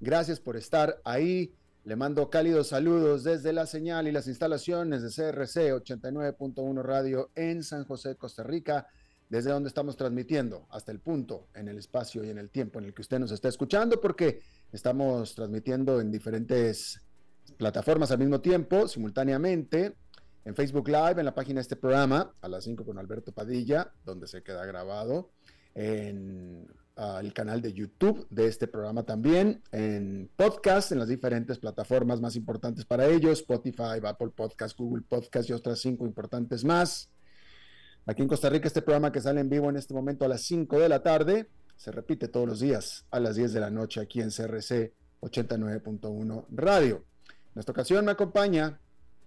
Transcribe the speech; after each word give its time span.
Gracias 0.00 0.40
por 0.40 0.56
estar 0.56 0.98
ahí. 1.04 1.54
Le 1.84 1.94
mando 1.94 2.30
cálidos 2.30 2.68
saludos 2.68 3.22
desde 3.22 3.52
la 3.52 3.66
señal 3.66 4.08
y 4.08 4.12
las 4.12 4.28
instalaciones 4.28 5.02
de 5.02 5.08
CRC 5.08 5.74
89.1 5.74 6.82
Radio 6.82 7.30
en 7.34 7.62
San 7.62 7.84
José, 7.84 8.16
Costa 8.16 8.42
Rica, 8.42 8.86
desde 9.28 9.50
donde 9.50 9.68
estamos 9.68 9.98
transmitiendo 9.98 10.66
hasta 10.70 10.90
el 10.90 11.00
punto, 11.00 11.48
en 11.54 11.68
el 11.68 11.76
espacio 11.76 12.24
y 12.24 12.30
en 12.30 12.38
el 12.38 12.48
tiempo 12.48 12.78
en 12.78 12.86
el 12.86 12.94
que 12.94 13.02
usted 13.02 13.18
nos 13.18 13.30
está 13.30 13.48
escuchando, 13.48 14.00
porque 14.00 14.40
estamos 14.72 15.34
transmitiendo 15.34 16.00
en 16.00 16.10
diferentes 16.10 17.02
plataformas 17.58 18.10
al 18.10 18.18
mismo 18.20 18.40
tiempo, 18.40 18.88
simultáneamente, 18.88 19.96
en 20.46 20.54
Facebook 20.54 20.88
Live, 20.88 21.16
en 21.18 21.26
la 21.26 21.34
página 21.34 21.56
de 21.56 21.62
este 21.62 21.76
programa, 21.76 22.34
a 22.40 22.48
las 22.48 22.64
5 22.64 22.86
con 22.86 22.98
Alberto 22.98 23.32
Padilla, 23.32 23.92
donde 24.04 24.26
se 24.26 24.42
queda 24.42 24.64
grabado, 24.64 25.30
en 25.74 26.66
el 27.20 27.32
canal 27.32 27.62
de 27.62 27.72
YouTube 27.72 28.26
de 28.30 28.46
este 28.46 28.66
programa 28.66 29.04
también, 29.04 29.62
en 29.72 30.30
podcast, 30.36 30.92
en 30.92 30.98
las 30.98 31.08
diferentes 31.08 31.58
plataformas 31.58 32.20
más 32.20 32.36
importantes 32.36 32.84
para 32.84 33.06
ellos, 33.06 33.40
Spotify, 33.40 34.00
Apple 34.04 34.30
Podcast, 34.34 34.76
Google 34.78 35.02
Podcast 35.08 35.48
y 35.48 35.52
otras 35.52 35.80
cinco 35.80 36.04
importantes 36.04 36.64
más. 36.64 37.08
Aquí 38.06 38.22
en 38.22 38.28
Costa 38.28 38.50
Rica, 38.50 38.66
este 38.66 38.82
programa 38.82 39.12
que 39.12 39.20
sale 39.20 39.40
en 39.40 39.48
vivo 39.48 39.70
en 39.70 39.76
este 39.76 39.94
momento 39.94 40.24
a 40.24 40.28
las 40.28 40.42
5 40.42 40.78
de 40.78 40.88
la 40.88 41.02
tarde, 41.02 41.48
se 41.76 41.92
repite 41.92 42.28
todos 42.28 42.46
los 42.46 42.60
días 42.60 43.04
a 43.10 43.20
las 43.20 43.36
10 43.36 43.52
de 43.52 43.60
la 43.60 43.70
noche 43.70 44.00
aquí 44.00 44.20
en 44.20 44.30
CRC 44.30 44.92
89.1 45.20 46.46
Radio. 46.50 47.04
En 47.54 47.60
esta 47.60 47.72
ocasión 47.72 48.04
me 48.04 48.12
acompaña, 48.12 48.80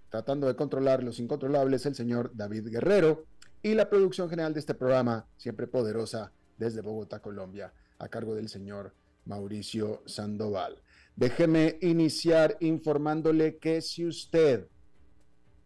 tratando 0.09 0.47
de 0.47 0.55
controlar 0.55 1.03
los 1.03 1.19
incontrolables, 1.19 1.85
el 1.85 1.95
señor 1.95 2.31
David 2.33 2.67
Guerrero 2.69 3.25
y 3.61 3.73
la 3.73 3.89
producción 3.89 4.29
general 4.29 4.53
de 4.53 4.59
este 4.59 4.73
programa, 4.73 5.27
siempre 5.37 5.67
poderosa, 5.67 6.31
desde 6.57 6.81
Bogotá, 6.81 7.19
Colombia, 7.19 7.73
a 7.99 8.07
cargo 8.07 8.35
del 8.35 8.49
señor 8.49 8.93
Mauricio 9.25 10.01
Sandoval. 10.05 10.81
Déjeme 11.15 11.77
iniciar 11.81 12.57
informándole 12.59 13.57
que 13.57 13.81
si 13.81 14.05
usted 14.05 14.67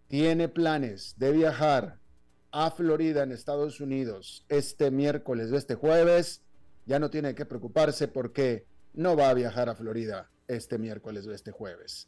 tiene 0.08 0.50
planes 0.50 1.16
de 1.18 1.32
viajar 1.32 2.00
a 2.52 2.72
Florida 2.72 3.24
en 3.24 3.32
Estados 3.32 3.80
Unidos 3.80 4.46
este 4.50 4.92
miércoles 4.92 5.52
o 5.52 5.58
este 5.58 5.76
jueves, 5.76 6.42
ya 6.86 7.00
no 7.00 7.10
tiene 7.10 7.36
que 7.36 7.46
preocuparse 7.46 8.08
porque 8.08 8.66
no 8.94 9.16
va 9.16 9.30
a 9.30 9.34
viajar 9.34 9.70
a 9.70 9.76
Florida 9.76 10.30
este 10.48 10.78
miércoles 10.78 11.28
o 11.28 11.34
este 11.34 11.52
jueves. 11.52 12.08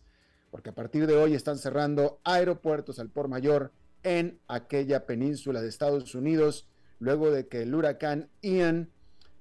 Porque 0.50 0.70
a 0.70 0.76
partir 0.76 1.06
de 1.06 1.16
hoy 1.16 1.36
están 1.36 1.58
cerrando 1.58 2.20
aeropuertos 2.24 3.00
al 3.00 3.10
por 3.10 3.28
mayor 3.28 3.72
en 4.04 4.40
aquella 4.48 5.06
península 5.06 5.62
de 5.62 5.68
Estados 5.68 6.16
Unidos 6.16 6.68
luego 7.00 7.32
de 7.32 7.48
que 7.48 7.64
el 7.64 7.74
huracán 7.74 8.30
Ian 8.42 8.90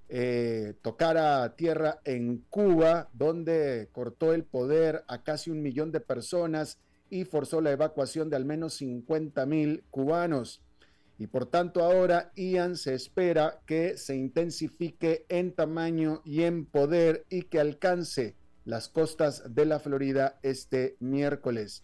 eh, 0.09 0.75
tocara 0.81 1.55
tierra 1.57 2.01
en 2.05 2.39
Cuba, 2.49 3.11
donde 3.13 3.91
cortó 3.93 4.33
el 4.33 4.45
poder 4.45 5.05
a 5.07 5.23
casi 5.23 5.51
un 5.51 5.61
millón 5.61 5.93
de 5.93 6.01
personas 6.01 6.79
y 7.11 7.25
forzó 7.25 7.61
la 7.61 7.73
evacuación 7.73 8.31
de 8.31 8.37
al 8.37 8.45
menos 8.45 8.75
50 8.75 9.45
mil 9.47 9.85
cubanos. 9.91 10.63
Y 11.19 11.27
por 11.27 11.47
tanto 11.47 11.83
ahora 11.83 12.33
Ian 12.37 12.77
se 12.77 12.95
espera 12.95 13.61
que 13.67 13.97
se 13.97 14.17
intensifique 14.17 15.27
en 15.29 15.53
tamaño 15.53 16.23
y 16.25 16.45
en 16.45 16.65
poder 16.65 17.27
y 17.29 17.43
que 17.43 17.59
alcance 17.59 18.37
las 18.65 18.89
costas 18.89 19.55
de 19.55 19.67
la 19.67 19.81
Florida 19.81 20.39
este 20.43 20.97
miércoles. 21.01 21.83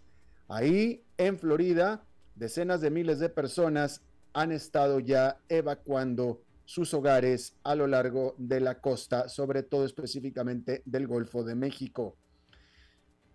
Ahí 0.49 1.03
en 1.19 1.39
Florida, 1.39 2.05
decenas 2.37 2.81
de 2.81 2.91
miles 2.91 3.19
de 3.19 3.29
personas 3.29 4.03
han 4.35 4.53
estado 4.53 5.01
ya 5.01 5.39
evacuando 5.49 6.43
sus 6.67 6.93
hogares 6.95 7.55
a 7.63 7.75
lo 7.75 7.87
largo 7.87 8.35
de 8.39 8.61
la 8.61 8.81
costa, 8.81 9.29
sobre 9.29 9.63
todo 9.63 9.85
específicamente 9.85 10.83
del 10.85 11.07
Golfo 11.07 11.45
de 11.45 11.55
México. 11.55 12.17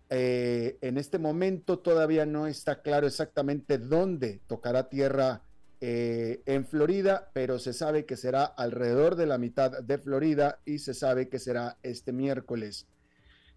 Eh, 0.08 0.78
en 0.80 0.98
este 0.98 1.18
momento 1.18 1.78
todavía 1.78 2.26
no 2.26 2.46
está 2.46 2.82
claro 2.82 3.06
exactamente 3.06 3.78
dónde 3.78 4.40
tocará 4.46 4.88
tierra 4.88 5.42
eh, 5.80 6.42
en 6.46 6.66
Florida, 6.66 7.30
pero 7.32 7.58
se 7.58 7.72
sabe 7.72 8.04
que 8.04 8.16
será 8.16 8.44
alrededor 8.44 9.14
de 9.14 9.26
la 9.26 9.38
mitad 9.38 9.82
de 9.82 9.98
Florida 9.98 10.58
y 10.64 10.80
se 10.80 10.94
sabe 10.94 11.28
que 11.28 11.38
será 11.38 11.78
este 11.82 12.12
miércoles. 12.12 12.86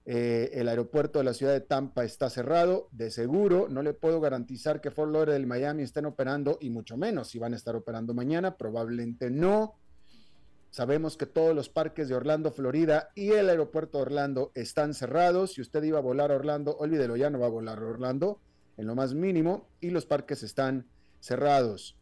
Eh, 0.06 0.52
el 0.54 0.68
aeropuerto 0.68 1.20
de 1.20 1.26
la 1.26 1.34
ciudad 1.34 1.54
de 1.54 1.62
Tampa 1.62 2.04
está 2.04 2.30
cerrado, 2.30 2.90
de 2.92 3.10
seguro. 3.10 3.68
No 3.70 3.82
le 3.82 3.94
puedo 3.94 4.20
garantizar 4.20 4.82
que 4.82 4.92
Fort 4.92 5.12
Lauderdale 5.12 5.44
y 5.44 5.48
Miami 5.48 5.84
estén 5.84 6.06
operando, 6.06 6.58
y 6.60 6.70
mucho 6.70 6.98
menos 6.98 7.30
si 7.30 7.40
van 7.40 7.54
a 7.54 7.56
estar 7.56 7.76
operando 7.76 8.14
mañana. 8.14 8.58
Probablemente 8.58 9.30
no. 9.30 9.76
Sabemos 10.72 11.18
que 11.18 11.28
todos 11.28 11.56
los 11.56 11.70
parques 11.70 12.10
de 12.10 12.16
Orlando, 12.16 12.52
Florida 12.52 13.10
y 13.14 13.30
el 13.30 13.50
aeropuerto 13.50 14.00
de 14.00 14.02
Orlando 14.04 14.52
están 14.56 14.94
cerrados. 14.94 15.54
Si 15.54 15.62
usted 15.62 15.84
iba 15.84 16.00
a 16.00 16.02
volar 16.02 16.32
a 16.32 16.36
Orlando, 16.36 16.76
olvídelo, 16.78 17.16
ya 17.16 17.30
no 17.30 17.40
va 17.40 17.46
a 17.46 17.50
volar 17.50 17.78
a 17.78 17.86
Orlando 17.86 18.40
en 18.78 18.88
lo 18.88 18.96
más 18.96 19.14
mínimo. 19.14 19.70
Y 19.80 19.92
los 19.92 20.06
parques 20.06 20.42
están 20.42 20.88
cerrados. 21.20 21.96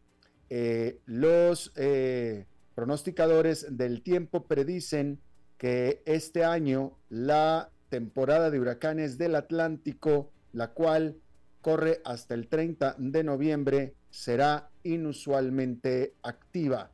Eh, 0.50 1.00
los 1.06 1.72
eh, 1.76 2.46
pronosticadores 2.74 3.68
del 3.78 4.02
tiempo 4.02 4.46
predicen 4.48 5.20
que 5.58 6.02
este 6.06 6.44
año 6.44 6.98
la 7.10 7.70
temporada 7.92 8.50
de 8.50 8.60
huracanes 8.60 9.18
del 9.18 9.36
Atlántico, 9.36 10.32
la 10.54 10.72
cual 10.72 11.18
corre 11.62 12.02
hasta 12.06 12.34
el 12.34 12.48
30 12.48 12.96
de 12.98 13.24
noviembre, 13.24 13.96
será 14.10 14.72
inusualmente 14.84 16.16
activa. 16.24 16.90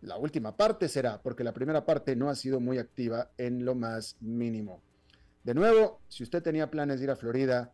La 0.00 0.16
última 0.16 0.56
parte 0.56 0.88
será, 0.88 1.20
porque 1.20 1.42
la 1.42 1.52
primera 1.52 1.84
parte 1.84 2.14
no 2.14 2.30
ha 2.30 2.36
sido 2.36 2.60
muy 2.60 2.78
activa 2.78 3.32
en 3.36 3.64
lo 3.64 3.74
más 3.74 4.16
mínimo. 4.20 4.80
De 5.42 5.54
nuevo, 5.54 6.00
si 6.08 6.22
usted 6.22 6.40
tenía 6.40 6.70
planes 6.70 7.00
de 7.00 7.04
ir 7.04 7.10
a 7.10 7.16
Florida, 7.16 7.72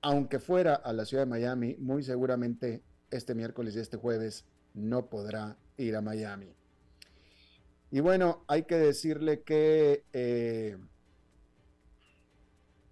aunque 0.00 0.38
fuera 0.38 0.74
a 0.76 0.92
la 0.92 1.04
ciudad 1.04 1.24
de 1.24 1.30
Miami, 1.30 1.74
muy 1.80 2.04
seguramente 2.04 2.82
este 3.10 3.34
miércoles 3.34 3.74
y 3.74 3.80
este 3.80 3.96
jueves 3.96 4.46
no 4.74 5.10
podrá 5.10 5.56
ir 5.76 5.96
a 5.96 6.00
Miami. 6.00 6.54
Y 7.90 7.98
bueno, 7.98 8.44
hay 8.46 8.62
que 8.62 8.76
decirle 8.76 9.42
que 9.42 10.04
eh, 10.12 10.78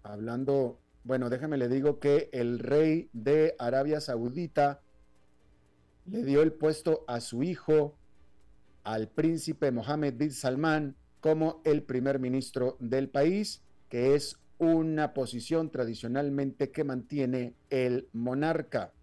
hablando, 0.03 0.79
bueno, 1.03 1.29
déjeme 1.29 1.57
le 1.57 1.67
digo 1.67 1.99
que 1.99 2.29
el 2.31 2.59
rey 2.59 3.09
de 3.13 3.55
Arabia 3.59 4.01
Saudita 4.01 4.81
le 6.05 6.23
dio 6.23 6.41
el 6.41 6.53
puesto 6.53 7.03
a 7.07 7.19
su 7.19 7.43
hijo, 7.43 7.97
al 8.83 9.09
príncipe 9.09 9.71
Mohammed 9.71 10.15
bin 10.15 10.31
Salman, 10.31 10.95
como 11.19 11.61
el 11.65 11.83
primer 11.83 12.19
ministro 12.19 12.77
del 12.79 13.09
país, 13.09 13.61
que 13.89 14.15
es 14.15 14.37
una 14.57 15.13
posición 15.13 15.69
tradicionalmente 15.69 16.71
que 16.71 16.83
mantiene 16.83 17.55
el 17.69 18.09
monarca. 18.13 18.93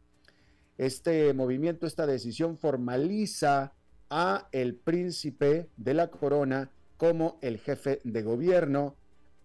Este 0.79 1.33
movimiento, 1.33 1.87
esta 1.87 2.07
decisión 2.07 2.59
formaliza 2.59 3.73
a 4.11 4.49
el 4.53 4.75
príncipe 4.77 5.69
de 5.77 5.95
la 5.95 6.11
corona 6.11 6.71
como 6.97 7.39
el 7.43 7.59
jefe 7.59 8.01
de 8.05 8.23
gobierno 8.23 8.97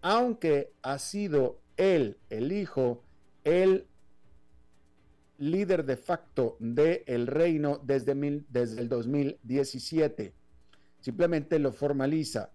aunque 0.02 0.72
ha 0.82 0.98
sido 0.98 1.60
él, 1.76 2.18
el 2.28 2.52
hijo, 2.52 3.02
el 3.44 3.86
líder 5.38 5.84
de 5.84 5.96
facto 5.96 6.56
del 6.60 7.26
reino 7.26 7.80
desde, 7.82 8.12
el 8.12 8.88
2017. 8.88 10.34
Simplemente 11.00 11.58
lo 11.58 11.72
formaliza. 11.72 12.50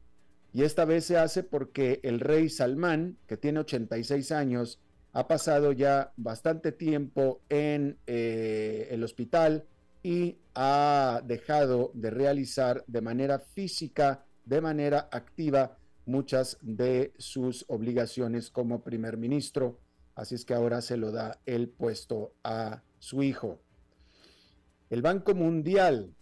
Y 0.54 0.64
esta 0.64 0.86
vez 0.86 1.06
se 1.06 1.18
hace 1.18 1.44
porque 1.44 2.00
el 2.04 2.20
rey 2.20 2.50
Salmán, 2.50 3.18
que 3.28 3.38
tiene 3.38 3.60
86 3.60 4.32
años, 4.32 4.80
ha 5.14 5.28
pasado 5.28 5.72
ya 5.72 6.14
bastante 6.16 6.72
tiempo 6.72 7.42
en 7.50 7.98
eh, 8.08 8.88
el 8.92 9.04
hospital 9.04 9.66
y 10.04 10.38
ha 10.54 11.22
dejado 11.26 11.92
de 11.94 12.10
realizar 12.10 12.84
de 12.88 13.02
manera 13.02 13.40
física, 13.40 14.26
de 14.46 14.62
manera 14.62 15.10
activa, 15.12 15.78
muchas 16.07 16.57
de 16.62 17.13
sus 17.18 17.65
obligaciones 17.68 18.50
como 18.50 18.83
primer 18.83 19.18
ministro. 19.18 19.80
Así 20.15 20.36
es 20.36 20.45
que 20.45 20.54
ahora 20.54 20.81
se 20.81 20.98
lo 20.98 21.12
da 21.12 21.39
el 21.45 21.69
puesto 21.69 22.33
a 22.44 22.81
su 23.00 23.21
hijo. 23.24 23.59
El 24.89 25.01
Banco 25.01 25.36
Mundial 25.36 26.15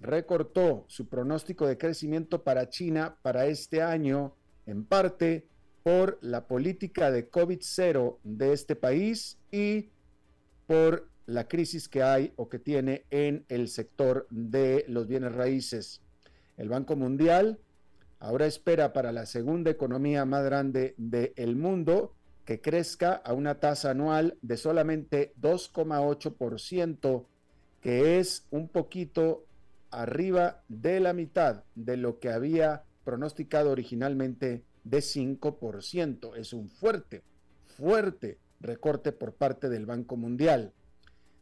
recortó 0.00 0.84
su 0.88 1.06
pronóstico 1.06 1.66
de 1.66 1.78
crecimiento 1.78 2.42
para 2.42 2.68
China 2.68 3.16
para 3.22 3.46
este 3.46 3.82
año, 3.82 4.34
en 4.66 4.84
parte 4.84 5.46
por 5.82 6.18
la 6.22 6.46
política 6.46 7.10
de 7.10 7.30
COVID-0 7.30 8.18
de 8.24 8.52
este 8.52 8.76
país 8.76 9.38
y 9.50 9.90
por 10.66 11.08
la 11.26 11.48
crisis 11.48 11.88
que 11.88 12.02
hay 12.02 12.32
o 12.36 12.48
que 12.48 12.58
tiene 12.58 13.04
en 13.10 13.44
el 13.48 13.68
sector 13.68 14.26
de 14.30 14.84
los 14.88 15.06
bienes 15.06 15.32
raíces. 15.34 16.00
El 16.56 16.68
Banco 16.68 16.96
Mundial 16.96 17.58
ahora 18.22 18.46
espera 18.46 18.92
para 18.92 19.10
la 19.10 19.26
segunda 19.26 19.72
economía 19.72 20.24
más 20.24 20.44
grande 20.44 20.94
del 20.96 21.56
mundo 21.56 22.14
que 22.44 22.60
crezca 22.60 23.14
a 23.14 23.32
una 23.32 23.58
tasa 23.58 23.90
anual 23.90 24.38
de 24.42 24.56
solamente 24.56 25.32
2,8%, 25.40 27.26
que 27.80 28.20
es 28.20 28.46
un 28.50 28.68
poquito 28.68 29.44
arriba 29.90 30.62
de 30.68 31.00
la 31.00 31.12
mitad 31.14 31.64
de 31.74 31.96
lo 31.96 32.20
que 32.20 32.30
había 32.30 32.84
pronosticado 33.02 33.72
originalmente 33.72 34.62
de 34.84 34.98
5%. 34.98 36.36
Es 36.36 36.52
un 36.52 36.68
fuerte, 36.68 37.24
fuerte 37.76 38.38
recorte 38.60 39.10
por 39.10 39.34
parte 39.34 39.68
del 39.68 39.84
Banco 39.84 40.16
Mundial. 40.16 40.72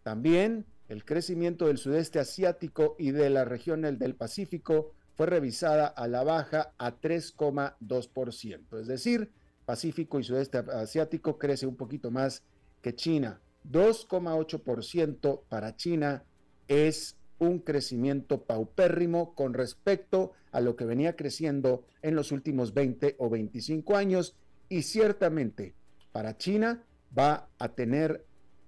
También 0.02 0.64
el 0.88 1.04
crecimiento 1.04 1.66
del 1.66 1.76
sudeste 1.76 2.20
asiático 2.20 2.96
y 2.98 3.10
de 3.10 3.28
la 3.28 3.44
región 3.44 3.82
del 3.82 4.14
Pacífico 4.14 4.94
fue 5.20 5.26
revisada 5.26 5.86
a 5.86 6.08
la 6.08 6.24
baja 6.24 6.72
a 6.78 6.98
3,2%. 6.98 8.80
Es 8.80 8.86
decir, 8.86 9.30
Pacífico 9.66 10.18
y 10.18 10.24
sudeste 10.24 10.56
asiático 10.56 11.36
crece 11.36 11.66
un 11.66 11.76
poquito 11.76 12.10
más 12.10 12.42
que 12.80 12.94
China. 12.94 13.38
2,8% 13.70 15.42
para 15.46 15.76
China 15.76 16.24
es 16.68 17.18
un 17.38 17.58
crecimiento 17.58 18.44
paupérrimo 18.44 19.34
con 19.34 19.52
respecto 19.52 20.32
a 20.52 20.62
lo 20.62 20.74
que 20.74 20.86
venía 20.86 21.16
creciendo 21.16 21.84
en 22.00 22.14
los 22.14 22.32
últimos 22.32 22.72
20 22.72 23.16
o 23.18 23.28
25 23.28 23.96
años 23.96 24.34
y 24.70 24.84
ciertamente 24.84 25.74
para 26.12 26.38
China 26.38 26.82
va 27.16 27.50
a 27.58 27.74
tener 27.74 28.24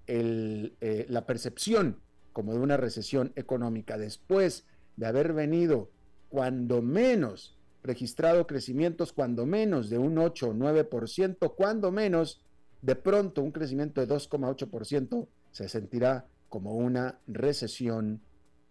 eh, 0.06 1.06
la 1.08 1.24
percepción 1.24 1.98
como 2.34 2.52
de 2.52 2.58
una 2.58 2.76
recesión 2.76 3.32
económica 3.36 3.96
después 3.96 4.66
de 4.98 5.06
haber 5.06 5.32
venido 5.32 5.88
cuando 6.32 6.80
menos 6.80 7.54
registrado 7.82 8.46
crecimientos, 8.46 9.12
cuando 9.12 9.44
menos 9.44 9.90
de 9.90 9.98
un 9.98 10.16
8 10.16 10.48
o 10.48 10.54
9%, 10.54 11.54
cuando 11.54 11.92
menos 11.92 12.40
de 12.80 12.96
pronto 12.96 13.42
un 13.42 13.52
crecimiento 13.52 14.00
de 14.00 14.08
2,8% 14.08 15.28
se 15.50 15.68
sentirá 15.68 16.26
como 16.48 16.74
una 16.74 17.18
recesión 17.26 18.22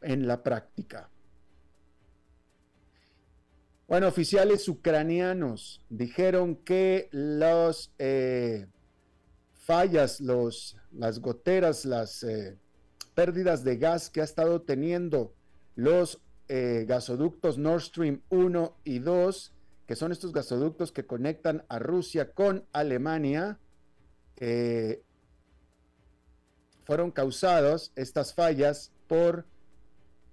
en 0.01 0.25
la 0.25 0.41
práctica. 0.41 1.11
Bueno, 3.87 4.07
oficiales 4.07 4.67
ucranianos 4.67 5.83
dijeron 5.87 6.55
que 6.55 7.09
las 7.11 7.91
eh, 7.99 8.65
fallas, 9.53 10.19
los, 10.19 10.77
las 10.91 11.19
goteras, 11.19 11.85
las 11.85 12.23
eh, 12.23 12.57
pérdidas 13.13 13.63
de 13.63 13.77
gas 13.77 14.09
que 14.09 14.21
ha 14.21 14.23
estado 14.23 14.63
teniendo 14.63 15.35
los 15.75 16.19
eh, 16.53 16.83
gasoductos 16.85 17.57
Nord 17.57 17.81
Stream 17.81 18.21
1 18.29 18.75
y 18.83 18.99
2, 18.99 19.53
que 19.87 19.95
son 19.95 20.11
estos 20.11 20.33
gasoductos 20.33 20.91
que 20.91 21.05
conectan 21.05 21.63
a 21.69 21.79
Rusia 21.79 22.33
con 22.33 22.65
Alemania, 22.73 23.57
fueron 26.83 27.11
causados 27.11 27.91
estas 27.95 28.33
fallas 28.33 28.91
por 29.07 29.45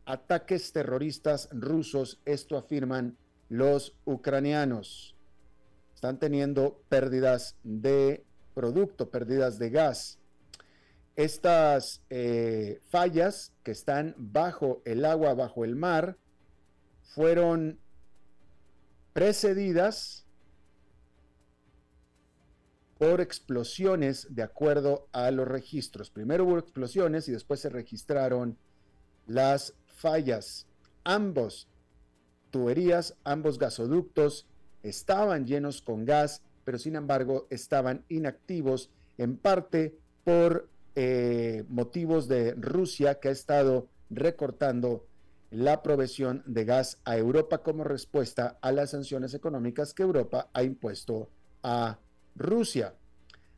ataques 0.07 0.73
terroristas 0.73 1.49
rusos, 1.53 2.19
esto 2.25 2.57
afirman 2.57 3.17
los 3.49 3.95
ucranianos. 4.07 5.15
Están 5.95 6.19
teniendo 6.19 6.83
pérdidas 6.89 7.57
de 7.63 8.25
producto, 8.55 9.11
pérdidas 9.11 9.59
de 9.59 9.71
gas. 9.71 10.18
Estas 11.19 12.01
eh, 12.11 12.81
fallas 12.91 13.53
que 13.65 13.73
están 13.73 14.15
bajo 14.19 14.83
el 14.85 15.05
agua, 15.05 15.35
bajo 15.35 15.65
el 15.65 15.75
mar, 15.75 16.17
fueron 17.03 17.81
precedidas 19.13 20.29
por 22.99 23.21
explosiones 23.21 24.29
de 24.31 24.45
acuerdo 24.45 25.09
a 25.11 25.33
los 25.33 25.49
registros. 25.49 26.09
Primero 26.09 26.45
hubo 26.45 26.57
explosiones 26.57 27.27
y 27.27 27.33
después 27.33 27.59
se 27.59 27.69
registraron 27.69 28.57
las 29.27 29.75
fallas. 29.87 30.69
Ambos 31.03 31.67
tuberías, 32.53 33.17
ambos 33.25 33.59
gasoductos 33.59 34.47
estaban 34.85 35.49
llenos 35.49 35.83
con 35.83 36.05
gas, 36.05 36.43
pero 36.63 36.79
sin 36.79 36.95
embargo 36.95 37.49
estaban 37.51 38.05
inactivos 38.09 38.93
en 39.17 39.37
parte 39.37 39.99
por 40.23 40.78
eh, 41.01 41.65
motivos 41.69 42.27
de 42.27 42.55
Rusia 42.55 43.21
que 43.21 43.29
ha 43.29 43.31
estado 43.31 43.87
recortando 44.11 45.07
la 45.53 45.81
provisión 45.81 46.43
de 46.45 46.65
gas 46.65 46.99
a 47.05 47.17
Europa 47.17 47.59
como 47.59 47.85
respuesta 47.85 48.59
a 48.61 48.73
las 48.73 48.91
sanciones 48.91 49.33
económicas 49.33 49.95
que 49.95 50.03
Europa 50.03 50.49
ha 50.53 50.65
impuesto 50.65 51.31
a 51.63 52.01
Rusia. 52.35 52.97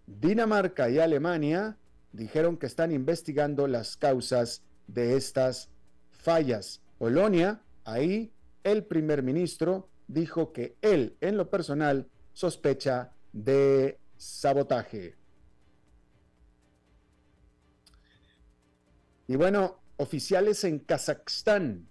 Dinamarca 0.06 0.90
y 0.90 0.98
Alemania 0.98 1.78
dijeron 2.12 2.58
que 2.58 2.66
están 2.66 2.92
investigando 2.92 3.66
las 3.66 3.96
causas 3.96 4.62
de 4.86 5.16
estas 5.16 5.70
fallas. 6.10 6.82
Polonia, 6.98 7.62
ahí 7.86 8.34
el 8.64 8.84
primer 8.84 9.22
ministro 9.22 9.88
dijo 10.08 10.52
que 10.52 10.76
él, 10.82 11.16
en 11.22 11.38
lo 11.38 11.48
personal, 11.48 12.06
sospecha 12.34 13.14
de 13.32 13.98
sabotaje. 14.18 15.19
Y 19.30 19.36
bueno, 19.36 19.78
oficiales 19.96 20.64
en 20.64 20.80
Kazajstán 20.80 21.86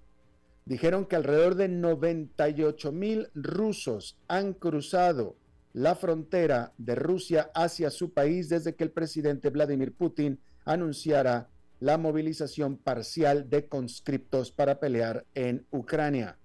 dijeron 0.65 1.05
que 1.05 1.15
alrededor 1.15 1.55
de 1.55 1.69
98 1.69 2.91
mil 2.91 3.29
rusos 3.33 4.17
han 4.27 4.51
cruzado 4.53 5.37
la 5.71 5.95
frontera 5.95 6.73
de 6.77 6.95
Rusia 6.95 7.49
hacia 7.55 7.91
su 7.91 8.11
país 8.11 8.49
desde 8.49 8.75
que 8.75 8.83
el 8.83 8.91
presidente 8.91 9.51
Vladimir 9.51 9.93
Putin 9.93 10.41
anunciara 10.65 11.47
la 11.79 11.97
movilización 11.97 12.75
parcial 12.75 13.49
de 13.49 13.69
conscriptos 13.69 14.51
para 14.51 14.81
pelear 14.81 15.25
en 15.33 15.65
Ucrania. 15.71 16.37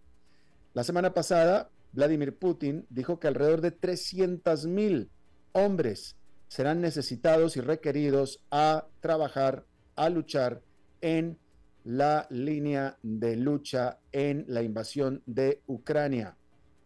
La 0.75 0.85
semana 0.85 1.13
pasada, 1.13 1.71
Vladimir 1.93 2.39
Putin 2.39 2.87
dijo 2.89 3.19
que 3.19 3.27
alrededor 3.27 3.63
de 3.63 3.73
300 3.73 4.67
mil 4.67 5.11
hombres 5.51 6.15
serán 6.47 6.81
necesitados 6.81 7.57
y 7.57 7.63
requeridos 7.63 8.45
a 8.53 8.87
trabajar, 9.01 9.67
a 9.97 10.09
luchar 10.09 10.63
en 11.05 11.39
la 11.85 12.27
línea 12.31 12.97
de 13.03 13.37
lucha 13.37 13.99
en 14.11 14.47
la 14.49 14.63
invasión 14.63 15.23
de 15.27 15.61
Ucrania. 15.67 16.39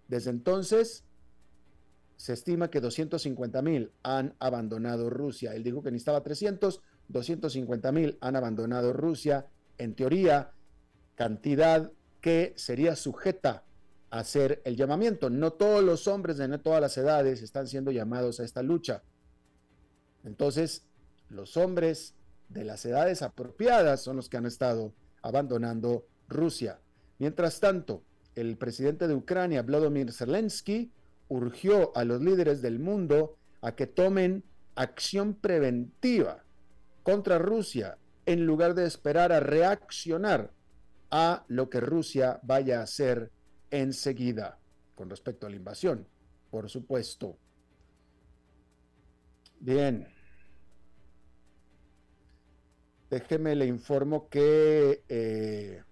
Desde 0.09 0.31
entonces, 0.31 1.05
se 2.17 2.33
estima 2.33 2.69
que 2.69 2.81
250 2.81 3.63
mil 3.63 3.93
han 4.03 4.35
abandonado 4.41 5.09
Rusia. 5.09 5.55
Él 5.55 5.63
dijo 5.63 5.85
que 5.85 5.93
necesitaba 5.93 6.25
300, 6.25 6.83
250 7.07 7.93
mil 7.93 8.19
han 8.21 8.35
abandonado 8.35 8.93
Rusia, 8.93 9.47
en 9.79 9.95
teoría, 9.95 10.51
cantidad 11.15 11.93
que 12.21 12.55
sería 12.57 12.97
sujeta 12.97 13.63
a 14.11 14.19
hacer 14.19 14.63
el 14.65 14.75
llamamiento. 14.75 15.31
No 15.31 15.53
todos 15.53 15.85
los 15.85 16.09
hombres 16.09 16.39
de 16.39 16.59
todas 16.59 16.81
las 16.81 16.99
edades 16.99 17.41
están 17.43 17.69
siendo 17.69 17.93
llamados 17.93 18.41
a 18.41 18.45
esta 18.45 18.65
lucha. 18.65 19.05
Entonces, 20.25 20.89
los 21.29 21.57
hombres 21.57 22.18
de 22.49 22.65
las 22.65 22.85
edades 22.85 23.23
apropiadas 23.23 24.03
son 24.03 24.17
los 24.17 24.29
que 24.29 24.37
han 24.37 24.47
estado 24.47 24.93
abandonando 25.23 26.07
Rusia. 26.29 26.81
Mientras 27.19 27.61
tanto, 27.61 28.03
el 28.35 28.57
presidente 28.57 29.09
de 29.09 29.15
Ucrania, 29.15 29.63
Vladimir 29.63 30.13
Zelensky, 30.13 30.93
urgió 31.29 31.97
a 31.97 32.05
los 32.05 32.23
líderes 32.23 32.63
del 32.63 32.79
mundo 32.79 33.37
a 33.61 33.75
que 33.75 33.87
tomen 33.87 34.45
acción 34.75 35.35
preventiva 35.35 36.45
contra 37.03 37.39
Rusia 37.39 37.99
en 38.27 38.47
lugar 38.47 38.75
de 38.75 38.87
esperar 38.87 39.33
a 39.33 39.41
reaccionar 39.41 40.53
a 41.11 41.45
lo 41.49 41.71
que 41.71 41.81
Rusia 41.81 42.41
vaya 42.43 42.81
a 42.81 42.83
hacer 42.83 43.31
enseguida 43.71 44.59
con 44.95 45.11
respecto 45.11 45.47
a 45.47 45.51
la 45.51 45.57
invasión, 45.57 46.07
por 46.51 46.69
supuesto. 46.69 47.37
Bien. 49.61 50.18
Déjeme 53.11 53.55
le 53.55 53.67
informo 53.67 54.29
que... 54.29 55.03
Eh, 55.09 55.83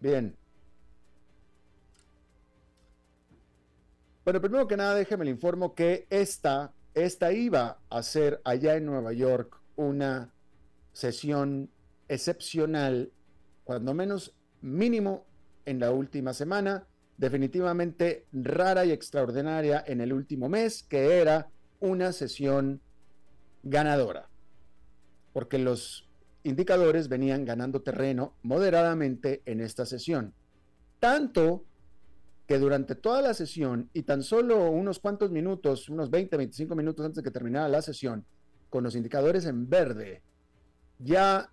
bien. 0.00 0.36
Bueno, 4.24 4.40
primero 4.40 4.66
que 4.66 4.76
nada, 4.76 4.94
déjeme 4.94 5.24
le 5.24 5.30
informo 5.30 5.74
que 5.74 6.06
esta, 6.10 6.72
esta 6.94 7.32
iba 7.32 7.78
a 7.88 8.02
ser 8.02 8.40
allá 8.44 8.74
en 8.74 8.86
Nueva 8.86 9.12
York 9.12 9.60
una 9.76 10.32
sesión 10.92 11.70
excepcional, 12.08 13.12
cuando 13.62 13.94
menos 13.94 14.34
mínimo 14.62 15.26
en 15.64 15.78
la 15.78 15.92
última 15.92 16.34
semana, 16.34 16.88
definitivamente 17.18 18.26
rara 18.32 18.84
y 18.84 18.90
extraordinaria 18.90 19.84
en 19.86 20.00
el 20.00 20.12
último 20.12 20.48
mes, 20.48 20.82
que 20.82 21.20
era 21.20 21.50
una 21.78 22.10
sesión 22.10 22.80
ganadora 23.62 24.28
porque 25.36 25.58
los 25.58 26.08
indicadores 26.44 27.10
venían 27.10 27.44
ganando 27.44 27.82
terreno 27.82 28.32
moderadamente 28.42 29.42
en 29.44 29.60
esta 29.60 29.84
sesión. 29.84 30.32
Tanto 30.98 31.66
que 32.46 32.58
durante 32.58 32.94
toda 32.94 33.20
la 33.20 33.34
sesión 33.34 33.90
y 33.92 34.04
tan 34.04 34.22
solo 34.22 34.70
unos 34.70 34.98
cuantos 34.98 35.30
minutos, 35.30 35.90
unos 35.90 36.08
20, 36.08 36.38
25 36.38 36.74
minutos 36.74 37.04
antes 37.04 37.16
de 37.16 37.22
que 37.22 37.30
terminara 37.30 37.68
la 37.68 37.82
sesión, 37.82 38.24
con 38.70 38.82
los 38.82 38.96
indicadores 38.96 39.44
en 39.44 39.68
verde, 39.68 40.22
ya 41.00 41.52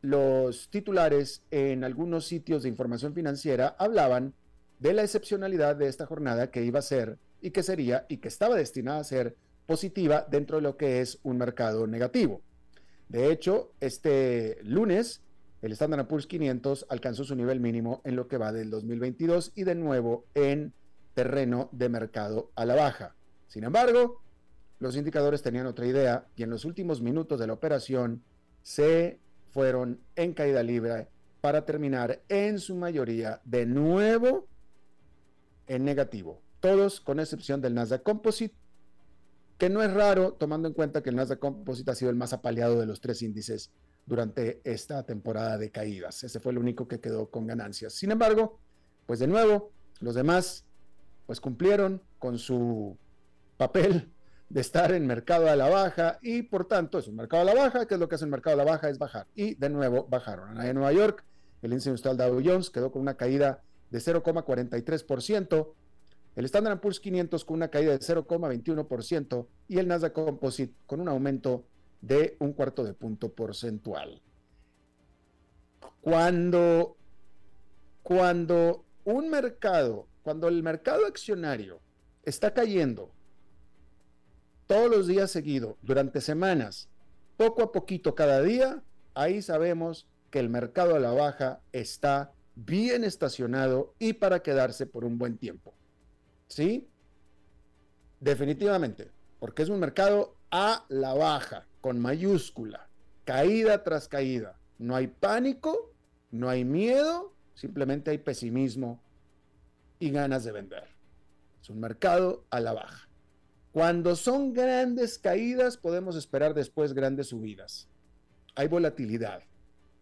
los 0.00 0.70
titulares 0.70 1.42
en 1.50 1.82
algunos 1.82 2.24
sitios 2.24 2.62
de 2.62 2.68
información 2.68 3.14
financiera 3.14 3.74
hablaban 3.80 4.32
de 4.78 4.92
la 4.92 5.02
excepcionalidad 5.02 5.74
de 5.74 5.88
esta 5.88 6.06
jornada 6.06 6.52
que 6.52 6.62
iba 6.62 6.78
a 6.78 6.82
ser 6.82 7.18
y 7.40 7.50
que 7.50 7.64
sería 7.64 8.06
y 8.08 8.18
que 8.18 8.28
estaba 8.28 8.54
destinada 8.54 9.00
a 9.00 9.04
ser 9.04 9.36
positiva 9.66 10.24
dentro 10.30 10.58
de 10.58 10.62
lo 10.62 10.76
que 10.76 11.00
es 11.00 11.18
un 11.24 11.38
mercado 11.38 11.88
negativo. 11.88 12.42
De 13.12 13.30
hecho, 13.30 13.74
este 13.80 14.56
lunes, 14.62 15.20
el 15.60 15.72
Standard 15.72 16.06
Poor's 16.06 16.26
500 16.26 16.86
alcanzó 16.88 17.24
su 17.24 17.36
nivel 17.36 17.60
mínimo 17.60 18.00
en 18.04 18.16
lo 18.16 18.26
que 18.26 18.38
va 18.38 18.52
del 18.52 18.70
2022 18.70 19.52
y 19.54 19.64
de 19.64 19.74
nuevo 19.74 20.24
en 20.34 20.72
terreno 21.12 21.68
de 21.72 21.90
mercado 21.90 22.52
a 22.54 22.64
la 22.64 22.74
baja. 22.74 23.14
Sin 23.48 23.64
embargo, 23.64 24.22
los 24.78 24.96
indicadores 24.96 25.42
tenían 25.42 25.66
otra 25.66 25.84
idea 25.84 26.26
y 26.36 26.42
en 26.42 26.48
los 26.48 26.64
últimos 26.64 27.02
minutos 27.02 27.38
de 27.38 27.46
la 27.46 27.52
operación 27.52 28.22
se 28.62 29.20
fueron 29.50 30.00
en 30.16 30.32
caída 30.32 30.62
libre 30.62 31.08
para 31.42 31.66
terminar 31.66 32.22
en 32.30 32.58
su 32.58 32.76
mayoría 32.76 33.42
de 33.44 33.66
nuevo 33.66 34.46
en 35.66 35.84
negativo. 35.84 36.40
Todos 36.60 37.02
con 37.02 37.20
excepción 37.20 37.60
del 37.60 37.74
Nasdaq 37.74 38.04
Composite 38.04 38.54
que 39.62 39.70
no 39.70 39.80
es 39.80 39.92
raro 39.92 40.32
tomando 40.32 40.66
en 40.66 40.74
cuenta 40.74 41.04
que 41.04 41.10
el 41.10 41.14
Nasdaq 41.14 41.38
Composite 41.38 41.88
ha 41.88 41.94
sido 41.94 42.10
el 42.10 42.16
más 42.16 42.32
apaleado 42.32 42.80
de 42.80 42.84
los 42.84 43.00
tres 43.00 43.22
índices 43.22 43.70
durante 44.06 44.60
esta 44.64 45.04
temporada 45.04 45.56
de 45.56 45.70
caídas. 45.70 46.24
Ese 46.24 46.40
fue 46.40 46.50
el 46.50 46.58
único 46.58 46.88
que 46.88 46.98
quedó 46.98 47.30
con 47.30 47.46
ganancias. 47.46 47.92
Sin 47.92 48.10
embargo, 48.10 48.58
pues 49.06 49.20
de 49.20 49.28
nuevo, 49.28 49.70
los 50.00 50.16
demás 50.16 50.64
pues 51.26 51.40
cumplieron 51.40 52.02
con 52.18 52.40
su 52.40 52.98
papel 53.56 54.10
de 54.48 54.60
estar 54.60 54.92
en 54.92 55.06
mercado 55.06 55.48
a 55.48 55.54
la 55.54 55.68
baja 55.68 56.18
y 56.22 56.42
por 56.42 56.66
tanto 56.66 56.98
es 56.98 57.06
un 57.06 57.14
mercado 57.14 57.42
a 57.42 57.54
la 57.54 57.54
baja, 57.54 57.86
que 57.86 57.94
es 57.94 58.00
lo 58.00 58.08
que 58.08 58.16
hace 58.16 58.24
el 58.24 58.32
mercado 58.32 58.60
a 58.60 58.64
la 58.64 58.68
baja? 58.72 58.88
Es 58.88 58.98
bajar. 58.98 59.28
Y 59.36 59.54
de 59.54 59.70
nuevo 59.70 60.08
bajaron. 60.10 60.60
En 60.60 60.74
Nueva 60.74 60.92
York, 60.92 61.22
el 61.62 61.70
índice 61.70 61.90
industrial 61.90 62.16
Dow 62.16 62.42
Jones 62.44 62.68
quedó 62.68 62.90
con 62.90 63.00
una 63.00 63.14
caída 63.14 63.62
de 63.92 64.00
0,43%, 64.00 65.72
el 66.34 66.44
Standard 66.46 66.80
Poor's 66.80 67.00
500 67.00 67.44
con 67.44 67.56
una 67.56 67.68
caída 67.68 67.92
de 67.92 67.98
0,21% 67.98 69.46
y 69.68 69.78
el 69.78 69.88
Nasdaq 69.88 70.12
Composite 70.12 70.74
con 70.86 71.00
un 71.00 71.08
aumento 71.08 71.64
de 72.00 72.36
un 72.40 72.52
cuarto 72.52 72.84
de 72.84 72.94
punto 72.94 73.32
porcentual. 73.32 74.20
Cuando, 76.00 76.96
cuando 78.02 78.84
un 79.04 79.28
mercado, 79.28 80.08
cuando 80.22 80.48
el 80.48 80.62
mercado 80.62 81.06
accionario 81.06 81.80
está 82.24 82.54
cayendo 82.54 83.12
todos 84.66 84.90
los 84.90 85.06
días 85.06 85.30
seguidos, 85.30 85.76
durante 85.82 86.20
semanas, 86.20 86.88
poco 87.36 87.62
a 87.62 87.72
poquito 87.72 88.14
cada 88.14 88.40
día, 88.42 88.82
ahí 89.14 89.42
sabemos 89.42 90.06
que 90.30 90.38
el 90.38 90.48
mercado 90.48 90.96
a 90.96 91.00
la 91.00 91.12
baja 91.12 91.60
está 91.72 92.32
bien 92.54 93.04
estacionado 93.04 93.94
y 93.98 94.14
para 94.14 94.42
quedarse 94.42 94.86
por 94.86 95.04
un 95.04 95.18
buen 95.18 95.36
tiempo. 95.36 95.74
¿Sí? 96.52 96.88
Definitivamente, 98.20 99.10
porque 99.40 99.62
es 99.62 99.68
un 99.68 99.80
mercado 99.80 100.36
a 100.50 100.84
la 100.88 101.14
baja, 101.14 101.66
con 101.80 101.98
mayúscula, 101.98 102.88
caída 103.24 103.82
tras 103.82 104.06
caída. 104.06 104.58
No 104.78 104.94
hay 104.94 105.06
pánico, 105.06 105.92
no 106.30 106.48
hay 106.48 106.64
miedo, 106.64 107.34
simplemente 107.54 108.10
hay 108.10 108.18
pesimismo 108.18 109.02
y 109.98 110.10
ganas 110.10 110.44
de 110.44 110.52
vender. 110.52 110.84
Es 111.60 111.70
un 111.70 111.80
mercado 111.80 112.44
a 112.50 112.60
la 112.60 112.74
baja. 112.74 113.08
Cuando 113.72 114.14
son 114.14 114.52
grandes 114.52 115.18
caídas, 115.18 115.78
podemos 115.78 116.16
esperar 116.16 116.52
después 116.52 116.92
grandes 116.92 117.28
subidas. 117.28 117.88
Hay 118.54 118.68
volatilidad. 118.68 119.42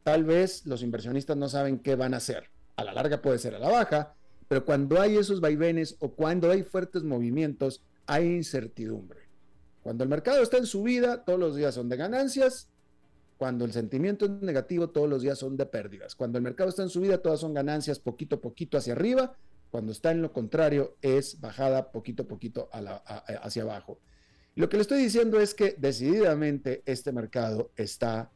Tal 0.03 0.25
vez 0.25 0.67
los 0.67 0.83
inversionistas 0.83 1.37
no 1.37 1.49
saben 1.49 1.79
qué 1.79 1.95
van 1.95 2.15
a 2.15 2.17
hacer. 2.17 2.51
A 2.75 2.83
la 2.83 2.93
larga 2.93 3.23
puede 3.23 3.39
ser 3.39 3.55
a 3.55 3.61
la 3.61 3.69
baja, 3.69 4.17
pero 4.51 4.65
cuando 4.65 5.01
hay 5.01 5.17
esos 5.17 5.41
vaivenes 5.41 5.95
o 6.01 6.11
cuando 6.11 6.51
hay 6.51 6.65
fuertes 6.65 7.05
movimientos, 7.05 7.85
hay 8.05 8.27
incertidumbre. 8.27 9.21
Cuando 9.85 10.03
el 10.03 10.11
mercado 10.11 10.43
está 10.43 10.57
en 10.57 10.67
subida, 10.67 11.25
todos 11.25 11.39
los 11.39 11.55
días 11.55 11.73
son 11.73 11.89
de 11.89 11.97
ganancias. 11.97 12.69
Cuando 13.39 13.65
el 13.65 13.71
sentimiento 13.71 14.25
es 14.25 14.33
negativo, 14.33 14.91
todos 14.91 15.09
los 15.09 15.23
días 15.23 15.39
son 15.39 15.57
de 15.57 15.67
pérdidas. 15.67 16.17
Cuando 16.17 16.37
el 16.37 16.43
mercado 16.43 16.69
está 16.69 16.83
en 16.83 16.89
subida, 16.89 17.19
todas 17.19 17.39
son 17.39 17.55
ganancias 17.55 18.01
poquito 18.01 18.37
a 18.37 18.41
poquito 18.41 18.77
hacia 18.77 18.95
arriba. 18.95 19.37
Cuando 19.71 19.93
está 19.93 20.11
en 20.11 20.21
lo 20.21 20.33
contrario, 20.33 20.97
es 21.01 21.41
bajada 21.41 21.93
poquito 21.93 22.27
poquito 22.27 22.69
hacia 22.73 23.63
abajo. 23.63 24.01
lo 24.57 24.69
que 24.69 24.79
le 24.79 24.83
estoy 24.83 25.01
diciendo 25.01 25.39
es 25.39 25.55
que 25.55 25.77
decididamente 25.79 26.83
este 26.87 27.13
mercado 27.13 27.71
está 27.77 28.33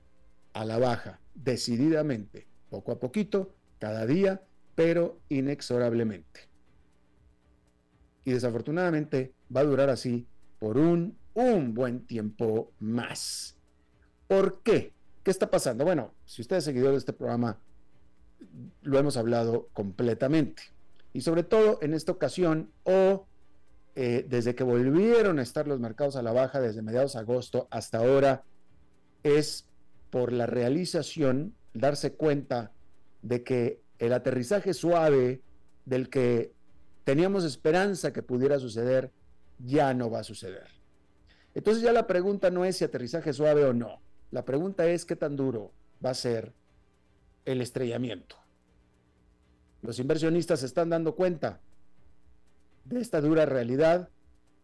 a 0.53 0.65
la 0.65 0.79
baja, 0.79 1.19
decididamente, 1.35 2.47
poco 2.71 2.93
a 2.93 3.01
poquito, 3.01 3.53
cada 3.81 4.07
día 4.07 4.45
pero 4.75 5.21
inexorablemente. 5.29 6.49
Y 8.25 8.33
desafortunadamente 8.33 9.35
va 9.55 9.61
a 9.61 9.65
durar 9.65 9.91
así 9.91 10.27
por 10.59 10.79
un, 10.79 11.17
un 11.35 11.75
buen 11.75 12.07
tiempo 12.07 12.73
más. 12.79 13.57
¿Por 14.27 14.63
qué? 14.63 14.93
¿Qué 15.23 15.31
está 15.31 15.51
pasando? 15.51 15.85
Bueno, 15.85 16.15
si 16.25 16.43
usted 16.43 16.57
es 16.57 16.65
seguidor 16.65 16.93
de 16.93 16.99
este 16.99 17.13
programa, 17.13 17.59
lo 18.83 18.99
hemos 18.99 19.17
hablado 19.17 19.69
completamente. 19.73 20.63
Y 21.13 21.21
sobre 21.21 21.45
todo 21.45 21.79
en 21.83 21.95
esta 21.95 22.13
ocasión 22.13 22.71
o 22.83 23.27
eh, 23.95 24.27
desde 24.29 24.55
que 24.55 24.65
volvieron 24.65 25.39
a 25.39 25.43
estar 25.43 25.69
los 25.69 25.79
mercados 25.79 26.17
a 26.17 26.23
la 26.23 26.33
baja 26.33 26.61
desde 26.61 26.83
mediados 26.83 27.13
de 27.13 27.21
agosto 27.21 27.69
hasta 27.71 27.99
ahora, 27.99 28.43
es 29.23 29.69
por 30.11 30.33
la 30.33 30.47
realización, 30.47 31.55
darse 31.75 32.15
cuenta 32.15 32.73
de 33.23 33.45
que 33.45 33.84
el 33.99 34.13
aterrizaje 34.13 34.75
suave 34.75 35.43
del 35.85 36.09
que 36.09 36.53
teníamos 37.05 37.45
esperanza 37.45 38.13
que 38.13 38.23
pudiera 38.23 38.59
suceder, 38.59 39.13
ya 39.59 39.95
no 39.95 40.11
va 40.11 40.21
a 40.21 40.25
suceder. 40.25 40.69
Entonces 41.55 41.83
ya 41.83 41.93
la 41.93 42.07
pregunta 42.07 42.51
no 42.51 42.65
es 42.65 42.77
si 42.77 42.85
aterrizaje 42.85 43.33
suave 43.33 43.65
o 43.65 43.73
no. 43.73 44.01
La 44.31 44.45
pregunta 44.45 44.87
es 44.87 45.05
qué 45.05 45.15
tan 45.15 45.37
duro 45.37 45.73
va 46.05 46.11
a 46.11 46.15
ser 46.15 46.53
el 47.45 47.61
estrellamiento. 47.61 48.37
Los 49.83 49.99
inversionistas 49.99 50.61
se 50.61 50.67
están 50.67 50.91
dando 50.91 51.15
cuenta 51.15 51.61
de 52.85 53.01
esta 53.01 53.21
dura 53.21 53.47
realidad, 53.47 54.09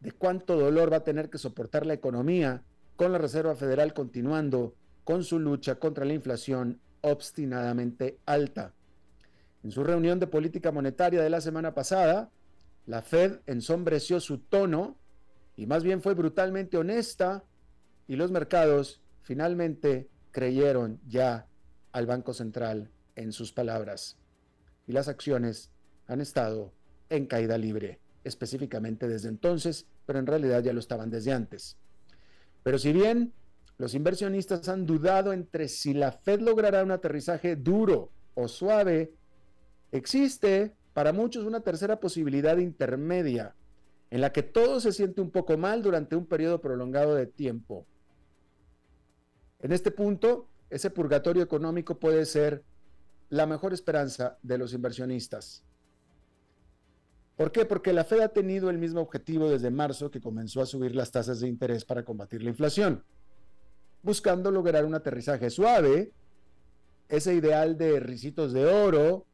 de 0.00 0.12
cuánto 0.12 0.58
dolor 0.58 0.92
va 0.92 0.98
a 0.98 1.04
tener 1.04 1.30
que 1.30 1.38
soportar 1.38 1.86
la 1.86 1.94
economía 1.94 2.62
con 2.96 3.12
la 3.12 3.18
Reserva 3.18 3.54
Federal 3.54 3.94
continuando 3.94 4.74
con 5.04 5.24
su 5.24 5.38
lucha 5.38 5.76
contra 5.76 6.04
la 6.04 6.14
inflación 6.14 6.80
obstinadamente 7.02 8.18
alta. 8.26 8.74
En 9.62 9.70
su 9.70 9.84
reunión 9.84 10.18
de 10.18 10.26
política 10.26 10.72
monetaria 10.72 11.22
de 11.22 11.30
la 11.30 11.40
semana 11.40 11.74
pasada, 11.74 12.30
la 12.86 13.02
Fed 13.02 13.40
ensombreció 13.46 14.20
su 14.20 14.38
tono 14.38 14.96
y 15.56 15.66
más 15.66 15.84
bien 15.84 16.00
fue 16.00 16.14
brutalmente 16.14 16.78
honesta 16.78 17.44
y 18.08 18.16
los 18.16 18.30
mercados 18.30 19.02
finalmente 19.22 20.08
creyeron 20.30 21.00
ya 21.06 21.46
al 21.92 22.06
Banco 22.06 22.32
Central 22.32 22.90
en 23.16 23.32
sus 23.32 23.52
palabras. 23.52 24.16
Y 24.86 24.92
las 24.92 25.08
acciones 25.08 25.70
han 26.06 26.20
estado 26.20 26.72
en 27.10 27.26
caída 27.26 27.58
libre, 27.58 28.00
específicamente 28.24 29.08
desde 29.08 29.28
entonces, 29.28 29.86
pero 30.06 30.18
en 30.18 30.26
realidad 30.26 30.62
ya 30.62 30.72
lo 30.72 30.80
estaban 30.80 31.10
desde 31.10 31.32
antes. 31.32 31.76
Pero 32.62 32.78
si 32.78 32.92
bien 32.92 33.32
los 33.78 33.94
inversionistas 33.94 34.68
han 34.68 34.86
dudado 34.86 35.32
entre 35.32 35.68
si 35.68 35.94
la 35.94 36.12
Fed 36.12 36.40
logrará 36.40 36.82
un 36.82 36.90
aterrizaje 36.90 37.56
duro 37.56 38.10
o 38.34 38.48
suave, 38.48 39.12
Existe 39.92 40.74
para 40.92 41.12
muchos 41.12 41.44
una 41.44 41.60
tercera 41.60 42.00
posibilidad 42.00 42.56
intermedia, 42.58 43.54
en 44.10 44.20
la 44.20 44.32
que 44.32 44.42
todo 44.42 44.80
se 44.80 44.92
siente 44.92 45.20
un 45.20 45.30
poco 45.30 45.56
mal 45.56 45.82
durante 45.82 46.16
un 46.16 46.26
periodo 46.26 46.60
prolongado 46.60 47.14
de 47.14 47.26
tiempo. 47.26 47.86
En 49.60 49.72
este 49.72 49.90
punto, 49.90 50.48
ese 50.68 50.90
purgatorio 50.90 51.42
económico 51.42 51.98
puede 51.98 52.24
ser 52.26 52.64
la 53.28 53.46
mejor 53.46 53.72
esperanza 53.72 54.38
de 54.42 54.58
los 54.58 54.72
inversionistas. 54.72 55.64
¿Por 57.36 57.52
qué? 57.52 57.64
Porque 57.64 57.92
la 57.92 58.04
Fed 58.04 58.20
ha 58.20 58.28
tenido 58.28 58.68
el 58.68 58.78
mismo 58.78 59.00
objetivo 59.00 59.48
desde 59.48 59.70
marzo 59.70 60.10
que 60.10 60.20
comenzó 60.20 60.60
a 60.60 60.66
subir 60.66 60.94
las 60.94 61.10
tasas 61.10 61.40
de 61.40 61.48
interés 61.48 61.84
para 61.84 62.04
combatir 62.04 62.42
la 62.42 62.50
inflación, 62.50 63.02
buscando 64.02 64.50
lograr 64.50 64.84
un 64.84 64.94
aterrizaje 64.94 65.48
suave, 65.50 66.12
ese 67.08 67.34
ideal 67.34 67.78
de 67.78 67.98
risitos 67.98 68.52
de 68.52 68.66
oro, 68.66 69.26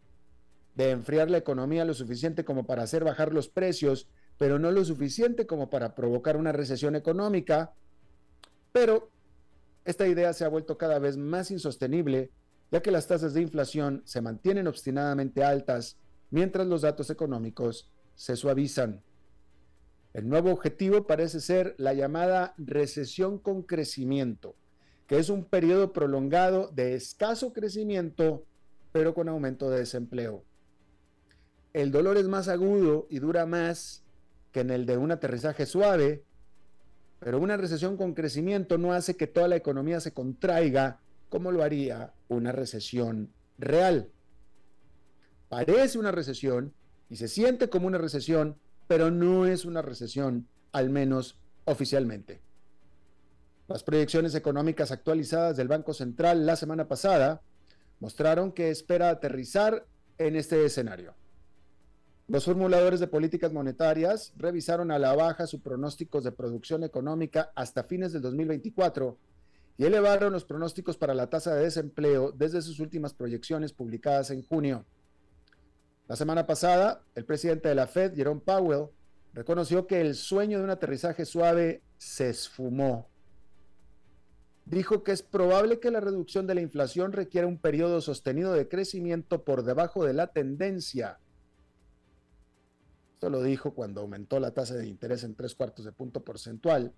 de 0.77 0.91
enfriar 0.91 1.31
la 1.31 1.39
economía 1.39 1.85
lo 1.85 1.95
suficiente 1.95 2.45
como 2.45 2.67
para 2.67 2.83
hacer 2.83 3.03
bajar 3.03 3.33
los 3.33 3.49
precios, 3.49 4.09
pero 4.39 4.59
no 4.59 4.71
lo 4.71 4.85
suficiente 4.85 5.47
como 5.47 5.71
para 5.71 5.95
provocar 5.95 6.37
una 6.37 6.53
recesión 6.53 6.95
económica. 6.95 7.73
Pero 8.73 9.11
esta 9.87 10.07
idea 10.07 10.33
se 10.35 10.45
ha 10.45 10.49
vuelto 10.49 10.77
cada 10.77 10.99
vez 10.99 11.17
más 11.17 11.51
insostenible, 11.51 12.31
ya 12.71 12.83
que 12.83 12.91
las 12.91 13.07
tasas 13.07 13.33
de 13.33 13.41
inflación 13.41 14.03
se 14.05 14.21
mantienen 14.21 14.67
obstinadamente 14.67 15.43
altas 15.43 15.97
mientras 16.31 16.67
los 16.67 16.83
datos 16.83 17.09
económicos 17.09 17.91
se 18.15 18.37
suavizan. 18.37 19.03
El 20.13 20.29
nuevo 20.29 20.51
objetivo 20.51 21.07
parece 21.07 21.41
ser 21.41 21.75
la 21.79 21.95
llamada 21.95 22.55
recesión 22.59 23.39
con 23.39 23.63
crecimiento, 23.63 24.57
que 25.07 25.19
es 25.19 25.31
un 25.31 25.45
periodo 25.45 25.93
prolongado 25.93 26.69
de 26.69 26.95
escaso 26.95 27.53
crecimiento, 27.55 28.45
pero 28.93 29.15
con 29.15 29.29
aumento 29.29 29.71
de 29.71 29.79
desempleo. 29.79 30.45
El 31.77 31.91
dolor 31.91 32.17
es 32.17 32.27
más 32.27 32.49
agudo 32.49 33.07
y 33.11 33.19
dura 33.19 33.45
más 33.45 34.03
que 34.51 34.61
en 34.61 34.71
el 34.71 34.87
de 34.87 34.97
un 34.97 35.11
aterrizaje 35.11 35.67
suave, 35.67 36.25
pero 37.21 37.39
una 37.39 37.59
recesión 37.59 37.99
con 37.99 38.15
crecimiento 38.15 38.79
no 38.79 38.95
hace 38.95 39.15
que 39.15 39.27
toda 39.27 39.47
la 39.47 39.57
economía 39.57 40.01
se 40.01 40.15
contraiga 40.15 41.01
como 41.29 41.53
lo 41.53 41.63
haría 41.63 42.15
una 42.29 42.51
recesión 42.51 43.31
real. 43.59 44.09
Parece 45.51 45.99
una 45.99 46.13
recesión, 46.13 46.73
y 47.11 47.17
se 47.17 47.29
siente 47.29 47.69
como 47.69 47.89
una 47.89 47.99
recesión, 47.99 48.57
pero 48.89 49.11
no 49.11 49.45
es 49.45 49.67
una 49.67 49.83
recesión, 49.83 50.49
al 50.73 50.89
menos 50.89 51.37
oficialmente. 51.67 52.41
Las 53.69 53.85
proyecciones 53.85 54.35
económicas 54.35 54.93
actualizadas 54.93 55.59
del 55.59 55.69
Banco 55.69 55.93
Central 55.93 56.47
la 56.47 56.57
semana 56.57 56.89
pasada 56.89 57.43
mostraron 58.01 58.53
que 58.53 58.71
espera 58.71 59.11
aterrizar 59.11 59.85
en 60.17 60.37
este 60.37 60.65
escenario. 60.65 61.15
Los 62.29 62.45
formuladores 62.45 62.99
de 62.99 63.07
políticas 63.07 63.53
monetarias 63.53 64.33
revisaron 64.37 64.91
a 64.91 64.99
la 64.99 65.15
baja 65.15 65.47
sus 65.47 65.61
pronósticos 65.61 66.25
de 66.25 66.33
producción 66.33 66.83
económica 66.83 67.53
hasta 67.55 67.85
fines 67.85 68.13
del 68.13 68.23
2024 68.23 69.17
y 69.79 69.85
elevaron 69.85 70.33
los 70.33 70.45
pronósticos 70.45 70.97
para 70.97 71.15
la 71.15 71.31
tasa 71.31 71.55
de 71.55 71.63
desempleo 71.63 72.33
desde 72.33 72.63
sus 72.63 72.81
últimas 72.81 73.15
proyecciones 73.15 73.73
publicadas 73.73 74.33
en 74.33 74.43
junio. 74.43 74.85
La 76.09 76.17
semana 76.17 76.47
pasada, 76.49 77.05
el 77.15 77.25
presidente 77.25 77.69
de 77.69 77.77
la 77.77 77.87
Fed, 77.87 78.17
Jerome 78.17 78.41
Powell, 78.45 78.89
reconoció 79.33 79.87
que 79.87 80.01
el 80.01 80.17
sueño 80.17 80.59
de 80.59 80.65
un 80.65 80.71
aterrizaje 80.71 81.25
suave 81.27 81.83
se 81.97 82.31
esfumó. 82.31 83.09
Dijo 84.65 85.05
que 85.05 85.13
es 85.13 85.23
probable 85.23 85.79
que 85.79 85.93
la 85.93 86.01
reducción 86.01 86.49
de 86.49 86.57
la 86.57 86.61
inflación 86.61 87.13
requiera 87.13 87.47
un 87.47 87.59
periodo 87.59 88.01
sostenido 88.01 88.53
de 88.53 88.67
crecimiento 88.67 89.45
por 89.45 89.63
debajo 89.63 90.05
de 90.05 90.15
la 90.15 90.27
tendencia. 90.29 91.21
Esto 93.17 93.29
lo 93.29 93.43
dijo 93.43 93.75
cuando 93.75 94.03
aumentó 94.03 94.39
la 94.39 94.53
tasa 94.53 94.75
de 94.75 94.87
interés 94.87 95.25
en 95.25 95.35
tres 95.35 95.55
cuartos 95.55 95.85
de 95.85 95.93
punto 95.93 96.23
porcentual. 96.23 96.93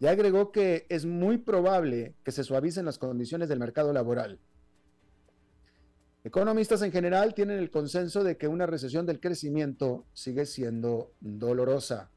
Y 0.00 0.06
agregó 0.06 0.50
que 0.50 0.86
es 0.88 1.06
muy 1.06 1.38
probable 1.38 2.14
que 2.24 2.32
se 2.32 2.44
suavicen 2.44 2.84
las 2.84 2.98
condiciones 2.98 3.48
del 3.48 3.58
mercado 3.58 3.92
laboral 3.92 4.40
Economistas 6.26 6.82
en 6.82 6.90
general 6.90 7.34
tienen 7.34 7.60
el 7.60 7.70
consenso 7.70 8.24
de 8.24 8.36
que 8.36 8.48
una 8.48 8.66
recesión 8.66 9.06
del 9.06 9.20
crecimiento 9.20 10.06
sigue 10.12 10.44
siendo 10.44 11.12
dolorosa. 11.20 12.10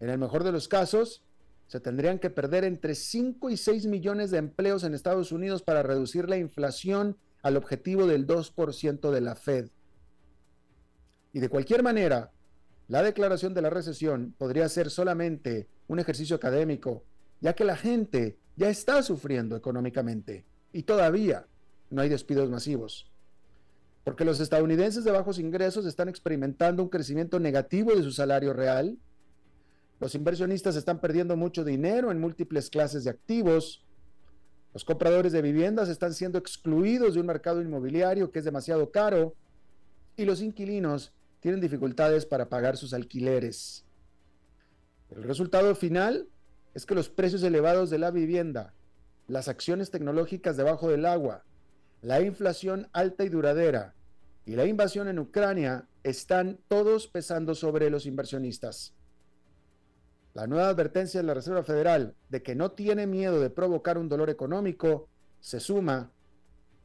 En 0.00 0.10
el 0.10 0.18
mejor 0.18 0.42
de 0.42 0.50
los 0.50 0.66
casos, 0.66 1.22
se 1.68 1.78
tendrían 1.78 2.18
que 2.18 2.28
perder 2.28 2.64
entre 2.64 2.96
5 2.96 3.50
y 3.50 3.56
6 3.56 3.86
millones 3.86 4.32
de 4.32 4.38
empleos 4.38 4.82
en 4.82 4.94
Estados 4.94 5.30
Unidos 5.30 5.62
para 5.62 5.84
reducir 5.84 6.28
la 6.28 6.38
inflación 6.38 7.16
al 7.40 7.56
objetivo 7.56 8.04
del 8.08 8.26
2% 8.26 9.12
de 9.12 9.20
la 9.20 9.36
Fed. 9.36 9.70
Y 11.32 11.40
de 11.40 11.48
cualquier 11.48 11.82
manera, 11.82 12.32
la 12.88 13.02
declaración 13.02 13.52
de 13.52 13.62
la 13.62 13.70
recesión 13.70 14.34
podría 14.38 14.68
ser 14.68 14.90
solamente 14.90 15.68
un 15.88 15.98
ejercicio 15.98 16.36
académico, 16.36 17.04
ya 17.40 17.54
que 17.54 17.64
la 17.64 17.76
gente 17.76 18.38
ya 18.56 18.70
está 18.70 19.02
sufriendo 19.02 19.56
económicamente 19.56 20.44
y 20.72 20.84
todavía 20.84 21.46
no 21.90 22.02
hay 22.02 22.08
despidos 22.08 22.50
masivos. 22.50 23.10
Porque 24.04 24.24
los 24.24 24.38
estadounidenses 24.38 25.02
de 25.02 25.10
bajos 25.10 25.40
ingresos 25.40 25.84
están 25.84 26.08
experimentando 26.08 26.82
un 26.82 26.88
crecimiento 26.88 27.40
negativo 27.40 27.94
de 27.94 28.04
su 28.04 28.12
salario 28.12 28.52
real. 28.52 28.96
Los 29.98 30.14
inversionistas 30.14 30.76
están 30.76 31.00
perdiendo 31.00 31.36
mucho 31.36 31.64
dinero 31.64 32.12
en 32.12 32.20
múltiples 32.20 32.70
clases 32.70 33.02
de 33.02 33.10
activos. 33.10 33.84
Los 34.72 34.84
compradores 34.84 35.32
de 35.32 35.42
viviendas 35.42 35.88
están 35.88 36.14
siendo 36.14 36.38
excluidos 36.38 37.14
de 37.14 37.20
un 37.20 37.26
mercado 37.26 37.60
inmobiliario 37.60 38.30
que 38.30 38.38
es 38.38 38.44
demasiado 38.44 38.92
caro. 38.92 39.34
Y 40.16 40.24
los 40.24 40.40
inquilinos 40.40 41.12
tienen 41.46 41.60
dificultades 41.60 42.26
para 42.26 42.48
pagar 42.48 42.76
sus 42.76 42.92
alquileres. 42.92 43.84
El 45.10 45.22
resultado 45.22 45.76
final 45.76 46.26
es 46.74 46.86
que 46.86 46.96
los 46.96 47.08
precios 47.08 47.44
elevados 47.44 47.88
de 47.88 48.00
la 48.00 48.10
vivienda, 48.10 48.74
las 49.28 49.46
acciones 49.46 49.92
tecnológicas 49.92 50.56
debajo 50.56 50.88
del 50.88 51.06
agua, 51.06 51.44
la 52.02 52.20
inflación 52.20 52.88
alta 52.92 53.22
y 53.22 53.28
duradera 53.28 53.94
y 54.44 54.56
la 54.56 54.64
invasión 54.64 55.06
en 55.06 55.20
Ucrania 55.20 55.86
están 56.02 56.58
todos 56.66 57.06
pesando 57.06 57.54
sobre 57.54 57.90
los 57.90 58.06
inversionistas. 58.06 58.92
La 60.34 60.48
nueva 60.48 60.70
advertencia 60.70 61.20
de 61.20 61.28
la 61.28 61.34
Reserva 61.34 61.62
Federal 61.62 62.16
de 62.28 62.42
que 62.42 62.56
no 62.56 62.72
tiene 62.72 63.06
miedo 63.06 63.40
de 63.40 63.50
provocar 63.50 63.98
un 63.98 64.08
dolor 64.08 64.30
económico 64.30 65.08
se 65.38 65.60
suma 65.60 66.10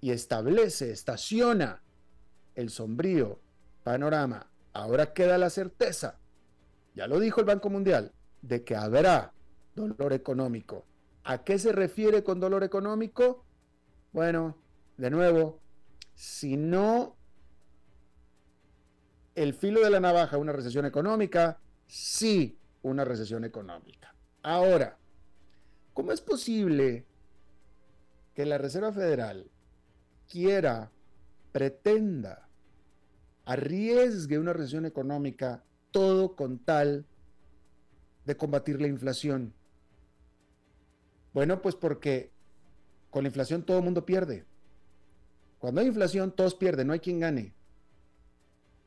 y 0.01 0.11
establece, 0.11 0.91
estaciona 0.91 1.81
el 2.53 2.69
sombrío 2.69 3.39
panorama. 3.83 4.50
Ahora 4.73 5.13
queda 5.13 5.37
la 5.37 5.49
certeza, 5.49 6.19
ya 6.95 7.07
lo 7.07 7.19
dijo 7.19 7.39
el 7.39 7.45
Banco 7.45 7.69
Mundial, 7.69 8.13
de 8.41 8.63
que 8.63 8.75
habrá 8.75 9.33
dolor 9.75 10.13
económico. 10.13 10.85
¿A 11.23 11.43
qué 11.43 11.59
se 11.59 11.71
refiere 11.71 12.23
con 12.23 12.39
dolor 12.39 12.63
económico? 12.63 13.45
Bueno, 14.11 14.57
de 14.97 15.09
nuevo, 15.09 15.59
si 16.15 16.57
no 16.57 17.15
el 19.35 19.53
filo 19.53 19.81
de 19.81 19.89
la 19.89 19.99
navaja, 19.99 20.37
una 20.37 20.51
recesión 20.51 20.85
económica, 20.85 21.59
sí 21.87 22.57
una 22.81 23.05
recesión 23.05 23.45
económica. 23.45 24.13
Ahora, 24.43 24.97
¿cómo 25.93 26.11
es 26.11 26.21
posible 26.21 27.05
que 28.33 28.45
la 28.45 28.57
Reserva 28.57 28.91
Federal 28.91 29.49
quiera, 30.29 30.91
pretenda, 31.51 32.47
arriesgue 33.45 34.39
una 34.39 34.53
recesión 34.53 34.85
económica, 34.85 35.63
todo 35.91 36.35
con 36.35 36.59
tal 36.59 37.05
de 38.25 38.37
combatir 38.37 38.81
la 38.81 38.87
inflación? 38.87 39.53
Bueno, 41.33 41.61
pues 41.61 41.75
porque 41.75 42.31
con 43.09 43.23
la 43.23 43.29
inflación 43.29 43.63
todo 43.63 43.77
el 43.77 43.83
mundo 43.83 44.05
pierde. 44.05 44.45
Cuando 45.59 45.81
hay 45.81 45.87
inflación, 45.87 46.31
todos 46.31 46.55
pierden, 46.55 46.87
no 46.87 46.93
hay 46.93 46.99
quien 46.99 47.19
gane. 47.19 47.53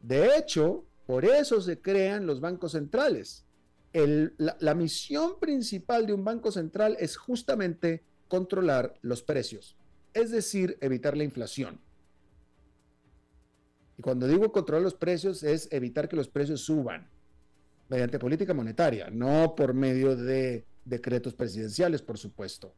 De 0.01 0.37
hecho, 0.37 0.85
por 1.07 1.25
eso 1.25 1.61
se 1.61 1.81
crean 1.81 2.27
los 2.27 2.41
bancos 2.41 2.73
centrales. 2.73 3.45
la, 3.93 4.57
la 4.59 4.75
misión 4.75 5.39
principal 5.39 6.07
de 6.07 6.13
un 6.15 6.25
banco 6.25 6.51
central 6.51 6.97
es 6.99 7.17
justamente 7.17 8.03
controlar 8.29 8.95
los 9.03 9.23
precios, 9.23 9.77
es 10.13 10.31
decir, 10.31 10.77
evitar 10.81 11.17
la 11.17 11.25
inflación. 11.25 11.79
Y 13.97 14.03
cuando 14.03 14.27
digo 14.27 14.51
controlar 14.53 14.83
los 14.83 14.95
precios 14.95 15.43
es 15.43 15.69
evitar 15.71 16.09
que 16.09 16.17
los 16.17 16.29
precios 16.29 16.63
suban 16.63 17.09
mediante 17.89 18.19
política 18.19 18.55
monetaria, 18.55 19.11
no 19.11 19.55
por 19.55 19.75
medio 19.75 20.17
de 20.17 20.67
decretos 20.85 21.35
presidenciales, 21.35 22.03
por 22.03 22.19
supuesto, 22.19 22.75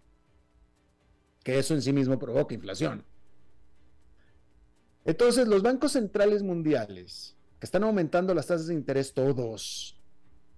que 1.43 1.59
eso 1.59 1.75
en 1.75 1.83
sí 1.83 1.93
mismo 1.93 2.19
provoca 2.19 2.55
inflación. 2.55 3.05
Entonces, 5.05 5.47
los 5.47 5.63
bancos 5.63 5.93
centrales 5.93 6.43
mundiales, 6.43 7.37
que 7.61 7.67
están 7.67 7.85
aumentando 7.85 8.35
las 8.35 8.49
tasas 8.49 8.67
de 8.67 8.75
interés 8.75 9.15
todos, 9.15 10.01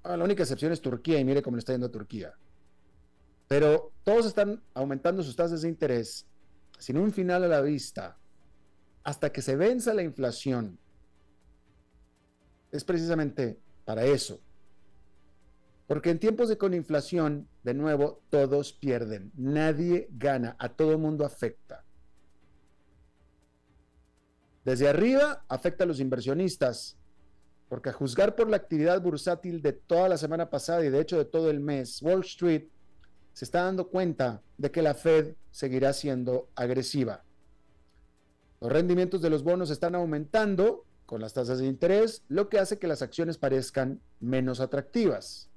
ah, 0.02 0.16
la 0.16 0.24
única 0.24 0.42
excepción 0.42 0.72
es 0.72 0.80
Turquía 0.80 1.20
y 1.20 1.24
mire 1.24 1.42
cómo 1.42 1.56
le 1.56 1.60
está 1.60 1.72
yendo 1.72 1.88
a 1.88 1.92
Turquía, 1.92 2.34
pero 3.46 3.92
todos 4.04 4.26
están 4.26 4.62
aumentando 4.74 5.22
sus 5.22 5.36
tasas 5.36 5.62
de 5.62 5.68
interés 5.68 6.26
sin 6.78 6.96
un 6.96 7.12
final 7.12 7.44
a 7.44 7.48
la 7.48 7.60
vista, 7.60 8.16
hasta 9.08 9.32
que 9.32 9.40
se 9.40 9.56
venza 9.56 9.94
la 9.94 10.02
inflación, 10.02 10.78
es 12.70 12.84
precisamente 12.84 13.58
para 13.86 14.04
eso. 14.04 14.38
Porque 15.86 16.10
en 16.10 16.18
tiempos 16.18 16.50
de 16.50 16.58
con 16.58 16.74
inflación, 16.74 17.48
de 17.62 17.72
nuevo, 17.72 18.20
todos 18.28 18.74
pierden. 18.74 19.32
Nadie 19.34 20.08
gana, 20.10 20.56
a 20.58 20.68
todo 20.68 20.98
mundo 20.98 21.24
afecta. 21.24 21.86
Desde 24.66 24.90
arriba 24.90 25.42
afecta 25.48 25.84
a 25.84 25.86
los 25.86 26.00
inversionistas, 26.00 26.98
porque 27.70 27.88
a 27.88 27.94
juzgar 27.94 28.36
por 28.36 28.50
la 28.50 28.58
actividad 28.58 29.00
bursátil 29.00 29.62
de 29.62 29.72
toda 29.72 30.10
la 30.10 30.18
semana 30.18 30.50
pasada 30.50 30.84
y 30.84 30.90
de 30.90 31.00
hecho 31.00 31.16
de 31.16 31.24
todo 31.24 31.48
el 31.48 31.60
mes, 31.60 32.02
Wall 32.02 32.20
Street 32.20 32.68
se 33.32 33.46
está 33.46 33.62
dando 33.62 33.88
cuenta 33.88 34.42
de 34.58 34.70
que 34.70 34.82
la 34.82 34.92
Fed 34.92 35.34
seguirá 35.50 35.94
siendo 35.94 36.50
agresiva. 36.54 37.24
Los 38.60 38.72
rendimientos 38.72 39.22
de 39.22 39.30
los 39.30 39.44
bonos 39.44 39.70
están 39.70 39.94
aumentando 39.94 40.84
con 41.06 41.20
las 41.20 41.32
tasas 41.32 41.58
de 41.58 41.66
interés, 41.66 42.22
lo 42.28 42.48
que 42.48 42.58
hace 42.58 42.78
que 42.78 42.86
las 42.86 43.02
acciones 43.02 43.38
parezcan 43.38 44.00
menos 44.20 44.60
atractivas. 44.60 45.48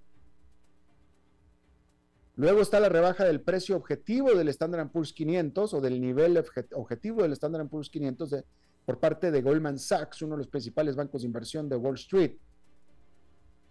Luego 2.36 2.62
está 2.62 2.80
la 2.80 2.90
rebaja 2.90 3.26
del 3.26 3.42
precio 3.42 3.76
objetivo 3.76 4.34
del 4.34 4.48
Standard 4.48 4.90
Poor's 4.90 5.12
500 5.12 5.74
o 5.74 5.82
del 5.82 6.00
nivel 6.00 6.42
objetivo 6.74 7.24
del 7.24 7.34
Standard 7.34 7.68
Poor's 7.68 7.90
500 7.90 8.30
de, 8.30 8.46
por 8.86 9.00
parte 9.00 9.30
de 9.30 9.42
Goldman 9.42 9.78
Sachs, 9.78 10.22
uno 10.22 10.36
de 10.36 10.40
los 10.40 10.48
principales 10.48 10.96
bancos 10.96 11.22
de 11.22 11.28
inversión 11.28 11.68
de 11.68 11.76
Wall 11.76 11.96
Street. 11.96 12.38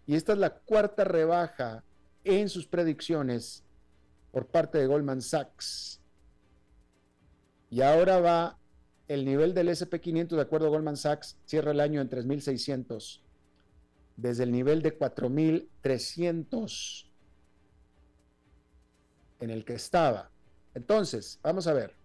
Y 0.07 0.14
esta 0.14 0.35
es 0.35 0.38
la 0.38 0.51
cuarta 0.51 1.05
rebaja 1.05 1.83
en 2.25 2.49
sus 2.49 2.66
predicciones 2.66 3.64
por 4.33 4.47
parte 4.47 4.79
de 4.79 4.87
Goldman 4.87 5.23
Sachs. 5.23 6.01
Y 7.71 7.81
ahora 7.81 8.21
va 8.21 8.60
el 9.11 9.25
nivel 9.25 9.55
del 9.55 9.68
SP500, 9.68 10.37
de 10.37 10.40
acuerdo 10.40 10.68
a 10.68 10.70
Goldman 10.70 10.96
Sachs, 10.96 11.37
cierra 11.44 11.73
el 11.73 11.81
año 11.81 12.01
en 12.01 12.09
3.600, 12.09 13.20
desde 14.16 14.44
el 14.44 14.53
nivel 14.53 14.83
de 14.83 14.96
4.300 14.96 17.07
en 19.40 19.51
el 19.51 19.64
que 19.64 19.75
estaba. 19.75 20.31
Entonces, 20.75 21.40
vamos 21.42 21.66
a 21.66 21.73
ver. 21.73 21.96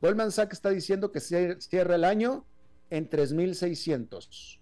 Goldman 0.00 0.32
Sachs 0.32 0.54
está 0.54 0.70
diciendo 0.70 1.12
que 1.12 1.20
cierra 1.20 1.96
el 1.96 2.04
año 2.04 2.46
en 2.88 3.10
3.600. 3.10 4.58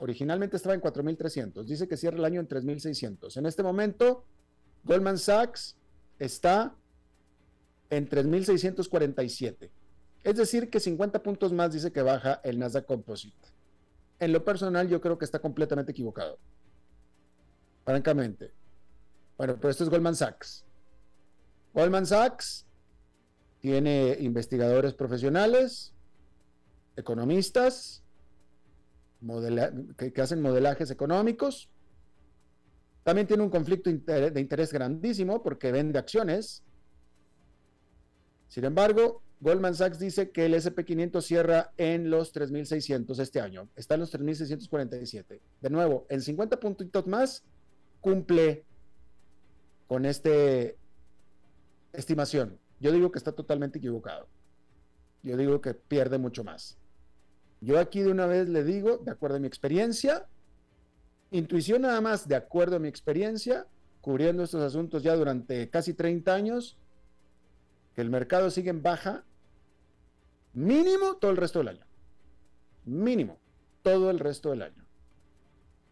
Originalmente 0.00 0.56
estaba 0.56 0.74
en 0.74 0.80
4.300. 0.80 1.66
Dice 1.66 1.86
que 1.86 1.96
cierra 1.96 2.18
el 2.18 2.24
año 2.24 2.40
en 2.40 2.48
3.600. 2.48 3.36
En 3.36 3.46
este 3.46 3.62
momento, 3.62 4.24
Goldman 4.82 5.18
Sachs 5.18 5.76
está 6.18 6.74
en 7.90 8.08
3.647. 8.08 9.70
Es 10.22 10.36
decir, 10.36 10.70
que 10.70 10.80
50 10.80 11.22
puntos 11.22 11.52
más 11.52 11.72
dice 11.72 11.92
que 11.92 12.02
baja 12.02 12.40
el 12.44 12.58
Nasdaq 12.58 12.86
Composite. 12.86 13.48
En 14.18 14.32
lo 14.32 14.44
personal, 14.44 14.88
yo 14.88 15.00
creo 15.00 15.18
que 15.18 15.24
está 15.24 15.38
completamente 15.38 15.92
equivocado. 15.92 16.38
Francamente. 17.84 18.52
Bueno, 19.36 19.56
pero 19.56 19.70
esto 19.70 19.84
es 19.84 19.90
Goldman 19.90 20.14
Sachs. 20.14 20.64
Goldman 21.72 22.06
Sachs 22.06 22.66
tiene 23.60 24.16
investigadores 24.20 24.94
profesionales, 24.94 25.94
economistas, 26.96 28.02
que, 29.96 30.20
hacen 30.20 30.42
modelajes 30.42 30.90
económicos. 30.90 31.70
También 33.02 33.26
tiene 33.26 33.42
un 33.42 33.50
conflicto 33.50 33.90
de 33.90 34.40
interés 34.40 34.72
grandísimo 34.72 35.42
porque 35.42 35.72
vende 35.72 35.98
acciones. 35.98 36.62
Sin 38.50 38.64
embargo, 38.64 39.22
Goldman 39.40 39.76
Sachs 39.76 40.00
dice 40.00 40.30
que 40.30 40.46
el 40.46 40.54
SP500 40.54 41.22
cierra 41.22 41.72
en 41.76 42.10
los 42.10 42.34
3.600 42.34 43.18
este 43.20 43.40
año. 43.40 43.68
Está 43.76 43.94
en 43.94 44.00
los 44.00 44.12
3.647. 44.12 45.40
De 45.60 45.70
nuevo, 45.70 46.04
en 46.10 46.20
50 46.20 46.58
puntitos 46.58 47.06
más 47.06 47.44
cumple 48.00 48.64
con 49.86 50.04
esta 50.04 50.30
estimación. 51.92 52.58
Yo 52.80 52.90
digo 52.90 53.12
que 53.12 53.18
está 53.18 53.30
totalmente 53.30 53.78
equivocado. 53.78 54.26
Yo 55.22 55.36
digo 55.36 55.60
que 55.60 55.74
pierde 55.74 56.18
mucho 56.18 56.42
más. 56.42 56.76
Yo 57.60 57.78
aquí 57.78 58.00
de 58.00 58.10
una 58.10 58.26
vez 58.26 58.48
le 58.48 58.64
digo, 58.64 58.98
de 58.98 59.12
acuerdo 59.12 59.36
a 59.36 59.40
mi 59.40 59.46
experiencia, 59.46 60.26
intuición 61.30 61.82
nada 61.82 62.00
más, 62.00 62.26
de 62.26 62.34
acuerdo 62.34 62.76
a 62.76 62.78
mi 62.80 62.88
experiencia, 62.88 63.68
cubriendo 64.00 64.42
estos 64.42 64.62
asuntos 64.62 65.04
ya 65.04 65.14
durante 65.14 65.70
casi 65.70 65.94
30 65.94 66.34
años, 66.34 66.79
que 67.94 68.00
el 68.00 68.10
mercado 68.10 68.50
sigue 68.50 68.70
en 68.70 68.82
baja 68.82 69.24
mínimo 70.52 71.16
todo 71.16 71.30
el 71.30 71.36
resto 71.36 71.58
del 71.60 71.68
año. 71.68 71.86
Mínimo 72.84 73.38
todo 73.82 74.10
el 74.10 74.18
resto 74.18 74.50
del 74.50 74.62
año. 74.62 74.84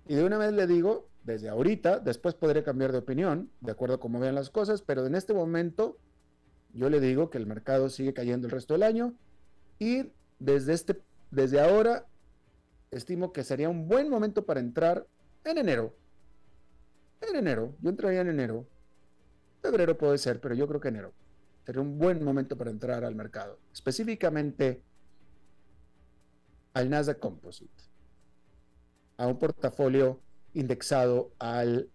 Y 0.07 0.15
de 0.15 0.25
una 0.25 0.39
vez 0.39 0.53
le 0.53 0.67
digo, 0.67 1.09
desde 1.25 1.49
ahorita, 1.49 1.99
después 1.99 2.35
podré 2.35 2.63
cambiar 2.63 2.93
de 2.93 2.99
opinión, 2.99 3.51
de 3.61 3.73
acuerdo 3.73 3.97
a 3.97 4.01
cómo 4.01 4.21
vean 4.21 4.35
las 4.35 4.51
cosas, 4.51 4.83
pero 4.83 5.07
en 5.07 5.15
este 5.15 5.35
momento 5.35 5.99
yo 6.73 6.89
le 6.91 7.01
digo 7.01 7.31
que 7.31 7.39
el 7.39 7.47
mercado 7.47 7.89
sigue 7.89 8.15
cayendo 8.15 8.47
el 8.47 8.53
resto 8.53 8.75
del 8.75 8.83
año 8.83 9.15
y 9.79 10.13
desde, 10.39 10.73
este, 10.73 11.03
desde 11.31 11.61
ahora 11.61 12.07
estimo 12.91 13.33
que 13.33 13.45
sería 13.45 13.69
un 13.69 13.89
buen 13.89 14.09
momento 14.09 14.47
para 14.47 14.61
entrar 14.61 15.07
en 15.45 15.59
enero. 15.59 15.95
En 17.21 17.37
enero, 17.37 17.75
yo 17.81 17.91
entraría 17.91 18.21
en 18.21 18.29
enero. 18.29 18.67
Febrero 19.61 19.99
puede 19.99 20.19
ser, 20.19 20.41
pero 20.41 20.55
yo 20.55 20.67
creo 20.69 20.81
que 20.81 20.89
enero. 20.89 21.13
Sería 21.69 21.83
un 21.83 21.99
buen 21.99 22.25
momento 22.25 22.57
para 22.57 22.71
entrar 22.71 23.05
al 23.05 23.15
mercado. 23.15 23.59
Específicamente 23.75 24.83
al 26.73 26.89
Nasdaq 26.89 27.19
Composite. 27.19 27.83
A 29.19 29.27
un 29.27 29.39
portafolio 29.39 30.19
indexado 30.55 31.35
al 31.39 31.91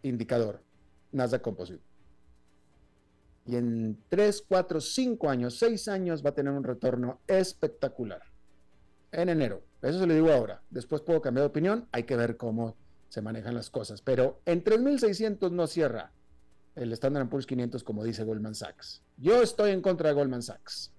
indicador 0.00 0.62
Nasdaq 1.12 1.42
Composite 1.42 1.82
y 3.44 3.56
en 3.56 4.02
3, 4.08 4.42
4, 4.48 4.80
5 4.80 5.28
años, 5.28 5.58
6 5.58 5.88
años 5.88 6.24
va 6.24 6.30
a 6.30 6.34
tener 6.34 6.54
un 6.54 6.64
retorno 6.64 7.20
espectacular. 7.26 8.22
En 9.12 9.28
enero. 9.28 9.62
Eso 9.82 9.98
se 9.98 10.06
lo 10.06 10.14
digo 10.14 10.30
ahora. 10.30 10.62
Después 10.70 11.02
puedo 11.02 11.20
cambiar 11.20 11.42
de 11.42 11.48
opinión. 11.48 11.88
Hay 11.92 12.04
que 12.04 12.16
ver 12.16 12.38
cómo 12.38 12.74
se 13.10 13.20
manejan 13.20 13.54
las 13.54 13.68
cosas. 13.68 14.00
Pero 14.00 14.40
en 14.46 14.64
3.600 14.64 15.50
no 15.50 15.66
cierra 15.66 16.10
el 16.74 16.92
Standard 16.92 17.28
Poor's 17.28 17.46
500 17.46 17.84
como 17.84 18.04
dice 18.04 18.24
Goldman 18.24 18.54
Sachs. 18.54 19.02
Yo 19.16 19.42
estoy 19.42 19.70
en 19.70 19.82
contra 19.82 20.08
de 20.08 20.14
Goldman 20.14 20.42
Sachs. 20.42 20.92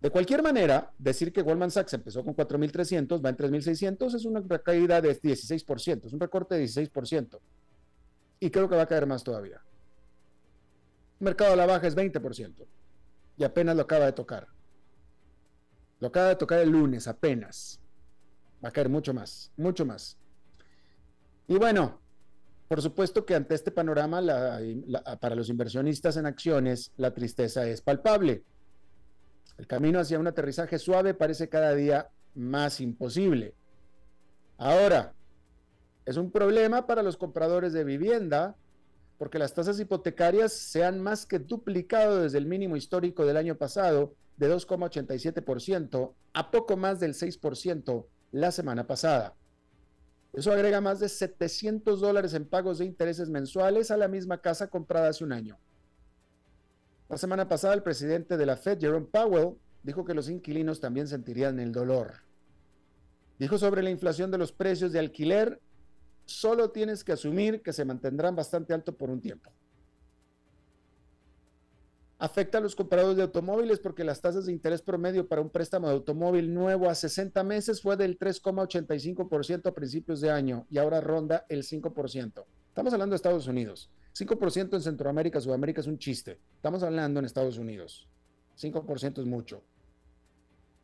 De 0.00 0.10
cualquier 0.10 0.42
manera, 0.42 0.92
decir 0.98 1.32
que 1.32 1.42
Goldman 1.42 1.70
Sachs 1.70 1.92
empezó 1.92 2.24
con 2.24 2.36
4.300, 2.36 3.24
va 3.24 3.30
en 3.30 3.36
3.600, 3.36 4.14
es 4.14 4.24
una 4.24 4.42
caída 4.60 5.00
de 5.00 5.20
16%, 5.20 6.06
es 6.06 6.12
un 6.12 6.20
recorte 6.20 6.54
de 6.54 6.64
16%. 6.64 7.40
Y 8.40 8.50
creo 8.50 8.68
que 8.68 8.76
va 8.76 8.82
a 8.82 8.86
caer 8.86 9.06
más 9.06 9.24
todavía 9.24 9.60
mercado 11.20 11.52
a 11.52 11.56
la 11.56 11.66
baja 11.66 11.86
es 11.86 11.96
20%. 11.96 12.66
Y 13.36 13.44
apenas 13.44 13.76
lo 13.76 13.82
acaba 13.82 14.06
de 14.06 14.12
tocar. 14.12 14.48
Lo 16.00 16.08
acaba 16.08 16.28
de 16.28 16.36
tocar 16.36 16.60
el 16.60 16.70
lunes, 16.70 17.08
apenas. 17.08 17.80
Va 18.64 18.68
a 18.68 18.72
caer 18.72 18.88
mucho 18.88 19.14
más, 19.14 19.52
mucho 19.56 19.84
más. 19.84 20.16
Y 21.46 21.56
bueno, 21.56 22.00
por 22.68 22.82
supuesto 22.82 23.24
que 23.24 23.34
ante 23.34 23.54
este 23.54 23.70
panorama, 23.70 24.20
para 25.20 25.34
los 25.34 25.48
inversionistas 25.48 26.18
en 26.18 26.26
acciones, 26.26 26.92
la 26.98 27.14
tristeza 27.14 27.66
es 27.66 27.80
palpable. 27.80 28.44
El 29.56 29.66
camino 29.66 29.98
hacia 29.98 30.18
un 30.18 30.26
aterrizaje 30.26 30.78
suave 30.78 31.14
parece 31.14 31.48
cada 31.48 31.74
día 31.74 32.10
más 32.34 32.80
imposible. 32.80 33.54
Ahora, 34.58 35.14
es 36.04 36.16
un 36.16 36.30
problema 36.30 36.86
para 36.86 37.02
los 37.02 37.16
compradores 37.16 37.72
de 37.72 37.84
vivienda 37.84 38.54
porque 39.18 39.38
las 39.38 39.52
tasas 39.52 39.80
hipotecarias 39.80 40.52
se 40.52 40.84
han 40.84 41.00
más 41.00 41.26
que 41.26 41.38
duplicado 41.38 42.22
desde 42.22 42.38
el 42.38 42.46
mínimo 42.46 42.76
histórico 42.76 43.26
del 43.26 43.36
año 43.36 43.56
pasado 43.56 44.14
de 44.36 44.54
2,87% 44.54 46.12
a 46.34 46.50
poco 46.50 46.76
más 46.76 47.00
del 47.00 47.14
6% 47.14 48.06
la 48.30 48.52
semana 48.52 48.86
pasada. 48.86 49.34
Eso 50.38 50.52
agrega 50.52 50.80
más 50.80 51.00
de 51.00 51.08
700 51.08 52.00
dólares 52.00 52.32
en 52.32 52.44
pagos 52.44 52.78
de 52.78 52.84
intereses 52.84 53.28
mensuales 53.28 53.90
a 53.90 53.96
la 53.96 54.06
misma 54.06 54.40
casa 54.40 54.68
comprada 54.68 55.08
hace 55.08 55.24
un 55.24 55.32
año. 55.32 55.58
La 57.08 57.18
semana 57.18 57.48
pasada 57.48 57.74
el 57.74 57.82
presidente 57.82 58.36
de 58.36 58.46
la 58.46 58.56
Fed, 58.56 58.78
Jerome 58.78 59.06
Powell, 59.06 59.56
dijo 59.82 60.04
que 60.04 60.14
los 60.14 60.28
inquilinos 60.28 60.78
también 60.78 61.08
sentirían 61.08 61.58
el 61.58 61.72
dolor. 61.72 62.22
Dijo 63.40 63.58
sobre 63.58 63.82
la 63.82 63.90
inflación 63.90 64.30
de 64.30 64.38
los 64.38 64.52
precios 64.52 64.92
de 64.92 65.00
alquiler 65.00 65.60
solo 66.24 66.70
tienes 66.70 67.02
que 67.02 67.10
asumir 67.10 67.60
que 67.60 67.72
se 67.72 67.84
mantendrán 67.84 68.36
bastante 68.36 68.72
alto 68.72 68.96
por 68.96 69.10
un 69.10 69.20
tiempo. 69.20 69.50
Afecta 72.20 72.58
a 72.58 72.60
los 72.60 72.74
compradores 72.74 73.16
de 73.16 73.22
automóviles 73.22 73.78
porque 73.78 74.02
las 74.02 74.20
tasas 74.20 74.46
de 74.46 74.52
interés 74.52 74.82
promedio 74.82 75.28
para 75.28 75.40
un 75.40 75.50
préstamo 75.50 75.86
de 75.86 75.94
automóvil 75.94 76.52
nuevo 76.52 76.90
a 76.90 76.96
60 76.96 77.44
meses 77.44 77.80
fue 77.80 77.96
del 77.96 78.18
3,85% 78.18 79.68
a 79.68 79.74
principios 79.74 80.20
de 80.20 80.32
año 80.32 80.66
y 80.68 80.78
ahora 80.78 81.00
ronda 81.00 81.46
el 81.48 81.62
5%. 81.62 82.44
Estamos 82.66 82.92
hablando 82.92 83.12
de 83.12 83.16
Estados 83.16 83.46
Unidos. 83.46 83.92
5% 84.18 84.74
en 84.74 84.82
Centroamérica, 84.82 85.40
Sudamérica 85.40 85.80
es 85.80 85.86
un 85.86 85.98
chiste. 85.98 86.40
Estamos 86.56 86.82
hablando 86.82 87.20
en 87.20 87.26
Estados 87.26 87.56
Unidos. 87.56 88.08
5% 88.60 89.20
es 89.20 89.26
mucho. 89.26 89.62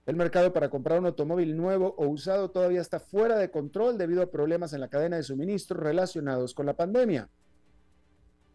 El 0.07 0.15
mercado 0.15 0.53
para 0.53 0.71
comprar 0.71 1.01
un 1.01 1.07
automóvil 1.07 1.57
nuevo 1.57 1.97
o 1.99 2.07
usado 2.07 2.53
todavía 2.53 2.81
está 2.81 3.01
fuera 3.01 3.39
de 3.39 3.51
control 3.51 3.99
debido 3.99 4.23
a 4.23 4.31
problemas 4.31 4.73
en 4.73 4.81
la 4.81 4.89
cadena 4.89 5.17
de 5.17 5.25
suministro 5.25 5.81
relacionados 5.81 6.55
con 6.55 6.67
la 6.67 6.77
pandemia. 6.77 7.29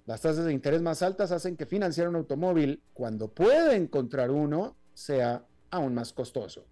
Las 0.09 0.21
tasas 0.21 0.45
de 0.45 0.53
interés 0.53 0.81
más 0.81 1.03
altas 1.03 1.31
hacen 1.31 1.55
que 1.55 1.67
financiar 1.67 2.09
un 2.09 2.15
automóvil 2.15 2.81
cuando 2.95 3.27
puede 3.27 3.75
encontrar 3.75 4.31
uno 4.31 4.75
sea 4.95 5.45
aún 5.69 5.93
más 5.93 6.13
costoso. 6.13 6.65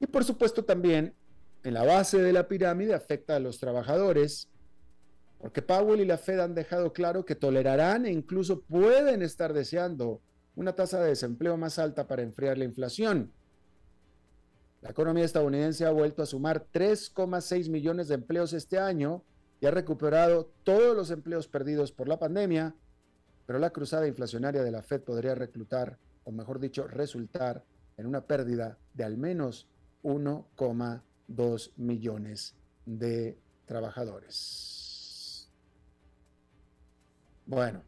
Y 0.00 0.06
por 0.06 0.24
supuesto 0.24 0.64
también 0.64 1.12
en 1.64 1.74
la 1.74 1.84
base 1.84 2.22
de 2.22 2.32
la 2.32 2.48
pirámide 2.48 2.94
afecta 2.94 3.36
a 3.36 3.40
los 3.40 3.58
trabajadores, 3.58 4.48
porque 5.36 5.60
Powell 5.60 6.00
y 6.00 6.06
la 6.06 6.16
Fed 6.16 6.40
han 6.40 6.54
dejado 6.54 6.94
claro 6.94 7.26
que 7.26 7.34
tolerarán 7.34 8.06
e 8.06 8.10
incluso 8.10 8.62
pueden 8.62 9.20
estar 9.20 9.52
deseando 9.52 10.22
una 10.56 10.74
tasa 10.74 11.02
de 11.02 11.08
desempleo 11.08 11.58
más 11.58 11.78
alta 11.78 12.06
para 12.06 12.22
enfriar 12.22 12.56
la 12.56 12.64
inflación. 12.64 13.34
La 14.80 14.88
economía 14.88 15.26
estadounidense 15.26 15.84
ha 15.84 15.90
vuelto 15.90 16.22
a 16.22 16.26
sumar 16.26 16.68
3,6 16.72 17.68
millones 17.68 18.08
de 18.08 18.14
empleos 18.14 18.54
este 18.54 18.78
año 18.78 19.22
y 19.64 19.66
ha 19.66 19.70
recuperado 19.70 20.52
todos 20.62 20.94
los 20.94 21.10
empleos 21.10 21.48
perdidos 21.48 21.90
por 21.90 22.06
la 22.06 22.18
pandemia, 22.18 22.74
pero 23.46 23.58
la 23.58 23.70
cruzada 23.70 24.06
inflacionaria 24.06 24.62
de 24.62 24.70
la 24.70 24.82
Fed 24.82 25.00
podría 25.00 25.34
reclutar, 25.34 25.98
o 26.24 26.32
mejor 26.32 26.60
dicho, 26.60 26.86
resultar 26.86 27.64
en 27.96 28.04
una 28.04 28.26
pérdida 28.26 28.76
de 28.92 29.04
al 29.04 29.16
menos 29.16 29.66
1,2 30.02 31.72
millones 31.78 32.54
de 32.84 33.38
trabajadores. 33.64 35.50
Bueno, 37.46 37.82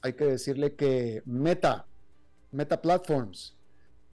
hay 0.00 0.14
que 0.14 0.24
decirle 0.24 0.76
que 0.76 1.22
Meta, 1.26 1.84
Meta 2.52 2.80
Platforms, 2.80 3.54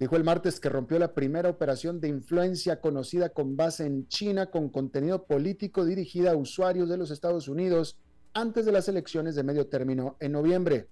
dijo 0.04 0.18
el 0.18 0.26
martes 0.26 0.60
que 0.60 0.68
rompió 0.68 1.00
la 1.00 1.14
primera 1.14 1.48
operación 1.48 2.02
de 2.02 2.10
influencia 2.10 2.82
conocida 2.82 3.30
con 3.30 3.56
base 3.56 3.86
en 3.86 4.06
China 4.10 4.48
con 4.48 4.68
contenido 4.68 5.24
político 5.24 5.86
dirigida 5.86 6.32
a 6.32 6.36
usuarios 6.36 6.90
de 6.90 6.98
los 6.98 7.10
Estados 7.10 7.48
Unidos 7.48 7.98
antes 8.34 8.66
de 8.66 8.74
las 8.74 8.90
elecciones 8.90 9.34
de 9.36 9.44
medio 9.44 9.68
término 9.68 10.18
en 10.20 10.34
noviembre. 10.34 10.90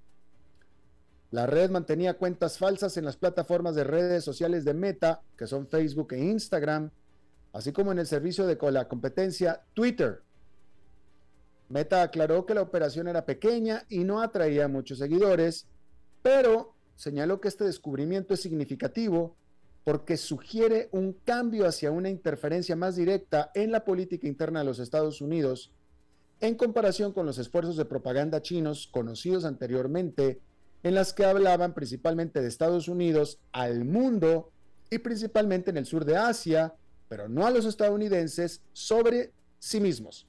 La 1.31 1.45
red 1.45 1.69
mantenía 1.69 2.13
cuentas 2.13 2.57
falsas 2.57 2.95
en 2.95 3.03
las 3.03 3.17
plataformas 3.17 3.75
de 3.75 3.83
redes 3.83 4.23
sociales 4.23 4.63
de 4.63 4.73
Meta, 4.73 5.21
que 5.37 5.45
son 5.45 5.67
Facebook 5.67 6.13
e 6.13 6.19
Instagram, 6.19 6.89
así 7.51 7.73
como 7.73 7.91
en 7.91 7.99
el 7.99 8.07
servicio 8.07 8.47
de 8.47 8.57
la 8.71 8.87
competencia 8.87 9.61
Twitter. 9.73 10.21
Meta 11.67 12.01
aclaró 12.01 12.45
que 12.45 12.53
la 12.53 12.61
operación 12.61 13.09
era 13.09 13.25
pequeña 13.25 13.83
y 13.89 14.05
no 14.05 14.21
atraía 14.21 14.69
muchos 14.69 14.99
seguidores, 14.99 15.67
pero 16.21 16.70
señaló 17.01 17.41
que 17.41 17.47
este 17.47 17.63
descubrimiento 17.63 18.35
es 18.35 18.41
significativo 18.41 19.35
porque 19.83 20.17
sugiere 20.17 20.87
un 20.91 21.13
cambio 21.13 21.65
hacia 21.65 21.89
una 21.89 22.11
interferencia 22.11 22.75
más 22.75 22.95
directa 22.95 23.49
en 23.55 23.71
la 23.71 23.83
política 23.83 24.27
interna 24.27 24.59
de 24.59 24.65
los 24.65 24.77
Estados 24.77 25.19
Unidos 25.19 25.71
en 26.41 26.53
comparación 26.53 27.11
con 27.11 27.25
los 27.25 27.39
esfuerzos 27.39 27.75
de 27.75 27.85
propaganda 27.85 28.43
chinos 28.43 28.87
conocidos 28.91 29.45
anteriormente 29.45 30.41
en 30.83 30.93
las 30.93 31.11
que 31.11 31.25
hablaban 31.25 31.73
principalmente 31.73 32.39
de 32.39 32.47
Estados 32.47 32.87
Unidos 32.87 33.39
al 33.51 33.83
mundo 33.83 34.51
y 34.91 34.99
principalmente 34.99 35.71
en 35.71 35.77
el 35.77 35.87
sur 35.87 36.05
de 36.05 36.17
Asia, 36.17 36.75
pero 37.09 37.27
no 37.27 37.47
a 37.47 37.49
los 37.49 37.65
estadounidenses, 37.65 38.61
sobre 38.73 39.31
sí 39.57 39.79
mismos. 39.79 40.27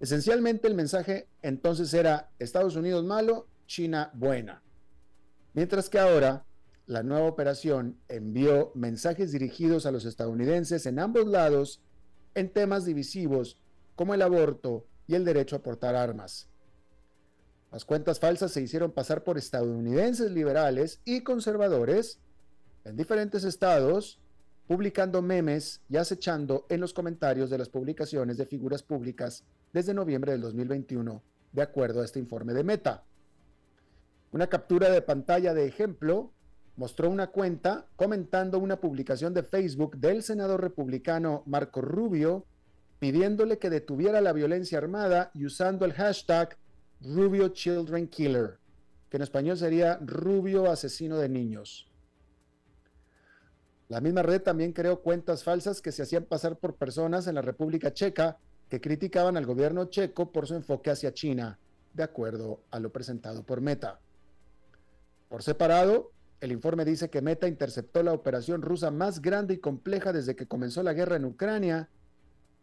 Esencialmente 0.00 0.66
el 0.66 0.74
mensaje 0.74 1.28
entonces 1.42 1.94
era 1.94 2.28
Estados 2.40 2.74
Unidos 2.74 3.04
malo, 3.04 3.46
China 3.68 4.10
buena. 4.14 4.61
Mientras 5.54 5.88
que 5.90 5.98
ahora 5.98 6.44
la 6.86 7.02
nueva 7.02 7.26
operación 7.26 7.98
envió 8.08 8.72
mensajes 8.74 9.32
dirigidos 9.32 9.86
a 9.86 9.92
los 9.92 10.04
estadounidenses 10.04 10.86
en 10.86 10.98
ambos 10.98 11.26
lados 11.26 11.80
en 12.34 12.50
temas 12.50 12.84
divisivos 12.84 13.58
como 13.94 14.14
el 14.14 14.22
aborto 14.22 14.86
y 15.06 15.14
el 15.14 15.24
derecho 15.24 15.56
a 15.56 15.62
portar 15.62 15.94
armas. 15.94 16.48
Las 17.70 17.84
cuentas 17.84 18.18
falsas 18.18 18.52
se 18.52 18.60
hicieron 18.60 18.92
pasar 18.92 19.24
por 19.24 19.38
estadounidenses 19.38 20.30
liberales 20.30 21.00
y 21.04 21.22
conservadores 21.22 22.20
en 22.84 22.96
diferentes 22.96 23.44
estados, 23.44 24.20
publicando 24.66 25.22
memes 25.22 25.80
y 25.88 25.96
acechando 25.96 26.66
en 26.68 26.80
los 26.80 26.92
comentarios 26.92 27.48
de 27.48 27.58
las 27.58 27.68
publicaciones 27.68 28.36
de 28.36 28.46
figuras 28.46 28.82
públicas 28.82 29.44
desde 29.72 29.94
noviembre 29.94 30.32
del 30.32 30.40
2021, 30.42 31.22
de 31.52 31.62
acuerdo 31.62 32.02
a 32.02 32.04
este 32.04 32.18
informe 32.18 32.52
de 32.52 32.64
Meta. 32.64 33.04
Una 34.32 34.46
captura 34.46 34.88
de 34.88 35.02
pantalla 35.02 35.52
de 35.52 35.66
ejemplo 35.66 36.32
mostró 36.76 37.10
una 37.10 37.26
cuenta 37.26 37.86
comentando 37.96 38.58
una 38.58 38.80
publicación 38.80 39.34
de 39.34 39.42
Facebook 39.42 39.98
del 39.98 40.22
senador 40.22 40.62
republicano 40.62 41.42
Marco 41.44 41.82
Rubio 41.82 42.46
pidiéndole 42.98 43.58
que 43.58 43.68
detuviera 43.68 44.22
la 44.22 44.32
violencia 44.32 44.78
armada 44.78 45.30
y 45.34 45.44
usando 45.44 45.84
el 45.84 45.92
hashtag 45.92 46.56
Rubio 47.02 47.48
Children 47.48 48.08
Killer, 48.08 48.58
que 49.10 49.18
en 49.18 49.22
español 49.22 49.58
sería 49.58 49.98
Rubio 50.00 50.70
Asesino 50.70 51.18
de 51.18 51.28
Niños. 51.28 51.90
La 53.88 54.00
misma 54.00 54.22
red 54.22 54.40
también 54.40 54.72
creó 54.72 55.02
cuentas 55.02 55.44
falsas 55.44 55.82
que 55.82 55.92
se 55.92 56.04
hacían 56.04 56.24
pasar 56.24 56.56
por 56.56 56.76
personas 56.76 57.26
en 57.26 57.34
la 57.34 57.42
República 57.42 57.92
Checa 57.92 58.38
que 58.70 58.80
criticaban 58.80 59.36
al 59.36 59.44
gobierno 59.44 59.84
checo 59.86 60.32
por 60.32 60.46
su 60.46 60.54
enfoque 60.54 60.90
hacia 60.90 61.12
China, 61.12 61.58
de 61.92 62.02
acuerdo 62.02 62.62
a 62.70 62.80
lo 62.80 62.90
presentado 62.90 63.42
por 63.42 63.60
Meta. 63.60 64.00
Por 65.32 65.42
separado, 65.42 66.12
el 66.42 66.52
informe 66.52 66.84
dice 66.84 67.08
que 67.08 67.22
Meta 67.22 67.48
interceptó 67.48 68.02
la 68.02 68.12
operación 68.12 68.60
rusa 68.60 68.90
más 68.90 69.22
grande 69.22 69.54
y 69.54 69.60
compleja 69.60 70.12
desde 70.12 70.36
que 70.36 70.46
comenzó 70.46 70.82
la 70.82 70.92
guerra 70.92 71.16
en 71.16 71.24
Ucrania, 71.24 71.88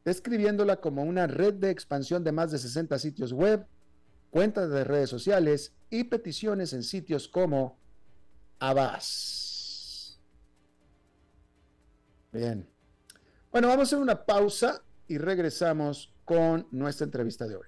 describiéndola 0.06 0.80
como 0.80 1.02
una 1.02 1.26
red 1.26 1.56
de 1.56 1.72
expansión 1.72 2.24
de 2.24 2.32
más 2.32 2.52
de 2.52 2.60
60 2.60 3.00
sitios 3.00 3.34
web 3.34 3.66
cuentas 4.30 4.70
de 4.70 4.84
redes 4.84 5.10
sociales 5.10 5.74
y 5.90 6.04
peticiones 6.04 6.72
en 6.74 6.84
sitios 6.84 7.28
como 7.28 7.80
Abbas. 8.60 10.20
Bien. 12.32 12.70
Bueno, 13.52 13.68
vamos 13.68 13.80
a 13.80 13.88
hacer 13.88 13.98
una 13.98 14.28
pausa 14.28 14.84
y 15.08 15.18
regresamos 15.18 16.14
con 16.24 16.68
nuestra 16.70 17.06
entrevista 17.06 17.48
de 17.48 17.56
hoy. 17.56 17.68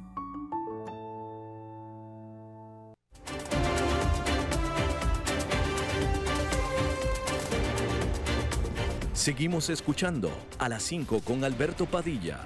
Seguimos 9.21 9.69
escuchando 9.69 10.31
a 10.57 10.67
las 10.67 10.81
5 10.81 11.21
con 11.23 11.43
Alberto 11.43 11.85
Padilla. 11.85 12.39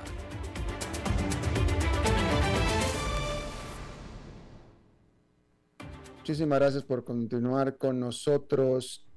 Muchísimas 6.18 6.60
gracias 6.60 6.84
por 6.84 7.06
continuar 7.06 7.78
con 7.78 8.02
nosotros. 8.02 9.08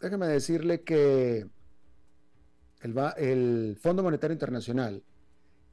déjeme 0.00 0.26
decirle 0.26 0.82
que 0.82 1.46
el, 2.80 2.94
el 3.18 3.78
Fondo 3.80 4.02
Monetario 4.02 4.32
Internacional, 4.32 5.04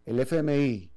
el 0.05 0.19
FMI, 0.19 0.91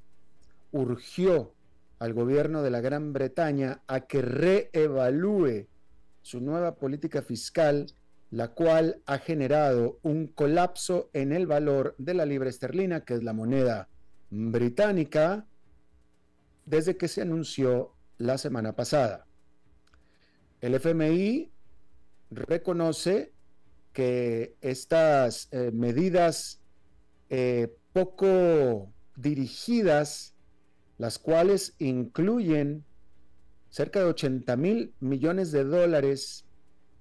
urgió 0.73 1.55
al 2.01 2.13
gobierno 2.13 2.63
de 2.63 2.71
la 2.71 2.83
Gran 2.83 3.15
Bretaña 3.15 3.83
a 3.87 4.01
que 4.01 4.21
reevalúe 4.21 5.69
su 6.21 6.43
nueva 6.43 6.75
política 6.75 7.23
fiscal, 7.23 7.87
la 8.33 8.49
cual 8.49 9.03
ha 9.05 9.19
generado 9.19 9.99
un 10.03 10.27
colapso 10.27 11.11
en 11.13 11.33
el 11.33 11.47
valor 11.47 11.95
de 11.99 12.15
la 12.15 12.25
libra 12.25 12.49
esterlina, 12.49 13.05
que 13.05 13.13
es 13.13 13.23
la 13.23 13.35
moneda 13.35 13.91
británica, 14.31 15.47
desde 16.65 16.97
que 16.97 17.09
se 17.09 17.21
anunció 17.21 17.93
la 18.17 18.39
semana 18.39 18.75
pasada. 18.75 19.27
El 20.63 20.75
FMI 20.75 21.53
reconoce 22.31 23.35
que 23.93 24.57
estas 24.63 25.49
eh, 25.51 25.71
medidas 25.71 26.63
eh, 27.29 27.77
poco 27.93 28.95
dirigidas, 29.15 30.35
las 30.97 31.19
cuales 31.19 31.75
incluyen 31.79 32.83
cerca 33.69 33.99
de 33.99 34.07
80 34.07 34.57
mil 34.57 34.95
millones 35.01 35.53
de 35.53 35.65
dólares 35.65 36.47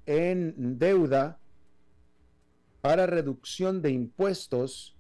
en 0.06 0.80
deuda 0.80 1.40
para 2.82 3.06
reducción 3.06 3.82
de 3.82 3.92
impuestos, 3.92 4.98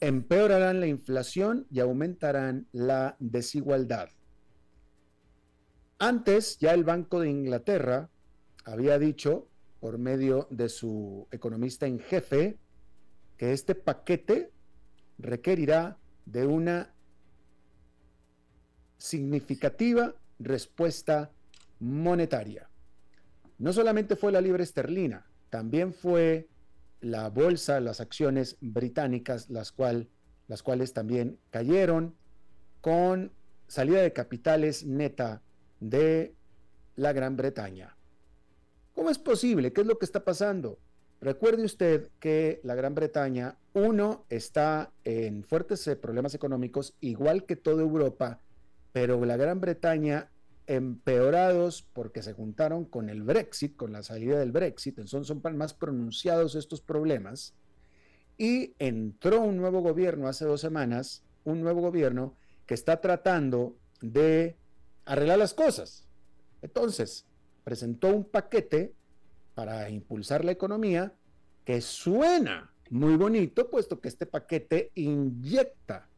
empeorarán 0.00 0.80
la 0.80 0.86
inflación 0.86 1.66
y 1.70 1.80
aumentarán 1.80 2.66
la 2.72 3.16
desigualdad. 3.18 4.08
Antes, 5.98 6.58
ya 6.58 6.74
el 6.74 6.84
Banco 6.84 7.20
de 7.20 7.30
Inglaterra 7.30 8.10
había 8.64 8.98
dicho, 8.98 9.48
por 9.80 9.98
medio 9.98 10.48
de 10.50 10.68
su 10.68 11.26
economista 11.30 11.86
en 11.86 11.98
jefe, 11.98 12.58
que 13.36 13.52
este 13.52 13.74
paquete 13.74 14.52
requerirá 15.18 15.98
de 16.26 16.46
una 16.46 16.94
significativa 18.98 20.14
respuesta 20.38 21.32
monetaria. 21.80 22.68
No 23.62 23.72
solamente 23.72 24.16
fue 24.16 24.32
la 24.32 24.40
libra 24.40 24.64
esterlina, 24.64 25.24
también 25.48 25.92
fue 25.92 26.48
la 27.00 27.28
bolsa, 27.28 27.78
las 27.78 28.00
acciones 28.00 28.56
británicas, 28.60 29.50
las, 29.50 29.72
las 30.48 30.62
cuales 30.64 30.92
también 30.92 31.38
cayeron 31.50 32.16
con 32.80 33.30
salida 33.68 34.02
de 34.02 34.12
capitales 34.12 34.84
neta 34.84 35.42
de 35.78 36.34
la 36.96 37.12
Gran 37.12 37.36
Bretaña. 37.36 37.96
¿Cómo 38.94 39.10
es 39.10 39.20
posible? 39.20 39.72
¿Qué 39.72 39.82
es 39.82 39.86
lo 39.86 39.96
que 39.96 40.06
está 40.06 40.24
pasando? 40.24 40.80
Recuerde 41.20 41.64
usted 41.64 42.10
que 42.18 42.60
la 42.64 42.74
Gran 42.74 42.96
Bretaña, 42.96 43.58
uno, 43.74 44.26
está 44.28 44.90
en 45.04 45.44
fuertes 45.44 45.86
eh, 45.86 45.94
problemas 45.94 46.34
económicos, 46.34 46.96
igual 47.00 47.46
que 47.46 47.54
toda 47.54 47.82
Europa, 47.82 48.40
pero 48.92 49.24
la 49.24 49.36
Gran 49.36 49.60
Bretaña 49.60 50.32
empeorados 50.66 51.82
porque 51.92 52.22
se 52.22 52.32
juntaron 52.32 52.84
con 52.84 53.10
el 53.10 53.22
Brexit, 53.22 53.76
con 53.76 53.92
la 53.92 54.02
salida 54.02 54.38
del 54.38 54.52
Brexit, 54.52 54.98
entonces 54.98 55.26
son 55.26 55.56
más 55.56 55.74
pronunciados 55.74 56.54
estos 56.54 56.80
problemas, 56.80 57.54
y 58.38 58.74
entró 58.78 59.40
un 59.40 59.56
nuevo 59.56 59.80
gobierno 59.80 60.28
hace 60.28 60.44
dos 60.44 60.60
semanas, 60.60 61.22
un 61.44 61.60
nuevo 61.60 61.80
gobierno 61.80 62.36
que 62.66 62.74
está 62.74 63.00
tratando 63.00 63.76
de 64.00 64.56
arreglar 65.04 65.38
las 65.38 65.54
cosas. 65.54 66.06
Entonces, 66.62 67.26
presentó 67.64 68.08
un 68.08 68.24
paquete 68.24 68.94
para 69.54 69.90
impulsar 69.90 70.44
la 70.44 70.52
economía 70.52 71.14
que 71.64 71.80
suena 71.80 72.72
muy 72.90 73.16
bonito, 73.16 73.70
puesto 73.70 74.00
que 74.00 74.08
este 74.08 74.26
paquete 74.26 74.90
inyecta 74.94 76.08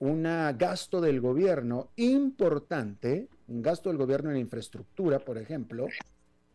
un 0.00 0.22
gasto 0.56 1.00
del 1.00 1.20
gobierno 1.20 1.90
importante, 1.96 3.28
un 3.48 3.62
gasto 3.62 3.88
del 3.88 3.98
gobierno 3.98 4.30
en 4.30 4.36
infraestructura, 4.36 5.18
por 5.18 5.38
ejemplo, 5.38 5.88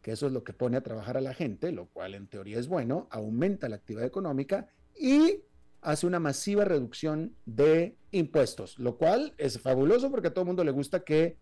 que 0.01 0.11
eso 0.11 0.27
es 0.27 0.33
lo 0.33 0.43
que 0.43 0.53
pone 0.53 0.77
a 0.77 0.81
trabajar 0.81 1.17
a 1.17 1.21
la 1.21 1.33
gente, 1.33 1.71
lo 1.71 1.87
cual 1.87 2.13
en 2.15 2.27
teoría 2.27 2.59
es 2.59 2.67
bueno, 2.67 3.07
aumenta 3.09 3.69
la 3.69 3.77
actividad 3.77 4.05
económica 4.05 4.67
y 4.95 5.41
hace 5.81 6.07
una 6.07 6.19
masiva 6.19 6.63
reducción 6.63 7.35
de 7.45 7.97
impuestos, 8.11 8.79
lo 8.79 8.97
cual 8.97 9.33
es 9.37 9.59
fabuloso 9.59 10.09
porque 10.09 10.29
a 10.29 10.33
todo 10.33 10.43
el 10.43 10.47
mundo 10.47 10.63
le 10.63 10.71
gusta 10.71 11.03
que 11.03 11.37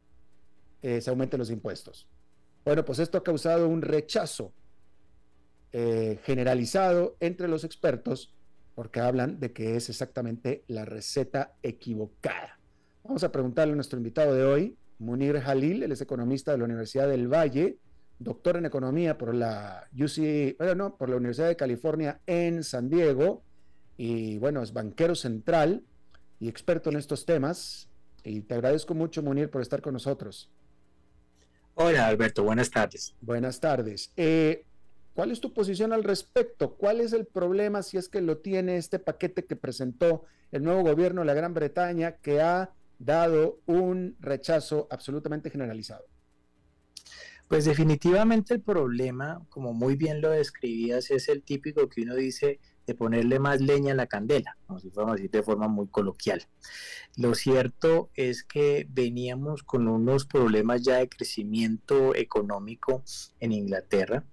eh, 0.82 1.02
se 1.02 1.10
aumenten 1.10 1.40
los 1.40 1.52
impuestos. 1.52 2.08
Bueno, 2.66 2.84
pues 2.84 3.00
esto 3.00 3.18
ha 3.18 3.24
causado 3.24 3.68
un 3.68 3.82
rechazo 3.82 4.54
eh, 5.72 6.20
generalizado 6.24 7.16
entre 7.20 7.48
los 7.48 7.64
expertos 7.64 8.34
porque 8.76 9.00
hablan 9.00 9.40
de 9.40 9.52
que 9.52 9.76
es 9.76 9.90
exactamente 9.90 10.64
la 10.68 10.86
receta 10.86 11.54
equivocada. 11.64 12.60
Vamos 13.04 13.24
a 13.24 13.32
preguntarle 13.32 13.74
a 13.74 13.76
nuestro 13.76 13.98
invitado 13.98 14.34
de 14.34 14.44
hoy, 14.44 14.78
Munir 15.00 15.40
Jalil, 15.40 15.84
él 15.84 15.92
es 15.92 16.02
economista 16.02 16.52
de 16.52 16.60
la 16.60 16.66
Universidad 16.66 17.10
del 17.10 17.28
Valle, 17.28 17.78
doctor 18.20 18.58
en 18.58 18.66
economía 18.66 19.18
por 19.18 19.34
la 19.34 19.88
UC, 19.94 20.58
bueno, 20.58 20.96
por 20.96 21.10
la 21.10 21.16
Universidad 21.16 21.48
de 21.48 21.56
California 21.56 22.20
en 22.28 22.64
San 22.64 22.90
Diego, 22.90 23.44
y 23.98 24.38
bueno, 24.38 24.62
es 24.62 24.74
banquero 24.74 25.16
central 25.16 25.84
y 26.40 26.50
experto 26.50 26.90
en 26.90 26.98
estos 26.98 27.26
temas. 27.26 27.90
Y 28.24 28.42
te 28.42 28.54
agradezco 28.54 28.94
mucho, 28.94 29.24
Munir, 29.24 29.50
por 29.50 29.62
estar 29.62 29.82
con 29.82 29.94
nosotros. 29.94 30.52
Hola 31.76 32.08
Alberto, 32.08 32.44
buenas 32.44 32.70
tardes. 32.70 33.16
Buenas 33.22 33.60
tardes. 33.60 34.12
Eh, 34.16 34.66
¿Cuál 35.14 35.32
es 35.32 35.42
tu 35.42 35.54
posición 35.54 35.92
al 35.92 36.04
respecto? 36.04 36.76
¿Cuál 36.76 37.02
es 37.02 37.12
el 37.14 37.26
problema 37.26 37.84
si 37.84 37.98
es 37.98 38.08
que 38.08 38.22
lo 38.22 38.38
tiene 38.38 38.78
este 38.78 38.98
paquete 38.98 39.46
que 39.46 39.56
presentó 39.56 40.24
el 40.52 40.64
nuevo 40.64 40.84
gobierno 40.84 41.22
de 41.22 41.28
la 41.28 41.34
Gran 41.34 41.54
Bretaña 41.54 42.18
que 42.18 42.42
ha 42.42 42.72
dado 42.98 43.60
un 43.66 44.16
rechazo 44.20 44.88
absolutamente 44.90 45.50
generalizado? 45.50 46.06
Pues 47.50 47.66
definitivamente 47.66 48.54
el 48.54 48.62
problema, 48.62 49.46
como 49.50 49.74
muy 49.74 49.98
bien 49.98 50.22
lo 50.22 50.30
describías, 50.30 51.12
es 51.12 51.28
el 51.28 51.44
típico 51.44 51.90
que 51.90 52.04
uno 52.04 52.16
dice, 52.16 52.62
de 52.86 52.96
ponerle 52.96 53.40
más 53.40 53.62
leña 53.62 53.94
a 53.94 53.96
la 53.96 54.08
candela, 54.08 54.58
como 54.66 54.80
si 54.80 54.90
fuéramos 54.90 55.18
decir 55.18 55.32
de 55.32 55.44
forma 55.44 55.68
muy 55.68 55.88
coloquial. 55.88 56.48
Lo 57.18 57.36
cierto 57.36 58.10
es 58.16 58.44
que 58.44 58.88
veníamos 58.90 59.64
con 59.64 59.88
unos 59.88 60.26
problemas 60.26 60.82
ya 60.82 60.98
de 60.98 61.10
crecimiento 61.10 62.16
económico 62.16 63.04
en 63.40 63.52
Inglaterra 63.52 64.24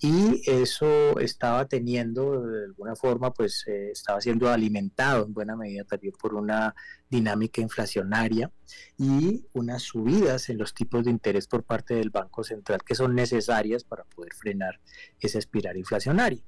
y 0.00 0.42
eso 0.48 1.18
estaba 1.18 1.66
teniendo 1.66 2.40
de 2.42 2.64
alguna 2.66 2.94
forma 2.94 3.32
pues 3.32 3.64
eh, 3.66 3.90
estaba 3.90 4.20
siendo 4.20 4.48
alimentado 4.48 5.24
en 5.24 5.34
buena 5.34 5.56
medida 5.56 5.84
también 5.84 6.14
por 6.20 6.34
una 6.34 6.74
dinámica 7.10 7.60
inflacionaria 7.60 8.52
y 8.96 9.44
unas 9.54 9.82
subidas 9.82 10.48
en 10.50 10.58
los 10.58 10.74
tipos 10.74 11.04
de 11.04 11.10
interés 11.10 11.48
por 11.48 11.64
parte 11.64 11.94
del 11.94 12.10
Banco 12.10 12.44
Central 12.44 12.84
que 12.84 12.94
son 12.94 13.14
necesarias 13.14 13.82
para 13.82 14.04
poder 14.04 14.34
frenar 14.34 14.80
esa 15.18 15.38
espiral 15.38 15.76
inflacionaria. 15.76 16.42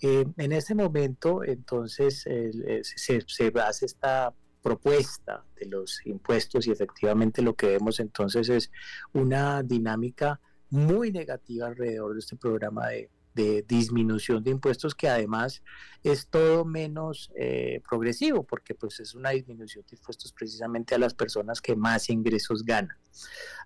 Eh, 0.00 0.24
en 0.36 0.52
este 0.52 0.74
momento, 0.74 1.42
entonces, 1.44 2.24
eh, 2.26 2.82
se, 2.82 3.20
se, 3.26 3.52
hace 3.60 3.86
esta 3.86 4.32
propuesta 4.62 5.44
de 5.58 5.66
los 5.66 6.04
impuestos 6.06 6.66
y 6.66 6.70
efectivamente 6.70 7.42
lo 7.42 7.54
que 7.54 7.68
vemos 7.68 8.00
entonces 8.00 8.48
es 8.48 8.70
una 9.12 9.62
dinámica 9.62 10.40
muy 10.70 11.10
negativa 11.10 11.66
alrededor 11.66 12.12
de 12.14 12.20
este 12.20 12.36
programa 12.36 12.88
de, 12.88 13.10
de 13.38 13.62
disminución 13.62 14.42
de 14.42 14.50
impuestos 14.50 14.96
que 14.96 15.08
además 15.08 15.62
es 16.02 16.26
todo 16.26 16.64
menos 16.64 17.30
eh, 17.36 17.80
progresivo 17.88 18.42
porque 18.42 18.74
pues 18.74 18.98
es 18.98 19.14
una 19.14 19.30
disminución 19.30 19.84
de 19.88 19.96
impuestos 19.96 20.32
precisamente 20.32 20.96
a 20.96 20.98
las 20.98 21.14
personas 21.14 21.60
que 21.60 21.76
más 21.76 22.10
ingresos 22.10 22.64
ganan. 22.64 22.96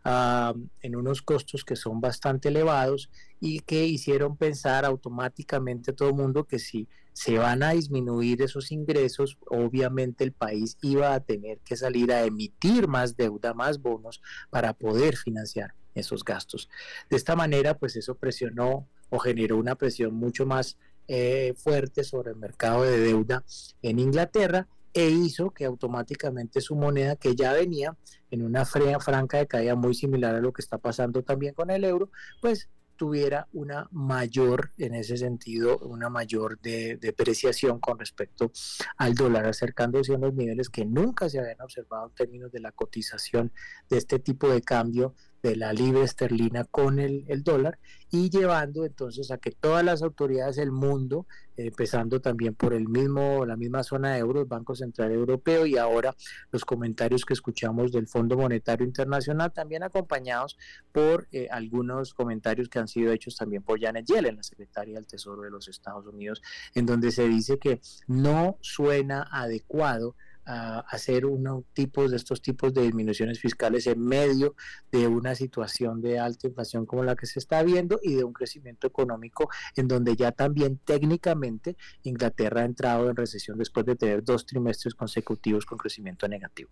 Ah, 0.04 0.54
en 0.80 0.96
unos 0.96 1.22
costos 1.22 1.64
que 1.64 1.76
son 1.76 2.00
bastante 2.00 2.48
elevados 2.48 3.10
y 3.40 3.60
que 3.60 3.86
hicieron 3.86 4.36
pensar 4.36 4.84
automáticamente 4.84 5.90
a 5.90 5.94
todo 5.94 6.08
el 6.10 6.16
mundo 6.16 6.44
que 6.44 6.58
si 6.58 6.88
se 7.14 7.38
van 7.38 7.62
a 7.62 7.72
disminuir 7.72 8.42
esos 8.42 8.72
ingresos 8.72 9.38
obviamente 9.46 10.24
el 10.24 10.32
país 10.32 10.76
iba 10.82 11.14
a 11.14 11.20
tener 11.20 11.60
que 11.60 11.76
salir 11.76 12.12
a 12.12 12.24
emitir 12.24 12.88
más 12.88 13.16
deuda 13.16 13.54
más 13.54 13.80
bonos 13.80 14.20
para 14.50 14.72
poder 14.74 15.16
financiar 15.16 15.74
esos 15.94 16.24
gastos. 16.24 16.68
De 17.08 17.16
esta 17.16 17.36
manera 17.36 17.78
pues 17.78 17.96
eso 17.96 18.14
presionó 18.14 18.88
o 19.12 19.18
generó 19.18 19.58
una 19.58 19.74
presión 19.74 20.14
mucho 20.14 20.46
más 20.46 20.78
eh, 21.06 21.52
fuerte 21.56 22.02
sobre 22.02 22.30
el 22.30 22.36
mercado 22.36 22.82
de 22.82 22.98
deuda 22.98 23.44
en 23.82 23.98
Inglaterra 23.98 24.66
e 24.94 25.10
hizo 25.10 25.50
que 25.50 25.66
automáticamente 25.66 26.62
su 26.62 26.74
moneda, 26.74 27.16
que 27.16 27.36
ya 27.36 27.52
venía 27.52 27.94
en 28.30 28.42
una 28.42 28.64
franca 28.64 29.36
de 29.36 29.46
caída 29.46 29.74
muy 29.74 29.94
similar 29.94 30.34
a 30.34 30.40
lo 30.40 30.52
que 30.52 30.62
está 30.62 30.78
pasando 30.78 31.22
también 31.22 31.52
con 31.52 31.70
el 31.70 31.84
euro, 31.84 32.10
pues 32.40 32.70
tuviera 32.96 33.48
una 33.52 33.88
mayor, 33.90 34.72
en 34.78 34.94
ese 34.94 35.16
sentido, 35.18 35.78
una 35.78 36.08
mayor 36.08 36.58
depreciación 36.60 37.80
con 37.80 37.98
respecto 37.98 38.50
al 38.96 39.14
dólar, 39.14 39.46
acercándose 39.46 40.12
a 40.12 40.16
unos 40.16 40.34
niveles 40.34 40.70
que 40.70 40.84
nunca 40.84 41.28
se 41.28 41.38
habían 41.38 41.60
observado 41.60 42.06
en 42.06 42.14
términos 42.14 42.52
de 42.52 42.60
la 42.60 42.72
cotización 42.72 43.52
de 43.90 43.98
este 43.98 44.18
tipo 44.18 44.48
de 44.48 44.62
cambio 44.62 45.14
de 45.42 45.56
la 45.56 45.72
libra 45.72 46.04
esterlina 46.04 46.64
con 46.64 47.00
el, 47.00 47.24
dólar 47.42 47.78
y 48.10 48.30
llevando 48.30 48.84
entonces 48.84 49.30
a 49.30 49.38
que 49.38 49.50
todas 49.50 49.84
las 49.84 50.02
autoridades 50.02 50.56
del 50.56 50.70
mundo, 50.70 51.26
empezando 51.56 52.20
también 52.20 52.54
por 52.54 52.74
el 52.74 52.88
mismo, 52.88 53.44
la 53.44 53.56
misma 53.56 53.82
zona 53.82 54.12
de 54.12 54.20
euro, 54.20 54.40
el 54.40 54.46
Banco 54.46 54.76
Central 54.76 55.10
Europeo 55.10 55.66
y 55.66 55.76
ahora 55.76 56.14
los 56.52 56.64
comentarios 56.64 57.24
que 57.24 57.34
escuchamos 57.34 57.90
del 57.90 58.06
Fondo 58.06 58.36
Monetario 58.36 58.86
Internacional, 58.86 59.52
también 59.52 59.82
acompañados 59.82 60.56
por 60.92 61.26
eh, 61.32 61.48
algunos 61.50 62.14
comentarios 62.14 62.68
que 62.68 62.78
han 62.78 62.88
sido 62.88 63.12
hechos 63.12 63.36
también 63.36 63.62
por 63.62 63.80
Janet 63.80 64.06
Yellen, 64.06 64.36
la 64.36 64.42
secretaria 64.44 64.94
del 64.94 65.06
Tesoro 65.06 65.42
de 65.42 65.50
los 65.50 65.66
Estados 65.66 66.06
Unidos, 66.06 66.40
en 66.74 66.86
donde 66.86 67.10
se 67.10 67.26
dice 67.26 67.58
que 67.58 67.80
no 68.06 68.58
suena 68.60 69.26
adecuado 69.32 70.14
a 70.44 70.80
hacer 70.80 71.26
unos 71.26 71.64
tipos 71.72 72.10
de 72.10 72.16
estos 72.16 72.42
tipos 72.42 72.72
de 72.74 72.82
disminuciones 72.82 73.38
fiscales 73.38 73.86
en 73.86 74.04
medio 74.04 74.54
de 74.90 75.06
una 75.06 75.34
situación 75.34 76.00
de 76.00 76.18
alta 76.18 76.48
inflación 76.48 76.86
como 76.86 77.04
la 77.04 77.16
que 77.16 77.26
se 77.26 77.38
está 77.38 77.62
viendo 77.62 78.00
y 78.02 78.14
de 78.14 78.24
un 78.24 78.32
crecimiento 78.32 78.86
económico 78.86 79.48
en 79.76 79.88
donde 79.88 80.16
ya 80.16 80.32
también 80.32 80.78
técnicamente 80.84 81.76
Inglaterra 82.02 82.62
ha 82.62 82.64
entrado 82.64 83.08
en 83.08 83.16
recesión 83.16 83.58
después 83.58 83.86
de 83.86 83.96
tener 83.96 84.24
dos 84.24 84.46
trimestres 84.46 84.94
consecutivos 84.94 85.66
con 85.66 85.78
crecimiento 85.78 86.26
negativo. 86.28 86.70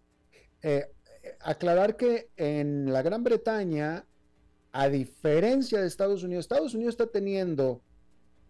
Eh, 0.62 0.86
aclarar 1.40 1.96
que 1.96 2.30
en 2.36 2.92
la 2.92 3.02
Gran 3.02 3.22
Bretaña, 3.24 4.04
a 4.72 4.88
diferencia 4.88 5.80
de 5.80 5.86
Estados 5.86 6.22
Unidos, 6.22 6.44
Estados 6.44 6.74
Unidos 6.74 6.94
está 6.94 7.06
teniendo 7.06 7.82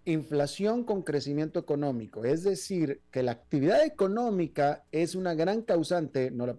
inflación 0.04 0.84
con 0.84 1.02
crecimiento 1.02 1.58
económico, 1.60 2.24
es 2.24 2.42
decir, 2.42 3.02
que 3.10 3.22
la 3.22 3.32
actividad 3.32 3.84
económica 3.84 4.84
es 4.90 5.14
una 5.14 5.34
gran 5.34 5.62
causante, 5.62 6.30
no 6.30 6.46
la, 6.46 6.56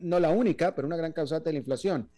no 0.00 0.20
la 0.20 0.30
única, 0.30 0.74
pero 0.74 0.86
una 0.86 0.96
gran 0.96 1.12
causante 1.12 1.48
de 1.48 1.54
la 1.54 1.58
inflación. 1.58 2.08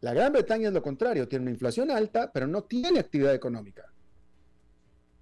La 0.00 0.12
Gran 0.12 0.32
Bretaña 0.32 0.68
es 0.68 0.74
lo 0.74 0.82
contrario, 0.82 1.28
tiene 1.28 1.44
una 1.44 1.52
inflación 1.52 1.90
alta, 1.90 2.32
pero 2.32 2.48
no 2.48 2.64
tiene 2.64 2.98
actividad 2.98 3.34
económica. 3.34 3.92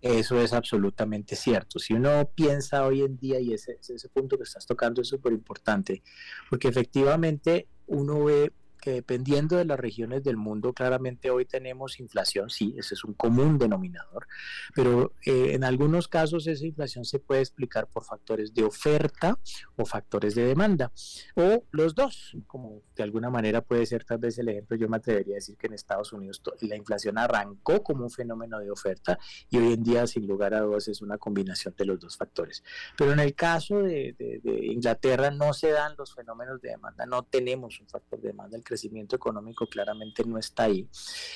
Eso 0.00 0.40
es 0.40 0.54
absolutamente 0.54 1.36
cierto. 1.36 1.78
Si 1.78 1.92
uno 1.92 2.30
piensa 2.34 2.86
hoy 2.86 3.02
en 3.02 3.18
día, 3.18 3.38
y 3.40 3.52
ese, 3.52 3.78
ese 3.78 4.08
punto 4.08 4.38
que 4.38 4.44
estás 4.44 4.64
tocando 4.64 5.02
es 5.02 5.08
súper 5.08 5.34
importante, 5.34 6.02
porque 6.48 6.68
efectivamente 6.68 7.68
uno 7.86 8.24
ve 8.24 8.52
que 8.80 8.92
dependiendo 8.92 9.56
de 9.56 9.64
las 9.64 9.78
regiones 9.78 10.22
del 10.22 10.36
mundo, 10.36 10.72
claramente 10.72 11.30
hoy 11.30 11.44
tenemos 11.44 12.00
inflación, 12.00 12.50
sí, 12.50 12.74
ese 12.78 12.94
es 12.94 13.04
un 13.04 13.14
común 13.14 13.58
denominador, 13.58 14.26
pero 14.74 15.12
eh, 15.24 15.52
en 15.52 15.64
algunos 15.64 16.08
casos 16.08 16.46
esa 16.46 16.66
inflación 16.66 17.04
se 17.04 17.18
puede 17.18 17.40
explicar 17.40 17.86
por 17.88 18.04
factores 18.04 18.54
de 18.54 18.64
oferta 18.64 19.38
o 19.76 19.84
factores 19.84 20.34
de 20.34 20.44
demanda, 20.44 20.92
o 21.34 21.64
los 21.70 21.94
dos, 21.94 22.36
como 22.46 22.82
de 22.96 23.02
alguna 23.02 23.30
manera 23.30 23.60
puede 23.62 23.86
ser 23.86 24.04
tal 24.04 24.18
vez 24.18 24.38
el 24.38 24.48
ejemplo, 24.48 24.76
yo 24.76 24.88
me 24.88 24.96
atrevería 24.96 25.34
a 25.34 25.36
decir 25.36 25.56
que 25.56 25.66
en 25.66 25.74
Estados 25.74 26.12
Unidos 26.12 26.42
la 26.60 26.76
inflación 26.76 27.18
arrancó 27.18 27.82
como 27.82 28.04
un 28.04 28.10
fenómeno 28.10 28.58
de 28.58 28.70
oferta 28.70 29.18
y 29.48 29.58
hoy 29.58 29.72
en 29.74 29.82
día 29.82 30.06
sin 30.06 30.26
lugar 30.26 30.54
a 30.54 30.60
dudas 30.60 30.88
es 30.88 31.02
una 31.02 31.18
combinación 31.18 31.74
de 31.76 31.84
los 31.84 32.00
dos 32.00 32.16
factores. 32.16 32.62
Pero 32.96 33.12
en 33.12 33.20
el 33.20 33.34
caso 33.34 33.82
de, 33.82 34.14
Inglaterra 34.62 35.30
no 35.30 35.52
se 35.52 35.70
dan 35.70 35.94
los 35.96 36.14
fenómenos 36.14 36.60
de 36.60 36.70
demanda, 36.70 37.06
no 37.06 37.22
tenemos 37.24 37.80
un 37.80 37.88
factor 37.88 38.20
de 38.20 38.28
demanda, 38.28 38.56
crecimiento 38.70 39.16
económico 39.16 39.66
claramente 39.66 40.24
no 40.24 40.38
está 40.38 40.64
ahí. 40.64 40.88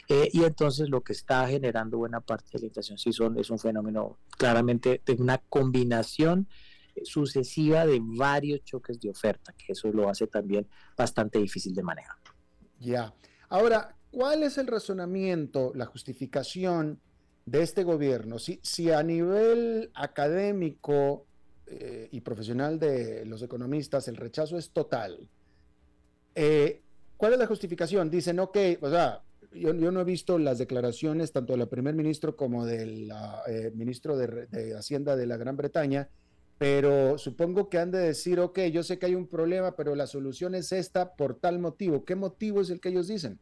Eh, 0.09 0.29
y 0.33 0.45
entonces 0.45 0.89
lo 0.89 1.01
que 1.03 1.13
está 1.13 1.47
generando 1.49 1.99
buena 1.99 2.21
parte 2.21 2.51
de 2.53 2.61
la 2.61 2.67
inflación 2.67 2.97
sí 2.97 3.13
son, 3.13 3.39
es 3.39 3.51
un 3.51 3.59
fenómeno 3.59 4.19
claramente 4.39 5.03
de 5.05 5.13
una 5.15 5.39
combinación 5.39 6.49
sucesiva 7.03 7.87
de 7.87 7.99
varios 8.01 8.63
choques 8.63 9.01
de 9.01 9.11
oferta, 9.11 9.53
que 9.53 9.73
eso 9.73 9.91
lo 9.91 10.09
hace 10.09 10.29
también 10.29 10.69
bastante 10.97 11.41
difícil 11.41 11.75
de 11.75 11.83
manejar. 11.83 12.17
Ya. 12.79 13.13
Ahora, 13.49 13.97
¿cuál 14.13 14.45
es 14.45 14.59
el 14.59 14.69
razonamiento, 14.69 15.73
la 15.75 15.87
justificación 15.87 17.01
de 17.47 17.63
este 17.63 17.83
gobierno? 17.83 18.39
Si, 18.39 18.61
si 18.63 18.93
a 18.93 19.03
nivel 19.03 19.91
académico 19.95 21.27
eh, 21.67 22.09
y 22.13 22.21
profesional 22.21 22.79
de 22.79 23.25
los 23.25 23.43
economistas 23.43 24.07
el 24.07 24.17
rechazo 24.17 24.57
es 24.57 24.71
total, 24.71 25.29
eh, 26.37 26.84
¿Cuál 27.17 27.35
es 27.35 27.39
la 27.39 27.47
justificación? 27.47 28.11
Dicen, 28.11 28.39
ok, 28.41 28.57
o 28.81 28.91
sea, 28.91 29.23
yo, 29.55 29.73
no 29.73 30.01
he 30.01 30.05
visto 30.05 30.39
las 30.39 30.59
declaraciones 30.59 31.33
tanto 31.33 31.57
del 31.57 31.69
primer 31.69 31.95
ministro 31.95 32.37
como 32.37 32.67
del 32.67 33.13
eh, 33.47 33.71
ministro 33.75 34.17
de, 34.17 34.75
Hacienda 34.77 35.17
de 35.17 35.27
la 35.27 35.37
Gran 35.37 35.57
Bretaña, 35.57 36.09
pero 36.59 37.19
supongo 37.19 37.69
que 37.69 37.79
han 37.79 37.91
de 37.91 37.99
decir, 37.99 38.41
ok, 38.41 38.61
yo 38.73 38.83
sé 38.83 38.99
que 38.99 39.07
hay 39.07 39.15
un 39.15 39.27
problema, 39.27 39.77
pero 39.77 39.95
la 39.95 40.07
solución 40.07 40.55
es 40.55 40.73
esta 40.73 41.15
por 41.15 41.37
tal 41.37 41.59
motivo. 41.59 42.05
¿Qué 42.05 42.17
motivo 42.17 42.61
es 42.61 42.71
el 42.71 42.81
que 42.81 42.91
ellos 42.91 43.09
dicen? 43.09 43.39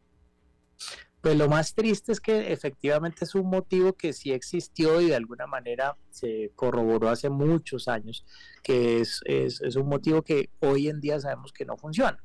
Pues 1.20 1.36
lo 1.36 1.48
más 1.48 1.74
triste 1.74 2.10
es 2.10 2.20
que 2.20 2.52
efectivamente 2.52 3.24
es 3.24 3.34
un 3.34 3.46
motivo 3.46 3.92
que 3.92 4.12
sí 4.12 4.32
existió 4.32 5.00
y 5.00 5.06
de 5.06 5.14
alguna 5.14 5.46
manera 5.46 5.96
se 6.10 6.50
corroboró 6.56 7.08
hace 7.08 7.30
muchos 7.30 7.86
años, 7.86 8.24
que 8.62 9.00
es, 9.00 9.20
es 9.24 9.76
un 9.76 9.88
motivo 9.88 10.22
que 10.22 10.50
hoy 10.60 10.88
en 10.88 11.00
día 11.00 11.20
sabemos 11.20 11.52
que 11.52 11.64
no 11.64 11.76
funciona. 11.76 12.18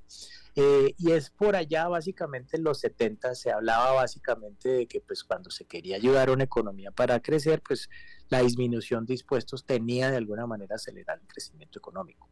Eh, 0.60 0.96
y 0.98 1.12
es 1.12 1.30
por 1.30 1.56
allá, 1.56 1.88
básicamente 1.88 2.58
en 2.58 2.64
los 2.64 2.80
70 2.80 3.36
se 3.36 3.52
hablaba 3.52 3.92
básicamente 3.92 4.70
de 4.70 4.88
que 4.88 5.02
pues 5.02 5.24
cuando 5.24 5.52
se 5.52 5.66
quería 5.66 5.98
ayudar 5.98 6.30
a 6.30 6.32
una 6.32 6.46
economía 6.46 6.90
para 6.90 7.20
crecer, 7.20 7.62
pues 7.62 7.92
la 8.30 8.42
disminución 8.42 9.06
de 9.06 9.14
impuestos 9.14 9.66
tenía 9.66 10.10
de 10.10 10.18
alguna 10.18 10.48
manera 10.48 10.78
acelerar 10.78 11.20
el 11.22 11.28
crecimiento 11.28 11.78
económico. 11.78 12.28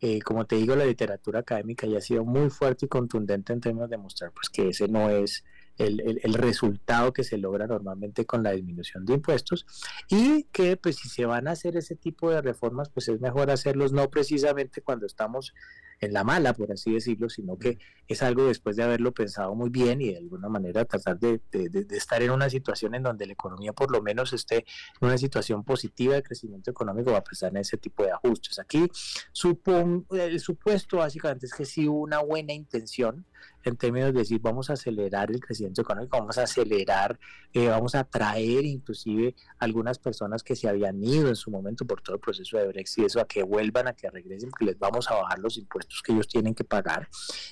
Eh, 0.00 0.22
como 0.22 0.46
te 0.46 0.56
digo, 0.56 0.74
la 0.76 0.86
literatura 0.86 1.40
académica 1.40 1.86
ya 1.86 1.98
ha 1.98 2.00
sido 2.00 2.24
muy 2.24 2.48
fuerte 2.48 2.86
y 2.86 2.88
contundente 2.88 3.52
en 3.52 3.60
términos 3.60 3.90
de 3.90 3.98
mostrar 3.98 4.32
pues, 4.32 4.48
que 4.48 4.70
ese 4.70 4.88
no 4.88 5.10
es 5.10 5.44
el, 5.76 6.20
el, 6.22 6.34
resultado 6.34 7.12
que 7.12 7.22
se 7.22 7.36
logra 7.36 7.66
normalmente 7.66 8.24
con 8.24 8.42
la 8.42 8.52
disminución 8.52 9.04
de 9.04 9.12
impuestos 9.12 9.66
y 10.08 10.44
que 10.44 10.76
pues 10.78 10.96
si 10.96 11.08
se 11.08 11.26
van 11.26 11.46
a 11.46 11.52
hacer 11.52 11.76
ese 11.76 11.94
tipo 11.94 12.30
de 12.30 12.42
reformas 12.42 12.88
pues 12.88 13.08
es 13.08 13.20
mejor 13.20 13.48
hacerlos 13.50 13.92
no 13.92 14.10
precisamente 14.10 14.82
cuando 14.82 15.06
estamos 15.06 15.54
en 16.00 16.12
la 16.12 16.24
mala, 16.24 16.52
por 16.54 16.70
así 16.72 16.92
decirlo, 16.92 17.28
sino 17.28 17.58
que 17.58 17.78
es 18.06 18.22
algo 18.22 18.46
después 18.46 18.76
de 18.76 18.84
haberlo 18.84 19.12
pensado 19.12 19.54
muy 19.54 19.68
bien 19.68 20.00
y 20.00 20.12
de 20.12 20.18
alguna 20.18 20.48
manera 20.48 20.84
tratar 20.84 21.18
de, 21.18 21.40
estar 21.90 22.22
en 22.22 22.30
una 22.30 22.48
situación 22.48 22.94
en 22.94 23.02
donde 23.02 23.26
la 23.26 23.32
economía 23.32 23.72
por 23.72 23.90
lo 23.90 24.00
menos 24.02 24.32
esté 24.32 24.64
en 25.00 25.08
una 25.08 25.18
situación 25.18 25.64
positiva 25.64 26.14
de 26.14 26.22
crecimiento 26.22 26.70
económico 26.70 27.12
va 27.12 27.18
a 27.18 27.24
pensar 27.24 27.50
en 27.50 27.58
ese 27.58 27.76
tipo 27.76 28.04
de 28.04 28.12
ajustes. 28.12 28.58
Aquí 28.58 28.88
supongo, 29.32 30.16
el 30.16 30.40
supuesto 30.40 30.98
básicamente 30.98 31.46
es 31.46 31.54
que 31.54 31.64
sí 31.64 31.88
hubo 31.88 32.00
una 32.00 32.20
buena 32.20 32.52
intención 32.52 33.24
en 33.64 33.76
términos 33.76 34.12
de 34.12 34.20
decir 34.20 34.40
vamos 34.40 34.70
a 34.70 34.74
acelerar 34.74 35.30
el 35.30 35.40
crecimiento 35.40 35.82
económico, 35.82 36.18
vamos 36.18 36.38
a 36.38 36.44
acelerar, 36.44 37.18
eh, 37.52 37.68
vamos 37.68 37.94
a 37.94 38.00
atraer 38.00 38.64
inclusive 38.64 39.34
algunas 39.58 39.98
personas 39.98 40.42
que 40.42 40.56
se 40.56 40.68
habían 40.68 41.02
ido 41.02 41.28
en 41.28 41.36
su 41.36 41.50
momento 41.50 41.84
por 41.84 42.00
todo 42.00 42.16
el 42.16 42.20
proceso 42.20 42.56
de 42.56 42.66
Brexit, 42.68 43.06
eso 43.06 43.20
a 43.20 43.26
que 43.26 43.42
vuelvan, 43.42 43.88
a 43.88 43.92
que 43.92 44.10
regresen, 44.10 44.50
que 44.58 44.64
les 44.64 44.78
vamos 44.78 45.10
a 45.10 45.14
bajar 45.14 45.38
los 45.38 45.58
impuestos 45.58 45.87
que 46.02 46.12
ellos 46.12 46.28
tienen 46.28 46.54
que 46.54 46.64
pagar. 46.64 47.08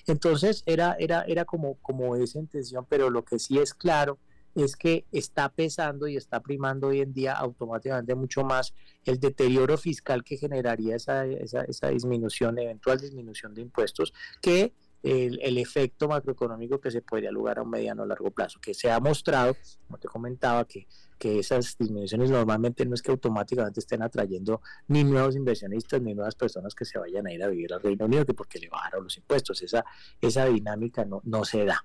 Entonces 0.07 0.63
era, 0.67 0.97
era, 0.99 1.23
era 1.23 1.45
como, 1.45 1.77
como 1.77 2.17
esa 2.17 2.39
intención, 2.39 2.87
pero 2.89 3.11
lo 3.11 3.25
que 3.25 3.39
sí 3.39 3.59
es 3.59 3.75
claro 3.75 4.19
es 4.55 4.75
que 4.75 5.05
está 5.13 5.51
pesando 5.51 6.09
y 6.09 6.17
está 6.17 6.41
primando 6.41 6.89
hoy 6.89 7.03
en 7.03 7.13
día 7.13 7.35
automáticamente 7.35 8.15
mucho 8.15 8.43
más 8.43 8.73
el 9.05 9.21
deterioro 9.21 9.77
fiscal 9.77 10.25
que 10.25 10.39
generaría 10.39 10.97
esa, 10.97 11.27
esa, 11.27 11.63
esa 11.65 11.89
disminución, 11.89 12.59
eventual 12.59 12.99
disminución 12.99 13.55
de 13.55 13.61
impuestos, 13.63 14.15
que 14.41 14.73
el, 15.03 15.59
efecto 15.59 16.09
macroeconómico 16.09 16.81
que 16.81 16.91
se 16.91 17.03
podría 17.03 17.31
lograr 17.31 17.59
a 17.59 17.63
un 17.63 17.71
mediano 17.71 18.03
o 18.03 18.07
largo 18.07 18.31
plazo, 18.31 18.59
que 18.61 18.75
se 18.75 18.91
ha 18.91 18.99
mostrado, 18.99 19.57
como 19.87 19.99
te 19.99 20.09
comentaba, 20.09 20.65
que, 20.65 20.87
que 21.19 21.39
esas 21.39 21.77
disminuciones 21.79 22.31
normalmente 22.31 22.85
no 22.85 22.95
es 22.95 23.03
que 23.03 23.13
automáticamente 23.13 23.81
estén 23.81 24.03
atrayendo 24.03 24.61
ni 24.89 25.05
nuevos 25.05 25.37
inversionistas 25.37 26.03
ni 26.03 26.15
nuevas 26.15 26.35
personas 26.35 26.75
que 26.75 26.85
se 26.85 26.99
vayan 26.99 27.27
a 27.27 27.33
ir 27.33 27.43
a 27.43 27.49
vivir 27.49 27.73
al 27.73 27.83
Reino 27.83 28.07
Unido, 28.07 28.27
que 28.27 28.35
porque 28.35 28.59
le 28.59 28.69
bajaron 28.69 29.05
los 29.05 29.17
impuestos, 29.17 29.63
esa, 29.63 29.85
esa 30.21 30.47
dinámica 30.47 31.05
no, 31.05 31.21
no 31.25 31.45
se 31.45 31.65
da. 31.65 31.85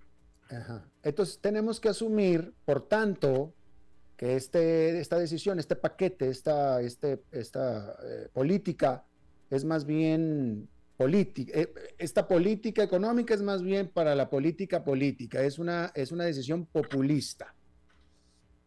Entonces 1.04 1.40
tenemos 1.40 1.80
que 1.80 1.90
asumir, 1.90 2.54
por 2.66 2.88
tanto, 2.88 3.54
que 4.18 4.36
este, 4.36 5.00
esta 5.00 5.18
decisión, 5.18 5.60
este 5.60 5.76
paquete, 5.76 6.30
esta, 6.30 6.82
este, 6.82 7.24
esta 7.32 7.96
eh, 8.04 8.30
política 8.34 9.06
es 9.50 9.66
más 9.66 9.86
bien 9.86 10.70
política. 11.02 11.52
Eh, 11.60 11.74
esta 11.98 12.28
política 12.28 12.84
económica 12.84 13.34
es 13.34 13.42
más 13.42 13.62
bien 13.62 13.90
para 13.90 14.16
la 14.16 14.30
política 14.30 14.84
política, 14.84 15.42
es 15.42 15.60
una, 15.60 15.92
es 15.96 16.12
una 16.12 16.26
decisión 16.26 16.66
populista. 16.66 17.54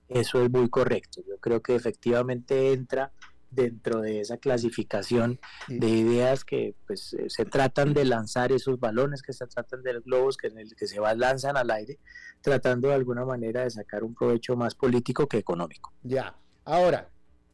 Eso 0.08 0.42
es 0.42 0.50
muy 0.50 0.68
correcto. 0.68 1.22
Yo 1.26 1.38
creo 1.38 1.62
que 1.62 1.74
efectivamente 1.74 2.72
entra 2.72 3.12
dentro 3.50 4.00
de 4.00 4.20
esa 4.20 4.36
clasificación 4.36 5.38
de 5.68 5.88
ideas 5.88 6.44
que 6.44 6.74
pues 6.86 7.14
eh, 7.14 7.26
se 7.28 7.44
tratan 7.44 7.94
de 7.94 8.04
lanzar 8.04 8.50
esos 8.50 8.80
balones, 8.80 9.22
que 9.22 9.32
se 9.32 9.46
tratan 9.46 9.82
de 9.82 10.00
globos 10.00 10.36
que, 10.36 10.48
en 10.48 10.58
el 10.58 10.74
que 10.74 10.88
se 10.88 10.98
va, 10.98 11.14
lanzan 11.14 11.56
al 11.56 11.70
aire, 11.70 11.98
tratando 12.40 12.88
de 12.88 12.94
alguna 12.94 13.24
manera 13.24 13.62
de 13.62 13.70
sacar 13.70 14.02
un 14.02 14.14
provecho 14.14 14.56
más 14.56 14.74
político 14.74 15.28
que 15.28 15.38
económico. 15.38 15.92
Ya, 16.02 16.36
ahora, 16.64 17.08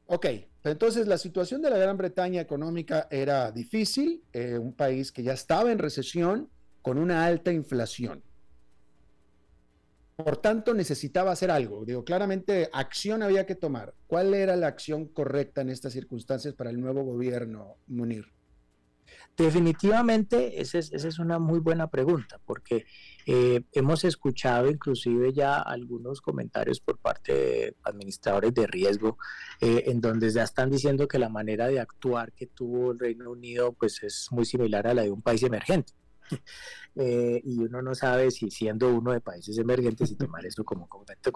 ok, 0.07 0.27
entonces 0.65 1.07
la 1.07 1.19
situación 1.19 1.63
de 1.63 1.71
la 1.71 1.79
Gran 1.79 1.97
Bretaña 1.97 2.41
económica 2.41 3.09
era 3.11 3.51
difícil, 3.51 4.23
eh, 4.33 4.59
un 4.59 4.75
país 4.75 5.11
que 5.11 5.23
ya 5.23 5.33
estaba 5.33 5.73
en 5.73 5.79
recesión 5.79 6.49
con 6.83 6.99
una 6.99 7.25
alta 7.25 7.53
inflación. 7.53 8.23
Por 10.17 10.37
tanto, 10.37 10.75
necesitaba 10.75 11.33
hacer 11.33 11.51
algo. 11.51 11.85
Digo, 11.85 12.05
claramente 12.05 12.69
acción 12.73 13.23
había 13.23 13.47
que 13.47 13.55
tomar. 13.55 13.95
¿Cuál 14.07 14.35
era 14.35 14.55
la 14.57 14.67
acción 14.67 15.07
correcta 15.07 15.63
en 15.63 15.71
estas 15.71 15.95
circunstancias 15.95 16.53
para 16.55 16.71
el 16.71 16.81
nuevo 16.81 17.05
gobierno, 17.05 17.77
Munir? 17.87 18.27
Definitivamente, 19.41 20.61
esa 20.61 20.79
es, 20.79 21.19
una 21.19 21.39
muy 21.39 21.61
buena 21.61 21.89
pregunta, 21.89 22.39
porque 22.45 22.85
eh, 23.25 23.63
hemos 23.73 24.05
escuchado 24.05 24.71
inclusive 24.71 25.33
ya 25.33 25.59
algunos 25.61 26.21
comentarios 26.21 26.79
por 26.79 26.99
parte 26.99 27.33
de 27.33 27.77
administradores 27.85 28.53
de 28.53 28.67
riesgo, 28.67 29.17
eh, 29.63 29.85
en 29.87 30.03
donde 30.03 30.31
ya 30.31 30.43
están 30.43 30.69
diciendo 30.69 31.09
que 31.09 31.19
la 31.19 31.31
manera 31.31 31.69
de 31.69 31.81
actuar 31.81 32.33
que 32.33 32.49
tuvo 32.49 32.93
el 32.93 32.99
Reino 32.99 33.31
Unido 33.31 33.73
pues 33.73 34.03
es 34.03 34.29
muy 34.31 34.45
similar 34.45 34.87
a 34.87 34.93
la 34.93 35.03
de 35.05 35.11
un 35.11 35.23
país 35.23 35.43
emergente. 35.43 35.95
Eh, 36.97 37.41
y 37.45 37.61
uno 37.61 37.81
no 37.83 37.95
sabe 37.95 38.33
si 38.33 38.51
siendo 38.51 38.93
uno 38.93 39.13
de 39.13 39.21
países 39.21 39.57
emergentes 39.59 40.11
y 40.11 40.17
tomar 40.17 40.45
eso 40.45 40.65
como 40.65 40.89
concepto. 40.89 41.31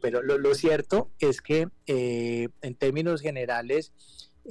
Pero 0.00 0.22
lo, 0.22 0.54
cierto 0.54 1.10
es 1.18 1.42
que 1.42 1.66
en 1.86 2.74
términos 2.76 3.20
generales, 3.20 3.92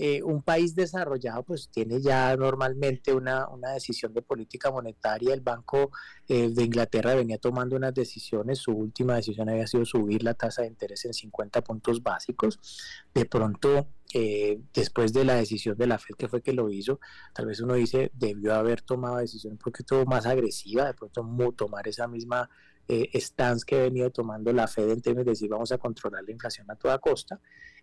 eh, 0.01 0.23
un 0.23 0.41
país 0.41 0.73
desarrollado 0.73 1.43
pues 1.43 1.69
tiene 1.69 1.99
ya 2.01 2.35
normalmente 2.37 3.13
una, 3.13 3.49
una 3.49 3.71
decisión 3.73 4.13
de 4.13 4.21
política 4.21 4.71
monetaria. 4.71 5.33
El 5.33 5.41
Banco 5.41 5.91
de 6.27 6.63
Inglaterra 6.63 7.15
venía 7.15 7.37
tomando 7.37 7.75
unas 7.75 7.93
decisiones. 7.93 8.59
Su 8.59 8.71
última 8.71 9.15
decisión 9.15 9.49
había 9.49 9.67
sido 9.67 9.83
subir 9.83 10.23
la 10.23 10.35
tasa 10.35 10.61
de 10.61 10.69
interés 10.69 11.03
en 11.05 11.13
50 11.13 11.61
puntos 11.63 12.01
básicos. 12.01 12.59
De 13.13 13.25
pronto 13.25 13.87
eh, 14.11 14.59
después 14.73 15.13
de 15.13 15.23
la 15.23 15.35
decisión 15.35 15.77
de 15.77 15.85
la 15.85 15.99
FED 15.99 16.15
que 16.15 16.27
fue 16.27 16.41
que 16.41 16.51
lo 16.51 16.69
hizo, 16.71 16.99
tal 17.31 17.45
vez 17.45 17.59
uno 17.59 17.75
dice 17.75 18.11
debió 18.15 18.55
haber 18.55 18.81
tomado 18.81 19.17
decisión 19.17 19.53
un 19.53 19.59
poquito 19.59 20.03
más 20.05 20.25
agresiva, 20.25 20.85
de 20.85 20.95
pronto 20.95 21.23
tomar 21.55 21.87
esa 21.87 22.07
misma 22.07 22.49
eh, 22.87 23.11
stance 23.19 23.63
que 23.67 23.75
ha 23.77 23.81
venido 23.83 24.09
tomando 24.09 24.51
la 24.51 24.67
Fed 24.67 24.89
en 24.89 25.01
términos 25.01 25.25
de 25.25 25.31
decir 25.33 25.49
vamos 25.49 25.71
a 25.71 25.77
controlar 25.77 26.23
la 26.23 26.31
inflación 26.31 26.69
a 26.71 26.75
toda 26.75 26.97
costa. 26.97 27.39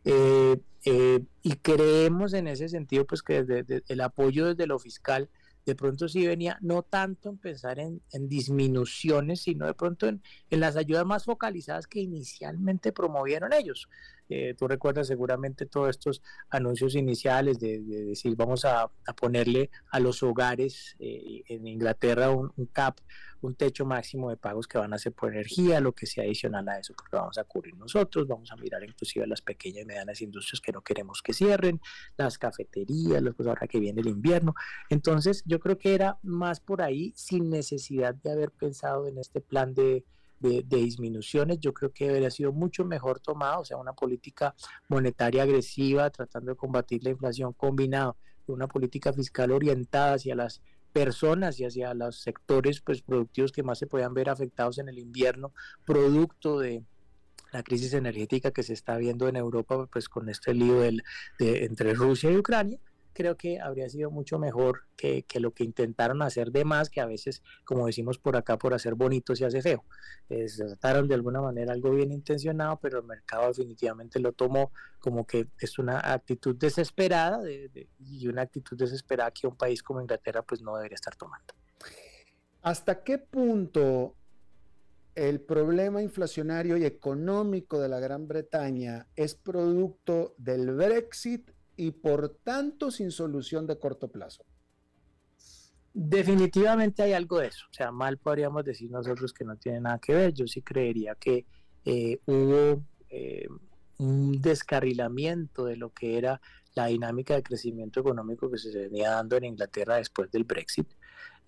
Eh, 0.09 1.21
y 1.43 1.57
creemos 1.57 2.33
en 2.33 2.47
ese 2.47 2.69
sentido 2.69 3.05
pues 3.05 3.21
que 3.21 3.43
desde, 3.43 3.83
el 3.89 4.01
apoyo 4.01 4.47
desde 4.47 4.69
lo 4.69 4.79
fiscal 4.79 5.29
de 5.67 5.75
pronto 5.75 6.09
sí 6.09 6.25
venía 6.25 6.59
no 6.61 6.83
tanto 6.83 7.29
en 7.29 7.39
pensar 7.39 7.81
en, 7.81 8.01
disminuciones, 8.29 9.43
sino 9.43 9.67
de 9.67 9.75
pronto 9.75 10.07
en, 10.07 10.23
las 10.49 10.77
ayudas 10.77 11.05
más 11.05 11.25
focalizadas 11.25 11.89
que 11.89 11.99
inicialmente 11.99 12.93
promovieron 12.93 13.53
ellos. 13.53 13.89
Eh, 14.29 14.55
tú 14.57 14.69
recuerdas 14.69 15.09
seguramente 15.09 15.67
todos 15.67 15.91
estos 15.91 16.23
anuncios 16.51 16.95
iniciales 16.95 17.59
de, 17.59 17.81
decir 17.81 18.37
vamos 18.37 18.65
a, 18.65 18.89
ponerle 19.21 19.71
a 19.91 19.99
los 19.99 20.23
hogares 20.23 20.95
eh, 21.01 21.43
en 21.49 21.67
Inglaterra 21.67 22.31
un, 22.31 22.53
cap, 22.73 22.99
un 23.43 23.55
techo 23.55 23.85
máximo 23.85 24.31
de 24.31 24.37
pagos 24.37 24.67
que 24.67 24.79
van 24.79 24.93
a 24.93 24.99
ser 24.99 25.13
por 25.13 25.33
energía, 25.33 25.81
lo 25.81 25.93
que 25.93 26.07
sea 26.07 26.25
adicional 26.25 26.69
a 26.69 26.79
eso, 26.79 26.95
porque 26.97 27.17
vamos 27.17 27.39
a 27.39 27.45
cubrir 27.45 27.77
nosotros, 27.77 28.27
vamos 28.27 28.51
a 28.53 28.57
mirar 28.57 28.83
inclusive 28.83 29.27
las 29.27 29.43
pequeñas 29.43 29.83
y 29.83 29.87
medianas 29.87 30.21
industrias 30.21 30.61
que 30.61 30.73
no 30.73 30.83
queremos 30.83 31.23
que 31.23 31.33
cierren, 31.33 31.81
las 32.17 32.39
cafeterías, 32.39 33.23
las 33.23 33.35
cosas 33.35 33.51
ahora 33.51 33.69
que 33.69 33.81
viene 33.81 34.01
el 34.01 34.09
invierno. 34.09 34.55
Entonces 34.91 35.43
yo 35.47 35.61
creo 35.61 35.79
que 35.79 35.95
era 35.95 36.19
más 36.23 36.61
por 36.61 36.83
ahí 36.83 37.13
sin 37.17 37.51
necesidad 37.51 38.15
de 38.15 38.33
haber 38.33 38.51
pensado 38.51 39.07
en 39.07 39.19
este 39.19 39.41
plan 39.41 39.75
de 39.75 40.05
de, 40.41 40.63
disminuciones, 40.63 41.59
yo 41.61 41.73
creo 41.73 41.93
que 41.93 42.07
debería 42.07 42.31
sido 42.31 42.53
mucho 42.53 42.85
mejor 42.85 43.21
tomado, 43.21 43.61
o 43.61 43.65
sea, 43.65 43.77
una 43.77 43.95
política 43.95 44.55
monetaria 44.89 45.43
agresiva 45.43 46.11
tratando 46.11 46.53
de 46.53 46.57
combatir 46.57 47.03
la 47.05 47.11
inflación 47.11 47.53
combinado 47.53 48.17
con 48.45 48.57
una 48.57 48.69
política 48.69 49.13
fiscal 49.13 49.51
orientada 49.51 50.15
hacia 50.15 50.35
las 50.35 50.63
personas 50.97 51.61
y 51.61 51.67
hacia 51.67 51.93
los 51.93 52.23
sectores 52.23 52.81
pues, 52.81 53.03
productivos 53.03 53.53
que 53.53 53.63
más 53.63 53.79
se 53.79 53.87
puedan 53.87 54.15
ver 54.15 54.31
afectados 54.31 54.79
en 54.79 54.89
el 54.89 54.99
invierno, 54.99 55.53
producto 55.85 56.59
de, 56.59 56.85
la 57.53 57.63
crisis 57.63 57.93
energética 57.93 58.51
que 58.51 58.63
se 58.63 58.73
está 58.73 58.97
viendo 58.97 59.29
en 59.29 59.37
Europa, 59.37 59.87
pues 59.93 60.09
con 60.09 60.31
este 60.31 60.55
lío 60.55 60.81
del, 60.81 61.05
de, 61.39 61.65
entre 61.65 61.93
Rusia 61.93 62.31
y 62.31 62.37
Ucrania, 62.39 62.79
creo 63.17 63.39
que 63.39 63.59
habría 63.59 63.89
sido 63.89 64.11
mucho 64.11 64.39
mejor 64.39 64.83
que, 64.95 65.25
lo 65.41 65.55
que 65.55 65.65
intentaron 65.65 66.21
hacer 66.21 66.53
de 66.53 66.67
más, 66.67 66.91
que 66.91 67.01
a 67.01 67.07
veces, 67.07 67.43
como 67.65 67.87
decimos 67.87 68.19
por 68.19 68.37
acá, 68.37 68.59
por 68.59 68.75
hacer 68.75 68.95
bonito 68.95 69.35
se 69.35 69.47
hace 69.47 69.63
feo. 69.63 69.85
Eh, 70.29 70.47
se 70.49 70.67
trataron 70.67 71.09
de 71.09 71.15
alguna 71.15 71.41
manera 71.41 71.73
algo 71.73 71.93
bien 71.93 72.13
intencionado, 72.13 72.79
pero 72.79 72.99
el 72.99 73.07
mercado 73.07 73.49
definitivamente 73.49 74.21
lo 74.21 74.33
tomó 74.33 74.71
como 74.99 75.27
que 75.27 75.49
es 75.59 75.79
una 75.79 76.13
actitud 76.13 76.57
desesperada 76.57 77.41
y 77.99 78.29
una 78.29 78.43
actitud 78.43 78.77
desesperada 78.77 79.31
que 79.31 79.47
un 79.47 79.57
país 79.57 79.83
como 79.83 80.03
Inglaterra 80.03 80.43
pues 80.43 80.61
no 80.61 80.77
debería 80.77 80.97
estar 80.97 81.17
tomando. 81.17 81.55
¿Hasta 82.61 83.03
qué 83.03 83.17
punto 83.17 84.15
el 85.15 85.41
problema 85.41 86.03
inflacionario 86.03 86.77
y 86.77 86.85
económico 86.85 87.81
de 87.81 87.89
la 87.89 87.99
Gran 87.99 88.29
Bretaña 88.29 89.07
es 89.17 89.35
producto 89.35 90.35
del 90.37 90.75
Brexit 90.75 91.56
y 91.77 91.91
por 91.91 92.31
tanto 92.43 92.91
sin 92.91 93.11
solución 93.11 93.67
de 93.67 93.79
corto 93.79 94.09
plazo. 94.09 94.45
Definitivamente 95.99 97.03
hay 97.03 97.13
algo 97.15 97.39
de 97.39 97.49
eso. 97.49 97.67
O 97.71 97.73
sea, 97.73 97.91
mal 97.91 98.19
podríamos 98.19 98.65
decir 98.65 98.91
nosotros 98.91 99.33
que 99.33 99.45
no 99.45 99.57
tiene 99.57 99.81
nada 99.81 99.99
que 99.99 100.15
ver. 100.15 100.35
Yo 100.35 100.47
sí 100.47 100.61
creería 100.61 101.15
que 101.15 101.47
eh, 101.87 102.21
hubo 102.27 102.83
eh, 103.09 103.49
un 103.99 104.41
descarrilamiento 104.43 105.65
de 105.65 105.77
lo 105.77 105.91
que 105.91 106.19
era 106.19 106.41
la 106.75 106.87
dinámica 106.87 107.35
de 107.35 107.43
crecimiento 107.43 108.01
económico 108.01 108.51
que 108.51 108.59
se 108.59 108.77
venía 108.77 109.13
dando 109.13 109.37
en 109.37 109.45
Inglaterra 109.45 109.97
después 109.97 110.31
del 110.31 110.45
Brexit. 110.45 110.87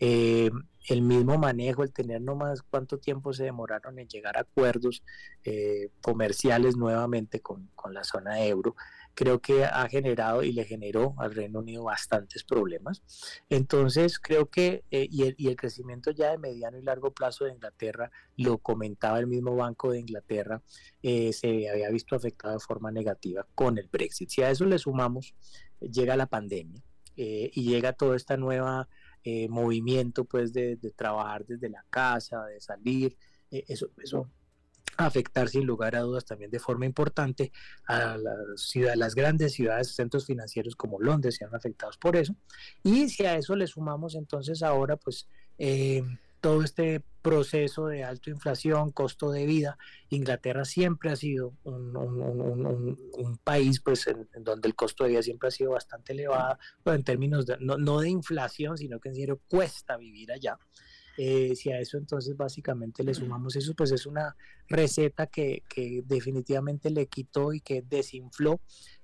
Eh, 0.01 0.51
el 0.89 1.03
mismo 1.03 1.37
manejo, 1.37 1.83
el 1.83 1.93
tener 1.93 2.23
nomás 2.23 2.63
cuánto 2.63 2.97
tiempo 2.97 3.35
se 3.35 3.45
demoraron 3.45 3.99
en 3.99 4.09
llegar 4.09 4.39
a 4.39 4.43
acuerdos 4.43 5.03
comerciales 6.01 6.77
nuevamente 6.77 7.41
con, 7.41 7.69
con 7.75 7.93
la 7.93 8.05
zona 8.05 8.43
euro 8.43 8.75
creo 9.19 9.41
que 9.41 9.65
ha 9.65 9.89
generado 9.89 10.45
y 10.45 10.53
le 10.53 10.65
generó 10.65 11.17
al 11.19 11.35
Reino 11.35 11.59
Unido 11.59 11.83
bastantes 11.83 12.45
problemas. 12.45 13.03
Entonces, 13.51 14.21
creo 14.21 14.49
que, 14.49 14.85
eh, 14.93 15.09
y, 15.11 15.25
el, 15.25 15.35
y, 15.37 15.49
el, 15.49 15.57
crecimiento 15.57 16.13
ya 16.13 16.31
de 16.31 16.39
mediano 16.39 16.79
y 16.79 16.83
largo 16.83 17.11
plazo 17.13 17.45
de 17.45 17.51
Inglaterra, 17.51 18.13
lo 18.37 18.59
comentaba 18.59 19.19
el 19.19 19.27
mismo 19.27 19.57
Banco 19.57 19.91
de 19.91 19.99
Inglaterra, 19.99 20.63
eh, 21.03 21.33
se 21.33 21.69
había 21.69 21.91
visto 21.91 22.15
afectado 22.15 22.55
de 22.55 22.61
forma 22.61 22.93
negativa 22.93 23.45
con 23.57 23.77
el 23.79 23.89
Brexit. 23.89 24.31
Si 24.31 24.43
a 24.43 24.51
eso 24.51 24.65
le 24.67 24.79
sumamos, 24.79 25.35
llega 25.81 26.15
la 26.15 26.27
pandemia 26.27 26.81
eh, 27.17 27.51
y 27.53 27.65
llega 27.65 27.95
todo 27.95 28.15
este 28.15 28.37
nuevo 28.37 28.87
movimiento 29.51 30.25
pues 30.25 30.53
de, 30.53 30.77
de, 30.77 30.91
trabajar 30.93 31.45
desde 31.45 31.69
la 31.69 31.85
casa, 31.91 32.47
de 32.47 32.61
salir, 32.61 33.15
eso, 33.51 33.91
eso 33.99 34.31
afectar 34.99 35.49
sin 35.49 35.65
lugar 35.65 35.95
a 35.95 36.01
dudas 36.01 36.25
también 36.25 36.51
de 36.51 36.59
forma 36.59 36.85
importante 36.85 37.53
a 37.87 38.17
las, 38.17 39.15
grandes 39.15 39.53
ciudades, 39.53 39.95
centros 39.95 40.27
financieros 40.27 40.75
como 40.75 41.01
Londres, 41.01 41.37
se 41.37 41.45
han 41.45 41.55
afectados 41.55 41.97
por 41.97 42.17
eso. 42.17 42.35
Y 42.83 43.09
si 43.09 43.25
a 43.25 43.37
eso 43.37 43.55
le 43.55 43.67
sumamos 43.67 44.17
entonces 44.17 44.63
ahora, 44.63 44.97
pues 44.97 45.29
eh, 45.57 46.03
todo 46.41 46.63
este 46.63 47.03
proceso 47.23 47.87
de 47.87 48.03
alta 48.05 48.31
inflación, 48.31 48.91
costo 48.91 49.31
de 49.31 49.47
vida, 49.47 49.79
Inglaterra 50.11 50.65
siempre 50.65 51.11
ha 51.11 51.17
sido 51.17 51.55
un, 51.63 53.39
país 53.45 53.81
pues 53.81 54.07
en, 54.09 54.29
donde 54.41 54.69
el 54.69 54.75
costo 54.75 55.05
de 55.05 55.11
vida 55.11 55.23
siempre 55.23 55.49
ha 55.49 55.53
sido 55.53 55.73
bastante 55.73 56.13
elevado, 56.13 56.59
en 56.87 57.05
términos 57.05 57.47
de, 57.47 57.57
no, 57.61 57.79
no 57.79 58.01
de 58.01 58.09
inflación, 58.09 58.77
sino 58.77 58.99
que 58.99 59.11
en 59.11 59.15
serio 59.15 59.41
cuesta 59.49 59.97
vivir 59.97 60.33
allá. 60.33 60.59
Eh, 61.21 61.57
si 61.57 61.73
a 61.73 61.81
eso 61.81 61.99
entonces 61.99 62.37
básicamente 62.37 63.03
le 63.03 63.13
sumamos 63.13 63.57
eso, 63.57 63.75
pues 63.75 63.91
es 63.91 64.07
una 64.07 64.37
receta 64.69 65.27
que, 65.27 65.65
definitivamente 66.07 66.91
le 66.91 67.07
quitó 67.07 67.53
y 67.53 67.61
que 67.61 67.83
desinfló, 67.83 68.61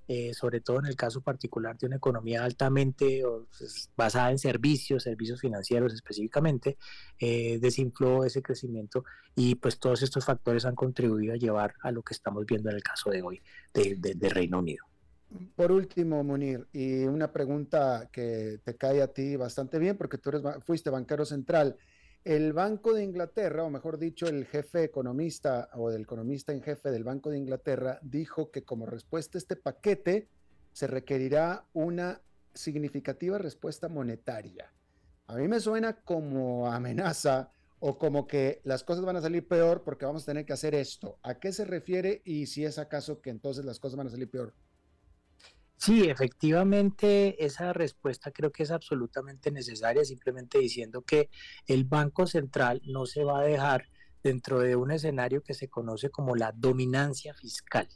eh, 0.07 0.33
sobre 0.33 0.61
todo 0.61 0.79
en 0.79 0.85
el 0.85 0.95
caso 0.95 1.19
particular 1.19 1.77
de 1.77 1.87
una 1.87 1.97
economía 1.97 2.45
altamente 2.45 3.21
pues, 3.57 3.89
basada 3.97 4.31
en 4.31 4.39
servicios, 4.39 5.03
servicios 5.03 5.41
financieros 5.41 5.93
específicamente, 5.93 6.77
eh, 7.19 7.59
desinfló 7.59 8.23
ese 8.23 8.41
crecimiento 8.41 9.03
y 9.35 9.55
pues 9.55 9.77
todos 9.77 10.01
estos 10.01 10.23
factores 10.23 10.63
han 10.63 10.75
contribuido 10.75 11.33
a 11.33 11.37
llevar 11.37 11.73
a 11.81 11.91
lo 11.91 12.01
que 12.01 12.13
estamos 12.13 12.45
viendo 12.45 12.69
en 12.69 12.77
el 12.77 12.83
caso 12.83 13.09
de 13.09 13.23
hoy 13.23 13.41
de, 13.73 14.29
Reino 14.29 14.59
Unido. 14.59 14.85
Por 15.57 15.73
último, 15.73 16.23
Munir, 16.23 16.65
y 16.71 17.03
una 17.03 17.33
pregunta 17.33 18.07
que 18.09 18.61
te 18.63 18.77
cae 18.77 19.01
a 19.01 19.07
ti 19.07 19.35
bastante 19.35 19.79
bien, 19.79 19.97
porque 19.97 20.17
tú 20.17 20.29
eres, 20.29 20.43
fuiste 20.63 20.89
banquero 20.89 21.25
central. 21.25 21.75
El 22.25 22.53
Banco 22.53 22.95
de 22.95 23.03
Inglaterra, 23.03 23.63
o 23.65 23.69
mejor 23.69 23.99
dicho, 23.99 24.25
el 24.25 24.47
jefe 24.47 24.83
economista 24.83 25.69
o 25.75 25.91
el 25.91 26.01
economista 26.01 26.51
en 26.51 26.63
jefe 26.63 26.89
del 26.89 27.03
Banco 27.03 27.29
de 27.29 27.37
Inglaterra, 27.37 27.99
dijo 28.01 28.49
que 28.49 28.63
como 28.63 28.87
respuesta 28.87 29.37
a 29.37 29.39
este 29.39 29.55
paquete, 29.55 30.27
se 30.73 30.87
requerirá 30.87 31.67
una 31.73 32.23
significativa 32.51 33.37
respuesta 33.37 33.89
monetaria. 33.89 34.73
A 35.27 35.35
mí 35.35 35.47
me 35.47 35.59
suena 35.59 36.01
como 36.01 36.65
amenaza 36.65 37.51
o 37.77 37.99
como 37.99 38.25
que 38.25 38.59
las 38.63 38.83
cosas 38.83 39.05
van 39.05 39.17
a 39.17 39.21
salir 39.21 39.47
peor 39.47 39.83
porque 39.83 40.07
vamos 40.07 40.23
a 40.23 40.31
tener 40.31 40.47
que 40.47 40.53
hacer 40.53 40.73
esto. 40.73 41.19
¿A 41.21 41.35
qué 41.35 41.53
se 41.53 41.63
refiere 41.63 42.23
y 42.25 42.47
si 42.47 42.65
es 42.65 42.79
acaso 42.79 43.21
que 43.21 43.29
entonces 43.29 43.65
las 43.65 43.79
cosas 43.79 43.97
van 43.97 44.07
a 44.07 44.09
salir 44.09 44.31
peor? 44.31 44.55
Sí, 45.77 46.09
efectivamente, 46.09 47.43
esa 47.45 47.73
respuesta 47.73 48.31
creo 48.31 48.51
que 48.51 48.63
es 48.63 48.71
absolutamente 48.71 49.51
necesaria, 49.51 50.05
simplemente 50.05 50.57
diciendo 50.57 51.01
que 51.01 51.29
el 51.67 51.83
Banco 51.83 52.27
Central 52.27 52.81
no 52.85 53.05
se 53.05 53.23
va 53.23 53.41
a 53.41 53.43
dejar 53.43 53.89
dentro 54.23 54.59
de 54.59 54.75
un 54.75 54.91
escenario 54.91 55.43
que 55.43 55.53
se 55.53 55.69
conoce 55.69 56.09
como 56.09 56.35
la 56.35 56.51
dominancia 56.51 57.33
fiscal. 57.33 57.87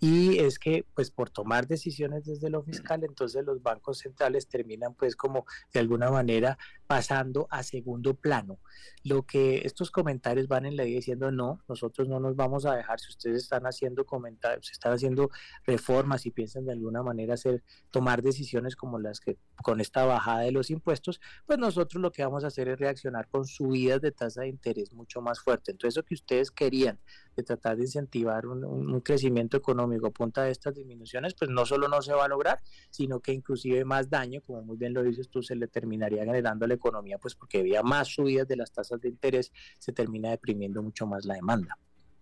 Y 0.00 0.38
es 0.38 0.58
que, 0.58 0.86
pues 0.94 1.10
por 1.10 1.28
tomar 1.28 1.66
decisiones 1.66 2.24
desde 2.24 2.48
lo 2.48 2.62
fiscal, 2.62 3.04
entonces 3.04 3.44
los 3.44 3.62
bancos 3.62 3.98
centrales 3.98 4.48
terminan 4.48 4.94
pues 4.94 5.14
como 5.14 5.44
de 5.72 5.80
alguna 5.80 6.10
manera 6.10 6.56
pasando 6.88 7.46
a 7.50 7.62
segundo 7.62 8.14
plano. 8.14 8.58
Lo 9.04 9.24
que 9.24 9.58
estos 9.66 9.90
comentarios 9.90 10.48
van 10.48 10.64
en 10.64 10.74
la 10.74 10.84
diciendo, 10.84 11.30
no, 11.30 11.62
nosotros 11.68 12.08
no 12.08 12.18
nos 12.18 12.34
vamos 12.34 12.64
a 12.64 12.74
dejar, 12.74 12.98
si 12.98 13.10
ustedes 13.10 13.42
están 13.42 13.66
haciendo 13.66 14.06
comentarios, 14.06 14.72
están 14.72 14.94
haciendo 14.94 15.28
reformas 15.66 16.24
y 16.24 16.30
piensan 16.30 16.64
de 16.64 16.72
alguna 16.72 17.02
manera 17.02 17.34
hacer, 17.34 17.62
tomar 17.90 18.22
decisiones 18.22 18.74
como 18.74 18.98
las 18.98 19.20
que 19.20 19.36
con 19.62 19.82
esta 19.82 20.06
bajada 20.06 20.40
de 20.40 20.50
los 20.50 20.70
impuestos, 20.70 21.20
pues 21.46 21.58
nosotros 21.58 22.00
lo 22.00 22.10
que 22.10 22.24
vamos 22.24 22.44
a 22.44 22.46
hacer 22.46 22.68
es 22.68 22.78
reaccionar 22.78 23.28
con 23.28 23.44
subidas 23.44 24.00
de 24.00 24.10
tasa 24.10 24.42
de 24.42 24.48
interés 24.48 24.94
mucho 24.94 25.20
más 25.20 25.40
fuerte. 25.40 25.72
Entonces, 25.72 25.98
eso 25.98 26.06
que 26.06 26.14
ustedes 26.14 26.50
querían 26.50 26.98
de 27.36 27.42
tratar 27.42 27.76
de 27.76 27.82
incentivar 27.84 28.46
un, 28.46 29.00
crecimiento 29.00 29.56
económico 29.56 30.08
a 30.08 30.10
punta 30.10 30.42
de 30.42 30.50
estas 30.50 30.74
disminuciones, 30.74 31.34
pues 31.34 31.50
no 31.50 31.66
solo 31.66 31.86
no 31.86 32.02
se 32.02 32.12
va 32.12 32.24
a 32.24 32.28
lograr, 32.28 32.60
sino 32.90 33.20
que 33.20 33.32
inclusive 33.32 33.84
más 33.84 34.10
daño, 34.10 34.40
como 34.40 34.62
muy 34.62 34.76
bien 34.76 34.94
lo 34.94 35.02
dices 35.02 35.28
tú, 35.28 35.42
se 35.42 35.54
le 35.54 35.68
terminaría 35.68 36.24
generando 36.24 36.64
a 36.64 36.68
economía, 36.78 37.18
pues 37.18 37.34
porque 37.34 37.58
había 37.60 37.82
más 37.82 38.08
subidas 38.08 38.48
de 38.48 38.56
las 38.56 38.72
tasas 38.72 39.00
de 39.00 39.08
interés, 39.08 39.52
se 39.78 39.92
termina 39.92 40.30
deprimiendo 40.30 40.82
mucho 40.82 41.06
más 41.06 41.24
la 41.24 41.34
demanda. 41.34 41.78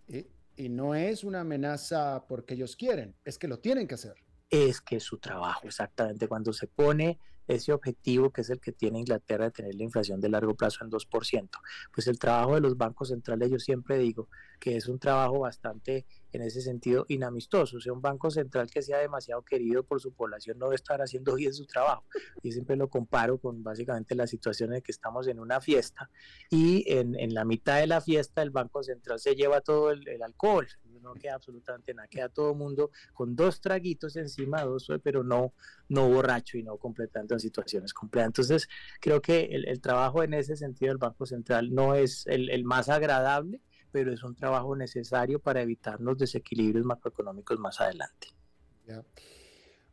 Y, 0.07 0.27
y 0.57 0.69
no 0.69 0.93
es 0.93 1.23
una 1.23 1.41
amenaza 1.41 2.25
porque 2.27 2.55
ellos 2.55 2.75
quieren, 2.75 3.15
es 3.23 3.37
que 3.37 3.47
lo 3.47 3.59
tienen 3.59 3.87
que 3.87 3.95
hacer. 3.95 4.15
Es 4.49 4.81
que 4.81 4.97
es 4.97 5.03
su 5.03 5.17
trabajo, 5.17 5.67
exactamente. 5.67 6.27
Cuando 6.27 6.53
se 6.53 6.67
pone 6.67 7.19
ese 7.47 7.73
objetivo 7.73 8.31
que 8.31 8.41
es 8.41 8.49
el 8.49 8.59
que 8.59 8.71
tiene 8.71 8.99
Inglaterra 8.99 9.45
de 9.45 9.51
tener 9.51 9.75
la 9.75 9.83
inflación 9.83 10.19
de 10.19 10.29
largo 10.29 10.55
plazo 10.55 10.83
en 10.83 10.91
2%. 10.91 11.49
Pues 11.93 12.07
el 12.07 12.19
trabajo 12.19 12.55
de 12.55 12.61
los 12.61 12.77
bancos 12.77 13.09
centrales, 13.09 13.49
yo 13.49 13.59
siempre 13.59 13.97
digo 13.97 14.29
que 14.59 14.75
es 14.75 14.87
un 14.87 14.99
trabajo 14.99 15.39
bastante, 15.39 16.05
en 16.31 16.41
ese 16.41 16.61
sentido, 16.61 17.05
inamistoso. 17.07 17.77
O 17.77 17.79
sea, 17.79 17.93
un 17.93 18.01
banco 18.01 18.29
central 18.29 18.69
que 18.69 18.81
sea 18.81 18.97
demasiado 18.99 19.41
querido 19.43 19.83
por 19.83 20.01
su 20.01 20.13
población 20.13 20.57
no 20.57 20.65
debe 20.65 20.75
estar 20.75 21.01
haciendo 21.01 21.35
bien 21.35 21.53
su 21.53 21.65
trabajo. 21.65 22.05
Y 22.43 22.51
siempre 22.51 22.75
lo 22.75 22.89
comparo 22.89 23.37
con 23.37 23.63
básicamente 23.63 24.15
la 24.15 24.27
situación 24.27 24.73
en 24.73 24.81
que 24.81 24.91
estamos 24.91 25.27
en 25.27 25.39
una 25.39 25.61
fiesta 25.61 26.09
y 26.49 26.83
en, 26.91 27.15
en 27.19 27.33
la 27.33 27.45
mitad 27.45 27.79
de 27.79 27.87
la 27.87 28.01
fiesta 28.01 28.41
el 28.41 28.49
banco 28.49 28.83
central 28.83 29.19
se 29.19 29.35
lleva 29.35 29.61
todo 29.61 29.91
el, 29.91 30.07
el 30.07 30.21
alcohol, 30.21 30.67
no 31.01 31.13
queda 31.13 31.35
absolutamente 31.35 31.93
nada, 31.93 32.07
queda 32.07 32.29
todo 32.29 32.53
mundo 32.53 32.91
con 33.13 33.35
dos 33.35 33.61
traguitos 33.61 34.15
encima, 34.15 34.63
dos, 34.63 34.87
pero 35.03 35.23
no, 35.23 35.53
no 35.89 36.09
borracho 36.09 36.57
y 36.57 36.63
no 36.63 36.77
completamente 36.77 37.33
en 37.33 37.39
situaciones 37.39 37.93
completas. 37.93 38.27
Entonces, 38.27 38.69
creo 38.99 39.21
que 39.21 39.45
el, 39.51 39.81
trabajo 39.81 40.23
en 40.23 40.33
ese 40.33 40.55
sentido 40.55 40.89
del 40.89 40.97
Banco 40.97 41.25
Central 41.25 41.73
no 41.73 41.95
es 41.95 42.25
el, 42.27 42.63
más 42.63 42.89
agradable, 42.89 43.61
pero 43.91 44.11
es 44.11 44.23
un 44.23 44.35
trabajo 44.35 44.75
necesario 44.75 45.39
para 45.39 45.61
evitar 45.61 46.01
los 46.01 46.17
desequilibrios 46.17 46.85
macroeconómicos 46.85 47.59
más 47.59 47.79
adelante. 47.79 48.27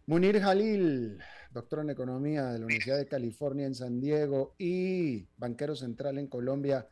Munir 0.07 0.41
Jalil, 0.41 1.19
doctor 1.51 1.81
en 1.81 1.91
economía 1.91 2.47
de 2.47 2.59
la 2.59 2.67
Universidad 2.67 2.99
de 2.99 3.07
California 3.07 3.67
en 3.67 3.75
San 3.75 4.01
Diego 4.01 4.55
y 4.59 5.27
banquero 5.37 5.75
central 5.75 6.19
en 6.19 6.27
Colombia, 6.27 6.87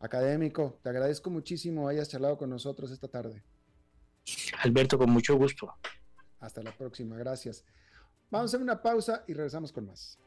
académico, 0.00 0.78
te 0.82 0.88
agradezco 0.88 1.30
muchísimo 1.30 1.88
hayas 1.88 2.08
charlado 2.08 2.38
con 2.38 2.50
nosotros 2.50 2.90
esta 2.90 3.08
tarde. 3.08 3.42
Alberto, 4.62 4.98
con 4.98 5.10
mucho 5.10 5.36
gusto. 5.36 5.74
Hasta 6.40 6.62
la 6.62 6.72
próxima, 6.72 7.16
gracias. 7.16 7.64
Vamos 8.30 8.52
a 8.52 8.56
hacer 8.56 8.62
una 8.62 8.82
pausa 8.82 9.24
y 9.26 9.32
regresamos 9.32 9.72
con 9.72 9.86
más. 9.86 10.18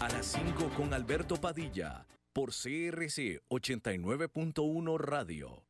A 0.00 0.08
las 0.08 0.26
5 0.26 0.70
con 0.76 0.94
Alberto 0.94 1.36
Padilla, 1.36 2.06
por 2.32 2.50
CRC 2.50 3.42
89.1 3.48 4.98
Radio. 4.98 5.69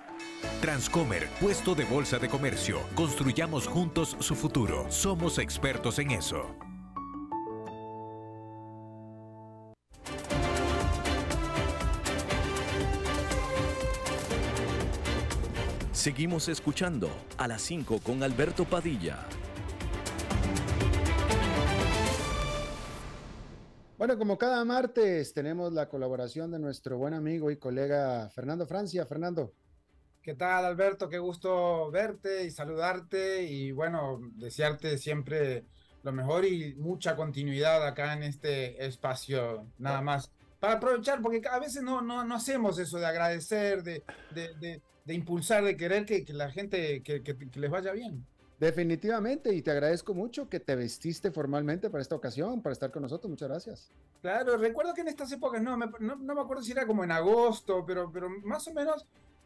Transcomer, 0.63 1.29
puesto 1.41 1.75
de 1.75 1.85
bolsa 1.85 2.19
de 2.19 2.29
comercio. 2.29 2.81
Construyamos 2.95 3.69
juntos 3.69 4.17
su 4.19 4.35
futuro. 4.35 4.91
Somos 4.91 5.39
expertos 5.39 5.99
en 5.99 6.11
eso. 6.13 6.57
Seguimos 16.01 16.49
escuchando 16.49 17.11
a 17.37 17.47
las 17.47 17.61
5 17.61 18.01
con 18.03 18.23
Alberto 18.23 18.65
Padilla. 18.65 19.19
Bueno, 23.99 24.17
como 24.17 24.39
cada 24.39 24.65
martes 24.65 25.35
tenemos 25.35 25.75
la 25.75 25.91
colaboración 25.91 26.51
de 26.53 26.59
nuestro 26.59 26.97
buen 26.97 27.13
amigo 27.13 27.51
y 27.51 27.59
colega 27.59 28.31
Fernando 28.31 28.67
Francia. 28.67 29.05
Fernando. 29.05 29.53
¿Qué 30.23 30.33
tal, 30.33 30.65
Alberto? 30.65 31.11
Qué 31.11 31.19
gusto 31.19 31.91
verte 31.91 32.47
y 32.47 32.51
saludarte 32.51 33.43
y 33.43 33.71
bueno, 33.73 34.21
desearte 34.37 34.97
siempre 34.97 35.67
lo 36.03 36.13
mejor 36.13 36.47
y 36.47 36.77
mucha 36.77 37.15
continuidad 37.15 37.87
acá 37.87 38.15
en 38.15 38.23
este 38.23 38.87
espacio, 38.87 39.67
nada 39.77 40.01
más. 40.01 40.33
Para 40.61 40.75
aprovechar, 40.75 41.21
porque 41.21 41.43
a 41.47 41.59
veces 41.59 41.83
no, 41.83 42.01
no, 42.01 42.25
no 42.25 42.37
hacemos 42.37 42.79
eso 42.79 42.99
de 42.99 43.07
agradecer, 43.07 43.83
de, 43.83 44.03
de, 44.31 44.55
de, 44.55 44.83
de 45.11 45.17
impulsar, 45.17 45.65
de 45.65 45.77
querer 45.77 46.07
que, 46.07 46.25
que 46.25 46.33
la 46.33 46.53
gente, 46.53 47.03
que, 47.03 47.21
que, 47.25 47.37
que 47.37 47.61
les 47.61 47.69
vaya 47.69 47.91
bien. 47.91 48.25
Definitivamente, 48.61 49.53
y 49.53 49.61
te 49.61 49.73
agradezco 49.73 50.15
mucho 50.15 50.49
que 50.49 50.61
te 50.61 50.77
vestiste 50.77 51.33
formalmente 51.33 51.91
para 51.91 52.01
esta 52.01 52.15
ocasión, 52.15 52.63
para 52.63 52.75
estar 52.75 52.93
con 52.93 53.03
nosotros. 53.03 53.29
Muchas 53.29 53.49
gracias. 53.49 53.91
Claro, 54.23 54.57
recuerdo 54.57 54.95
que 54.95 55.01
en 55.01 55.09
estas 55.09 55.33
épocas, 55.33 55.61
no 55.61 55.77
me, 55.77 55.87
no, 55.99 56.15
no 56.15 56.35
me 56.35 56.41
acuerdo 56.41 56.63
si 56.63 56.71
era 56.71 56.87
como 56.87 57.03
en 57.03 57.11
agosto, 57.11 57.85
pero, 57.85 58.13
pero 58.13 58.31
más 58.45 58.69
o 58.69 58.73
menos, 58.73 59.05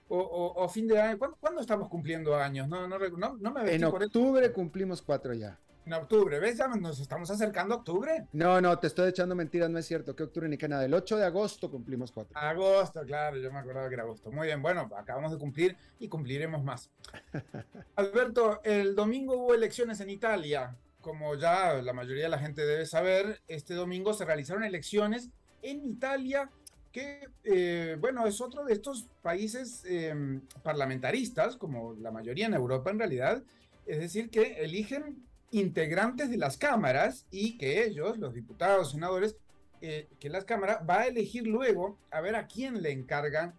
o, 0.08 0.18
o, 0.18 0.62
o 0.62 0.68
fin 0.68 0.86
de 0.86 1.00
año. 1.00 1.18
¿Cuándo, 1.18 1.38
¿Cuándo, 1.40 1.62
estamos 1.62 1.88
cumpliendo 1.88 2.36
años? 2.36 2.68
No, 2.68 2.86
no, 2.86 2.98
no, 2.98 3.36
no 3.40 3.50
me 3.52 3.74
En 3.74 3.84
octubre 3.84 4.52
cumplimos 4.52 5.00
cuatro 5.00 5.32
ya. 5.32 5.58
En 5.86 5.92
octubre, 5.92 6.38
¿ves? 6.40 6.56
Ya 6.56 6.66
nos 6.68 6.98
estamos 6.98 7.30
acercando 7.30 7.74
a 7.74 7.78
octubre. 7.78 8.26
No, 8.32 8.58
no, 8.60 8.78
te 8.78 8.86
estoy 8.86 9.10
echando 9.10 9.34
mentiras, 9.34 9.68
no 9.68 9.78
es 9.78 9.86
cierto. 9.86 10.16
Que 10.16 10.22
octubre 10.22 10.48
ni 10.48 10.56
que 10.56 10.66
nada. 10.66 10.86
El 10.86 10.94
8 10.94 11.18
de 11.18 11.24
agosto 11.24 11.70
cumplimos 11.70 12.10
cuatro. 12.10 12.38
Agosto, 12.38 13.02
claro, 13.04 13.36
yo 13.36 13.52
me 13.52 13.58
acordaba 13.58 13.88
que 13.88 13.94
era 13.94 14.04
agosto. 14.04 14.32
Muy 14.32 14.46
bien, 14.46 14.62
bueno, 14.62 14.90
acabamos 14.96 15.32
de 15.32 15.38
cumplir 15.38 15.76
y 15.98 16.08
cumpliremos 16.08 16.64
más. 16.64 16.90
Alberto, 17.96 18.62
el 18.64 18.94
domingo 18.94 19.36
hubo 19.36 19.54
elecciones 19.54 20.00
en 20.00 20.08
Italia. 20.08 20.74
como 21.02 21.34
ya 21.34 21.74
la 21.82 21.92
mayoría 21.92 22.24
de 22.24 22.30
la 22.30 22.38
gente 22.38 22.64
debe 22.64 22.86
saber, 22.86 23.42
este 23.46 23.74
domingo 23.74 24.14
se 24.14 24.24
realizaron 24.24 24.64
elecciones 24.64 25.28
en 25.60 25.84
Italia, 25.84 26.48
que, 26.92 27.28
eh, 27.42 27.98
bueno, 28.00 28.26
es 28.26 28.40
otro 28.40 28.64
de 28.64 28.72
estos 28.72 29.06
países 29.20 29.84
em, 29.84 30.40
parlamentaristas, 30.62 31.56
como 31.56 31.94
la 31.94 32.10
mayoría 32.10 32.46
en 32.46 32.54
Europa 32.54 32.90
en 32.90 32.98
realidad, 32.98 33.42
es 33.84 33.98
decir, 33.98 34.30
que 34.30 34.64
eligen 34.64 35.22
integrantes 35.54 36.30
de 36.30 36.36
las 36.36 36.56
cámaras 36.56 37.26
y 37.30 37.56
que 37.58 37.84
ellos, 37.84 38.18
los 38.18 38.34
diputados, 38.34 38.90
senadores, 38.92 39.36
eh, 39.80 40.08
que 40.18 40.28
las 40.28 40.44
cámaras 40.44 40.80
va 40.88 41.00
a 41.00 41.06
elegir 41.06 41.46
luego 41.46 41.98
a 42.10 42.20
ver 42.20 42.36
a 42.36 42.46
quién 42.46 42.82
le 42.82 42.90
encargan 42.90 43.54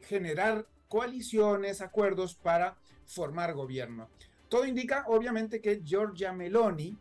generar 0.00 0.66
coaliciones, 0.88 1.80
acuerdos 1.80 2.34
para 2.34 2.76
formar 3.06 3.54
gobierno. 3.54 4.08
Todo 4.48 4.64
indica, 4.64 5.04
obviamente, 5.08 5.60
que 5.60 5.82
Giorgia 5.84 6.32
Meloni, 6.32 6.96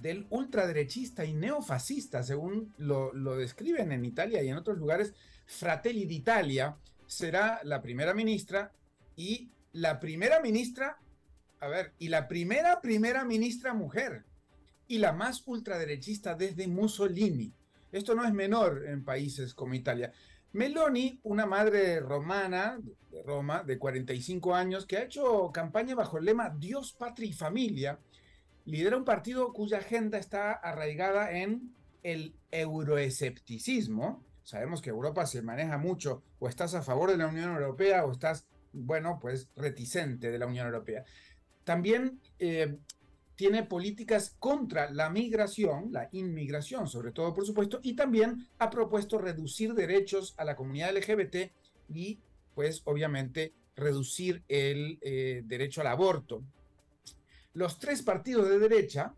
del 0.00 0.26
ultraderechista 0.30 1.24
y 1.24 1.34
neofascista, 1.34 2.22
según 2.22 2.72
lo, 2.78 3.12
lo 3.12 3.36
describen 3.36 3.92
en 3.92 4.04
Italia 4.04 4.42
y 4.42 4.48
en 4.48 4.56
otros 4.56 4.78
lugares, 4.78 5.14
Fratelli 5.46 6.06
d'Italia, 6.06 6.76
será 7.06 7.60
la 7.64 7.82
primera 7.82 8.14
ministra 8.14 8.72
y 9.16 9.50
la 9.72 10.00
primera 10.00 10.40
ministra, 10.40 10.98
a 11.64 11.68
ver, 11.68 11.92
y 11.98 12.08
la 12.08 12.28
primera 12.28 12.80
primera 12.82 13.24
ministra 13.24 13.72
mujer 13.72 14.24
y 14.86 14.98
la 14.98 15.12
más 15.12 15.42
ultraderechista 15.46 16.34
desde 16.34 16.68
Mussolini. 16.68 17.52
Esto 17.90 18.14
no 18.14 18.24
es 18.24 18.32
menor 18.32 18.84
en 18.86 19.04
países 19.04 19.54
como 19.54 19.74
Italia. 19.74 20.12
Meloni, 20.52 21.18
una 21.22 21.46
madre 21.46 22.00
romana 22.00 22.78
de 23.10 23.22
Roma 23.22 23.62
de 23.62 23.78
45 23.78 24.54
años 24.54 24.84
que 24.84 24.98
ha 24.98 25.04
hecho 25.04 25.50
campaña 25.52 25.94
bajo 25.94 26.18
el 26.18 26.26
lema 26.26 26.50
Dios, 26.50 26.92
patria 26.92 27.30
y 27.30 27.32
familia, 27.32 27.98
lidera 28.66 28.96
un 28.96 29.04
partido 29.04 29.52
cuya 29.52 29.78
agenda 29.78 30.18
está 30.18 30.52
arraigada 30.52 31.32
en 31.32 31.74
el 32.02 32.34
euroescepticismo. 32.50 34.22
Sabemos 34.42 34.82
que 34.82 34.90
Europa 34.90 35.24
se 35.26 35.40
maneja 35.40 35.78
mucho, 35.78 36.22
o 36.38 36.48
estás 36.48 36.74
a 36.74 36.82
favor 36.82 37.10
de 37.10 37.16
la 37.16 37.26
Unión 37.26 37.54
Europea 37.54 38.04
o 38.04 38.12
estás, 38.12 38.46
bueno, 38.72 39.18
pues 39.18 39.48
reticente 39.56 40.30
de 40.30 40.38
la 40.38 40.46
Unión 40.46 40.66
Europea. 40.66 41.04
También 41.64 42.20
eh, 42.38 42.76
tiene 43.36 43.64
políticas 43.64 44.36
contra 44.38 44.90
la 44.90 45.10
migración, 45.10 45.92
la 45.92 46.08
inmigración 46.12 46.86
sobre 46.88 47.10
todo, 47.10 47.34
por 47.34 47.46
supuesto, 47.46 47.80
y 47.82 47.94
también 47.94 48.48
ha 48.58 48.70
propuesto 48.70 49.18
reducir 49.18 49.74
derechos 49.74 50.34
a 50.36 50.44
la 50.44 50.54
comunidad 50.54 50.96
LGBT 50.96 51.50
y, 51.92 52.20
pues, 52.54 52.82
obviamente, 52.84 53.54
reducir 53.74 54.44
el 54.48 54.98
eh, 55.02 55.42
derecho 55.44 55.80
al 55.80 55.88
aborto. 55.88 56.42
Los 57.54 57.78
tres 57.78 58.02
partidos 58.02 58.48
de 58.48 58.58
derecha, 58.58 59.14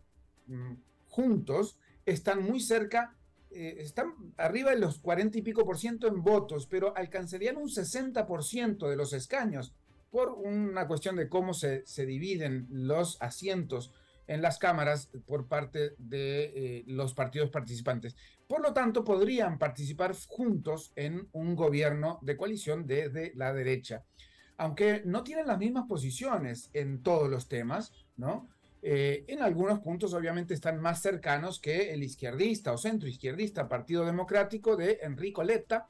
mm, 0.47 0.73
juntos, 1.09 1.77
están 2.05 2.43
muy 2.43 2.59
cerca, 2.59 3.15
eh, 3.51 3.77
están 3.79 4.13
arriba 4.37 4.71
de 4.71 4.79
los 4.79 4.99
40 4.99 5.37
y 5.37 5.41
pico 5.41 5.65
por 5.65 5.77
ciento 5.77 6.07
en 6.07 6.23
votos, 6.23 6.65
pero 6.67 6.95
alcanzarían 6.95 7.57
un 7.57 7.69
60 7.69 8.25
por 8.25 8.43
ciento 8.43 8.89
de 8.89 8.95
los 8.95 9.13
escaños 9.13 9.73
por 10.11 10.31
una 10.31 10.87
cuestión 10.87 11.15
de 11.15 11.29
cómo 11.29 11.53
se, 11.53 11.85
se 11.85 12.05
dividen 12.05 12.67
los 12.69 13.21
asientos 13.21 13.93
en 14.27 14.41
las 14.41 14.57
cámaras 14.57 15.09
por 15.25 15.47
parte 15.47 15.95
de 15.97 16.43
eh, 16.55 16.83
los 16.87 17.13
partidos 17.13 17.49
participantes. 17.49 18.15
Por 18.47 18.61
lo 18.61 18.73
tanto, 18.73 19.03
podrían 19.03 19.57
participar 19.57 20.15
juntos 20.27 20.91
en 20.95 21.27
un 21.31 21.55
gobierno 21.55 22.19
de 22.21 22.37
coalición 22.37 22.85
desde 22.85 23.33
la 23.35 23.53
derecha. 23.53 24.03
Aunque 24.57 25.01
no 25.05 25.23
tienen 25.23 25.47
las 25.47 25.57
mismas 25.57 25.85
posiciones 25.87 26.69
en 26.73 27.03
todos 27.03 27.29
los 27.29 27.47
temas, 27.47 27.93
¿no? 28.15 28.49
Eh, 28.81 29.25
en 29.27 29.41
algunos 29.41 29.79
puntos 29.79 30.13
obviamente 30.13 30.53
están 30.53 30.79
más 30.79 31.01
cercanos 31.01 31.59
que 31.59 31.93
el 31.93 32.03
izquierdista 32.03 32.71
o 32.71 32.77
centro 32.77 33.09
izquierdista 33.09 33.67
Partido 33.67 34.05
Democrático 34.05 34.75
de 34.75 34.99
Enrico 35.01 35.43
Letta, 35.43 35.87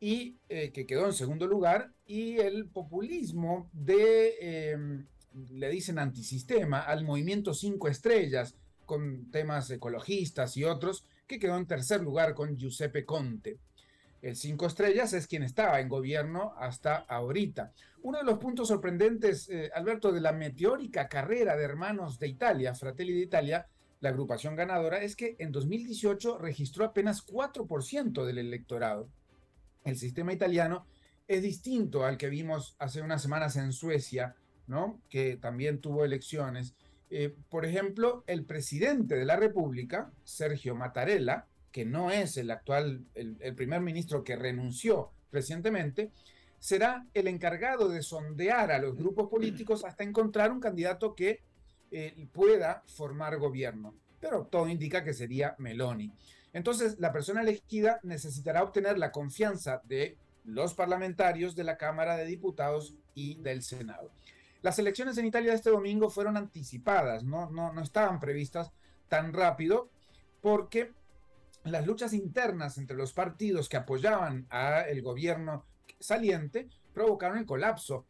y 0.00 0.38
eh, 0.48 0.72
que 0.72 0.86
quedó 0.86 1.06
en 1.06 1.12
segundo 1.12 1.46
lugar, 1.46 1.92
y 2.06 2.38
el 2.38 2.66
populismo 2.66 3.68
de, 3.72 4.72
em, 4.72 5.06
le 5.50 5.68
dicen 5.68 5.98
antisistema, 5.98 6.80
al 6.80 7.04
movimiento 7.04 7.52
Cinco 7.52 7.86
Estrellas, 7.86 8.56
con 8.86 9.30
temas 9.30 9.70
ecologistas 9.70 10.56
y 10.56 10.64
otros, 10.64 11.04
que 11.26 11.38
quedó 11.38 11.56
en 11.56 11.66
tercer 11.66 12.00
lugar 12.00 12.34
con 12.34 12.56
Giuseppe 12.56 13.04
Conte. 13.04 13.58
El 14.22 14.36
Cinco 14.36 14.66
Estrellas 14.66 15.12
es 15.12 15.26
quien 15.26 15.42
estaba 15.42 15.80
en 15.80 15.88
gobierno 15.88 16.54
hasta 16.58 16.96
ahorita. 16.96 17.72
Uno 18.02 18.18
de 18.18 18.24
los 18.24 18.38
puntos 18.38 18.68
sorprendentes, 18.68 19.48
eh, 19.48 19.70
Alberto, 19.74 20.12
de 20.12 20.20
la 20.20 20.32
meteórica 20.32 21.08
carrera 21.08 21.56
de 21.56 21.64
hermanos 21.64 22.18
de 22.18 22.28
Italia, 22.28 22.74
Fratelli 22.74 23.12
d'Italia, 23.12 23.66
la 24.00 24.08
agrupación 24.08 24.56
ganadora, 24.56 25.02
es 25.02 25.14
que 25.14 25.36
en 25.38 25.52
2018 25.52 26.38
registró 26.38 26.86
apenas 26.86 27.24
4% 27.24 28.24
del 28.24 28.38
electorado. 28.38 29.08
El 29.84 29.96
sistema 29.96 30.32
italiano 30.32 30.86
es 31.26 31.42
distinto 31.42 32.04
al 32.04 32.16
que 32.16 32.28
vimos 32.28 32.74
hace 32.78 33.00
unas 33.00 33.22
semanas 33.22 33.56
en 33.56 33.72
Suecia, 33.72 34.34
¿no? 34.66 35.00
que 35.08 35.36
también 35.36 35.80
tuvo 35.80 36.04
elecciones. 36.04 36.74
Eh, 37.10 37.34
por 37.48 37.64
ejemplo, 37.64 38.24
el 38.26 38.44
presidente 38.44 39.16
de 39.16 39.24
la 39.24 39.36
República, 39.36 40.10
Sergio 40.24 40.74
Mattarella, 40.74 41.46
que 41.72 41.84
no 41.84 42.10
es 42.10 42.36
el 42.36 42.50
actual, 42.50 43.04
el, 43.14 43.54
primer 43.54 43.80
ministro 43.80 44.24
que 44.24 44.36
renunció 44.36 45.10
recientemente, 45.32 46.10
será 46.58 47.06
el 47.14 47.28
encargado 47.28 47.88
de 47.88 48.02
sondear 48.02 48.70
a 48.72 48.78
los 48.78 48.96
grupos 48.96 49.28
políticos 49.28 49.84
hasta 49.84 50.04
encontrar 50.04 50.52
un 50.52 50.60
candidato 50.60 51.14
que 51.14 51.40
eh, 51.90 52.26
pueda 52.32 52.82
formar 52.86 53.38
gobierno. 53.38 53.94
Pero 54.20 54.46
todo 54.46 54.68
indica 54.68 55.02
que 55.02 55.14
sería 55.14 55.54
Meloni. 55.58 56.12
Entonces, 56.52 56.98
la 56.98 57.12
persona 57.12 57.42
elegida 57.42 58.00
necesitará 58.02 58.62
obtener 58.62 58.98
la 58.98 59.12
confianza 59.12 59.80
de 59.84 60.16
los 60.44 60.74
parlamentarios 60.74 61.54
de 61.54 61.64
la 61.64 61.76
Cámara 61.76 62.16
de 62.16 62.24
Diputados 62.24 62.94
y 63.14 63.36
del 63.36 63.62
Senado. 63.62 64.10
Las 64.62 64.78
elecciones 64.78 65.16
en 65.16 65.26
Italia 65.26 65.50
de 65.50 65.56
este 65.56 65.70
domingo 65.70 66.10
fueron 66.10 66.36
anticipadas, 66.36 67.24
no, 67.24 67.72
estaban 67.82 68.20
previstas 68.20 68.70
tan 69.08 69.32
rápido 69.32 69.90
porque 70.42 70.92
las 71.64 71.86
luchas 71.86 72.12
internas 72.12 72.78
entre 72.78 72.96
los 72.96 73.12
partidos 73.12 73.68
que 73.68 73.76
apoyaban 73.76 74.46
al 74.50 75.00
gobierno 75.02 75.64
saliente 75.98 76.68
provocaron 76.92 77.38
el 77.38 77.46
colapso 77.46 78.06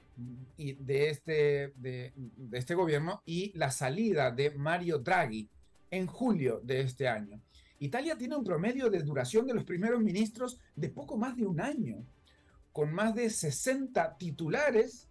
de 0.56 1.10
este, 1.10 1.72
de, 1.76 2.12
este 2.52 2.74
gobierno 2.74 3.22
y 3.24 3.56
la 3.56 3.70
salida 3.70 4.30
de 4.30 4.50
Mario 4.50 4.98
Draghi 4.98 5.48
en 5.90 6.06
julio 6.06 6.60
de 6.62 6.80
este 6.82 7.08
año. 7.08 7.40
Italia 7.80 8.18
tiene 8.18 8.36
un 8.36 8.44
promedio 8.44 8.90
de 8.90 9.02
duración 9.02 9.46
de 9.46 9.54
los 9.54 9.64
primeros 9.64 10.02
ministros 10.02 10.60
de 10.76 10.90
poco 10.90 11.16
más 11.16 11.34
de 11.34 11.46
un 11.46 11.62
año, 11.62 12.04
con 12.72 12.92
más 12.92 13.14
de 13.14 13.30
60 13.30 14.18
titulares, 14.18 15.08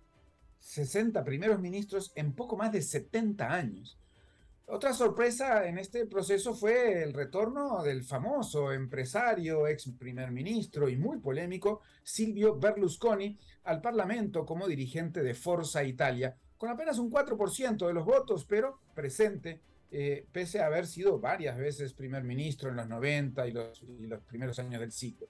60 0.59 1.23
primeros 1.23 1.59
ministros 1.59 2.11
en 2.13 2.33
poco 2.33 2.57
más 2.57 2.71
de 2.71 2.83
70 2.83 3.51
años. 3.51 3.99
Otra 4.67 4.93
sorpresa 4.93 5.67
en 5.67 5.79
este 5.79 6.05
proceso 6.05 6.53
fue 6.53 7.01
el 7.01 7.13
retorno 7.13 7.81
del 7.81 8.03
famoso 8.03 8.71
empresario, 8.71 9.65
ex 9.65 9.89
primer 9.97 10.29
ministro 10.29 10.89
y 10.89 10.95
muy 10.95 11.17
polémico 11.17 11.81
Silvio 12.03 12.59
Berlusconi 12.59 13.35
al 13.63 13.81
Parlamento 13.81 14.45
como 14.45 14.67
dirigente 14.67 15.23
de 15.23 15.33
Forza 15.33 15.83
Italia, 15.83 16.37
con 16.55 16.69
apenas 16.69 16.99
un 16.99 17.09
4% 17.09 17.87
de 17.87 17.93
los 17.93 18.05
votos, 18.05 18.45
pero 18.45 18.79
presente, 18.93 19.59
eh, 19.91 20.25
pese 20.31 20.59
a 20.59 20.67
haber 20.67 20.85
sido 20.85 21.19
varias 21.19 21.57
veces 21.57 21.93
primer 21.93 22.23
ministro 22.23 22.69
en 22.69 22.75
los 22.75 22.87
90 22.87 23.47
y 23.47 23.51
los, 23.51 23.81
primeros 24.27 24.59
años 24.59 24.79
del 24.79 24.91
siglo. 24.91 25.27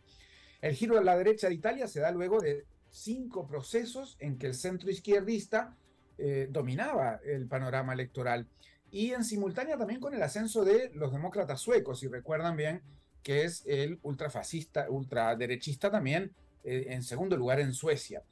El 0.62 0.76
giro 0.76 0.97
a 0.97 1.03
la 1.03 1.18
derecha 1.18 1.47
de 1.47 1.55
Italia 1.55 1.88
se 1.88 2.01
da 2.01 2.12
luego 2.12 2.39
de 2.39 2.66
cinco 2.89 3.47
procesos 3.47 4.18
en 4.20 4.38
que 4.38 4.47
el 4.47 4.55
centro 4.55 4.89
izquierdista 4.89 5.78
eh, 6.18 6.47
dominaba 6.49 7.22
el 7.24 7.47
panorama 7.47 7.93
electoral 7.93 8.47
y 8.91 9.12
en 9.12 9.24
simultánea 9.24 9.78
también 9.78 10.01
con 10.01 10.14
el 10.14 10.22
ascenso 10.22 10.66
de 10.66 10.91
los 10.93 11.12
demócratas 11.12 11.62
suecos, 11.62 11.99
si 11.99 12.07
recuerdan 12.07 12.57
bien, 12.57 12.82
que 13.24 13.43
es 13.43 13.64
el 13.66 13.99
ultrafascista, 14.01 14.89
ultraderechista 14.89 15.91
también 15.91 16.34
eh, 16.64 16.88
en 16.89 17.03
segundo 17.03 17.38
lugar 17.38 17.60
en 17.60 17.74
Suecia. 17.74 18.24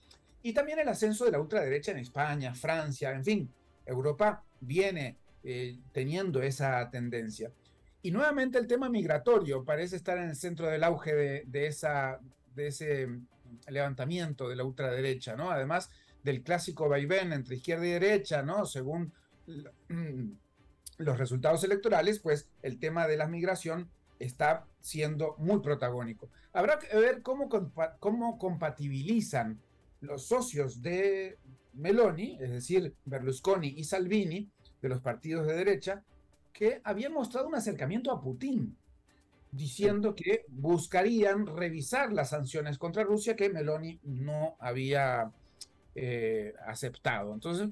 Y 0.42 0.54
también 0.54 0.80
el 0.80 0.90
ascenso 0.90 1.26
de 1.26 1.32
la 1.32 1.40
ultraderecha 1.40 1.92
en 1.92 2.00
España, 2.00 2.54
Francia, 2.54 3.12
en 3.12 3.24
fin, 3.24 3.50
Europa 3.86 4.44
viene 4.60 5.18
eh, 5.44 5.78
teniendo 5.92 6.42
esa 6.42 6.90
tendencia. 6.90 7.52
Y 8.02 8.12
nuevamente 8.12 8.58
el 8.58 8.68
tema 8.68 8.90
migratorio 8.90 9.64
parece 9.66 9.96
estar 9.96 10.18
en 10.18 10.30
el 10.30 10.36
centro 10.36 10.68
del 10.68 10.84
auge 10.84 11.14
de, 11.14 11.44
de, 11.48 11.68
esa, 11.68 12.20
de 12.56 12.68
ese 12.68 13.08
levantamiento 13.68 14.48
de 14.50 14.56
la 14.56 14.64
ultraderecha, 14.64 15.36
¿no? 15.36 15.52
Además 15.52 15.90
del 16.24 16.44
clásico 16.44 16.90
vaivén 16.90 17.34
entre 17.34 17.56
izquierda 17.56 17.86
y 17.86 17.92
derecha, 17.92 18.44
¿no? 18.44 18.66
Según 18.66 19.14
los 20.98 21.18
resultados 21.18 21.64
electorales, 21.64 22.20
pues 22.20 22.50
el 22.62 22.80
tema 22.80 23.08
de 23.08 23.18
la 23.18 23.28
migración 23.28 23.90
está 24.20 24.66
siendo 24.82 25.36
muy 25.38 25.60
protagónico. 25.60 26.30
Habrá 26.54 26.80
que 26.80 26.96
ver 26.98 27.22
cómo, 27.22 27.50
cómo 28.00 28.38
compatibilizan 28.38 29.60
los 30.02 30.28
socios 30.28 30.82
de 30.82 31.38
Meloni, 31.74 32.38
es 32.42 32.50
decir, 32.50 32.96
Berlusconi 33.06 33.70
y 33.70 33.84
Salvini, 33.84 34.50
de 34.82 34.90
los 34.90 35.02
partidos 35.02 35.48
de 35.48 35.56
derecha, 35.56 36.04
que 36.54 36.82
habían 36.84 37.14
mostrado 37.14 37.48
un 37.48 37.56
acercamiento 37.56 38.12
a 38.12 38.22
Putin, 38.22 38.76
diciendo 39.52 40.14
que 40.16 40.46
buscarían 40.50 41.46
revisar 41.46 42.12
las 42.12 42.30
sanciones 42.30 42.78
contra 42.78 43.04
Rusia 43.04 43.36
que 43.36 43.50
Meloni 43.50 44.00
no 44.04 44.56
había 44.60 45.32
eh, 45.96 46.54
aceptado. 46.66 47.34
Entonces, 47.34 47.70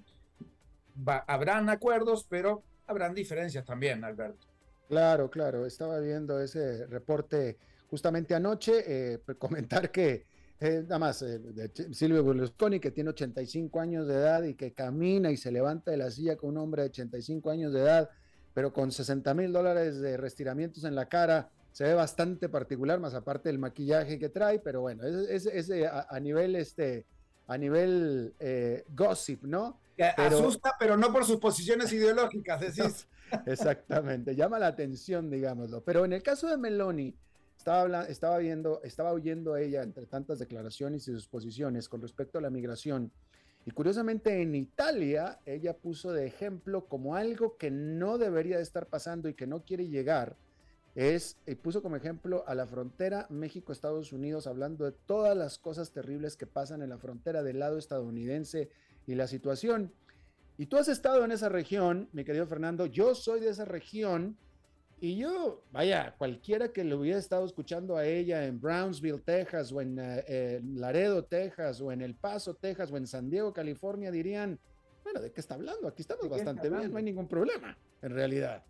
habrán 1.27 1.69
acuerdos, 1.69 2.25
pero 2.27 2.63
habrán 2.87 3.13
diferencias 3.13 3.65
también, 3.65 4.03
Alberto. 4.03 4.47
Claro, 4.87 5.29
claro, 5.29 5.65
estaba 5.65 5.99
viendo 5.99 6.39
ese 6.39 6.85
reporte 6.87 7.57
justamente 7.89 8.35
anoche, 8.35 8.83
eh, 8.87 9.19
comentar 9.37 9.91
que 9.91 10.25
eh, 10.59 10.81
nada 10.83 10.99
más 10.99 11.19
de 11.19 11.71
Silvio 11.93 12.23
Berlusconi, 12.23 12.79
que 12.79 12.91
tiene 12.91 13.09
85 13.09 13.79
años 13.79 14.07
de 14.07 14.15
edad 14.15 14.43
y 14.43 14.55
que 14.55 14.73
camina 14.73 15.29
y 15.31 15.37
se 15.37 15.51
levanta 15.51 15.91
de 15.91 15.97
la 15.97 16.09
silla 16.09 16.37
con 16.37 16.51
un 16.51 16.57
hombre 16.57 16.83
de 16.83 16.89
85 16.89 17.49
años 17.51 17.73
de 17.73 17.81
edad, 17.81 18.09
pero 18.53 18.71
con 18.71 18.91
60 18.91 19.33
mil 19.33 19.51
dólares 19.51 19.99
de 19.99 20.15
restiramientos 20.15 20.85
en 20.85 20.95
la 20.95 21.07
cara, 21.07 21.49
se 21.73 21.83
ve 21.83 21.93
bastante 21.93 22.47
particular, 22.47 23.01
más 23.01 23.13
aparte 23.15 23.49
del 23.49 23.59
maquillaje 23.59 24.17
que 24.17 24.29
trae, 24.29 24.59
pero 24.59 24.79
bueno, 24.79 25.03
es, 25.03 25.45
a, 26.09 26.19
nivel 26.21 26.55
este, 26.55 27.05
a 27.47 27.57
nivel 27.57 28.33
eh, 28.39 28.85
gossip, 28.95 29.43
¿no? 29.43 29.77
Pero, 29.97 30.37
asusta, 30.37 30.73
pero 30.79 30.95
no 30.95 31.11
por 31.11 31.25
sus 31.25 31.35
posiciones 31.37 31.91
ideológicas, 31.93 32.61
decís. 32.61 33.09
exactamente, 33.45 34.37
llama 34.37 34.57
la 34.57 34.67
atención, 34.67 35.29
digámoslo. 35.29 35.83
Pero 35.83 36.05
en 36.05 36.13
el 36.13 36.23
caso 36.23 36.47
de 36.47 36.55
Meloni, 36.55 37.13
estaba, 38.07 38.38
viendo, 38.38 38.82
estaba 38.84 39.11
oyendo 39.11 39.53
a 39.53 39.61
ella 39.61 39.82
entre 39.82 40.05
tantas 40.05 40.39
declaraciones 40.39 41.07
y 41.07 41.11
sus 41.13 41.28
posiciones 41.28 41.89
con 41.89 42.01
respecto 42.01 42.38
a 42.38 42.41
la 42.41 42.49
migración. 42.49 43.11
Y 43.66 43.72
curiosamente 43.72 44.41
en 44.41 44.53
Italia, 44.53 45.39
ella 45.45 45.76
puso 45.76 46.11
de 46.11 46.28
ejemplo 46.28 46.86
como 46.86 47.16
algo 47.16 47.57
que 47.57 47.72
no 47.72 48.20
debería 48.20 48.57
de 48.57 48.63
estar 48.63 48.86
pasando 48.88 49.28
y 49.28 49.34
que 49.34 49.47
no 49.47 49.63
quiere 49.63 49.88
llegar, 49.88 50.36
es, 50.93 51.38
y 51.45 51.55
puso 51.55 51.82
como 51.82 51.95
ejemplo 51.95 52.43
a 52.47 52.55
la 52.55 52.68
frontera 52.68 53.26
México-Estados 53.30 54.13
Unidos, 54.13 54.47
hablando 54.47 54.86
de 54.86 54.91
todas 54.91 55.36
las 55.36 55.57
cosas 55.57 55.91
terribles 55.91 56.38
que 56.38 56.47
pasan 56.47 56.84
en 56.84 56.89
la 56.89 56.99
frontera 56.99 57.43
del 57.43 57.59
lado 57.59 57.78
estadounidense 57.78 58.70
y 59.07 59.16
la 59.16 59.28
situación. 59.28 59.91
Y 60.57 60.68
tú 60.68 60.78
has 60.78 60.88
estado 60.88 61.26
en 61.26 61.32
esa 61.32 61.49
región, 61.49 62.07
mi 62.13 62.24
querido 62.24 62.47
Fernando, 62.47 62.86
yo 62.86 63.13
soy 63.13 63.41
de 63.41 63.49
esa 63.49 63.66
región 63.66 64.38
y 64.99 65.17
yo, 65.17 65.63
vaya, 65.71 66.15
cualquiera 66.17 66.71
que 66.71 66.83
le 66.83 66.95
hubiera 66.95 67.19
estado 67.19 67.45
escuchando 67.45 67.97
a 67.97 68.05
ella 68.05 68.45
en 68.45 68.59
Brownsville, 68.59 69.19
Texas, 69.19 69.71
o 69.71 69.81
en 69.81 69.97
eh, 69.99 70.61
Laredo, 70.63 71.25
Texas, 71.25 71.81
o 71.81 71.91
en 71.91 72.01
El 72.01 72.15
Paso, 72.15 72.55
Texas, 72.55 72.91
o 72.91 72.97
en 72.97 73.05
San 73.05 73.29
Diego, 73.29 73.53
California, 73.53 74.11
dirían, 74.11 74.59
bueno, 75.03 75.21
¿de 75.21 75.31
qué 75.31 75.41
está 75.41 75.55
hablando? 75.55 75.87
Aquí 75.87 76.01
estamos 76.01 76.27
bastante 76.29 76.69
bien, 76.69 76.91
no 76.91 76.97
hay 76.97 77.03
ningún 77.03 77.27
problema, 77.27 77.77
en 78.01 78.11
realidad. 78.11 78.63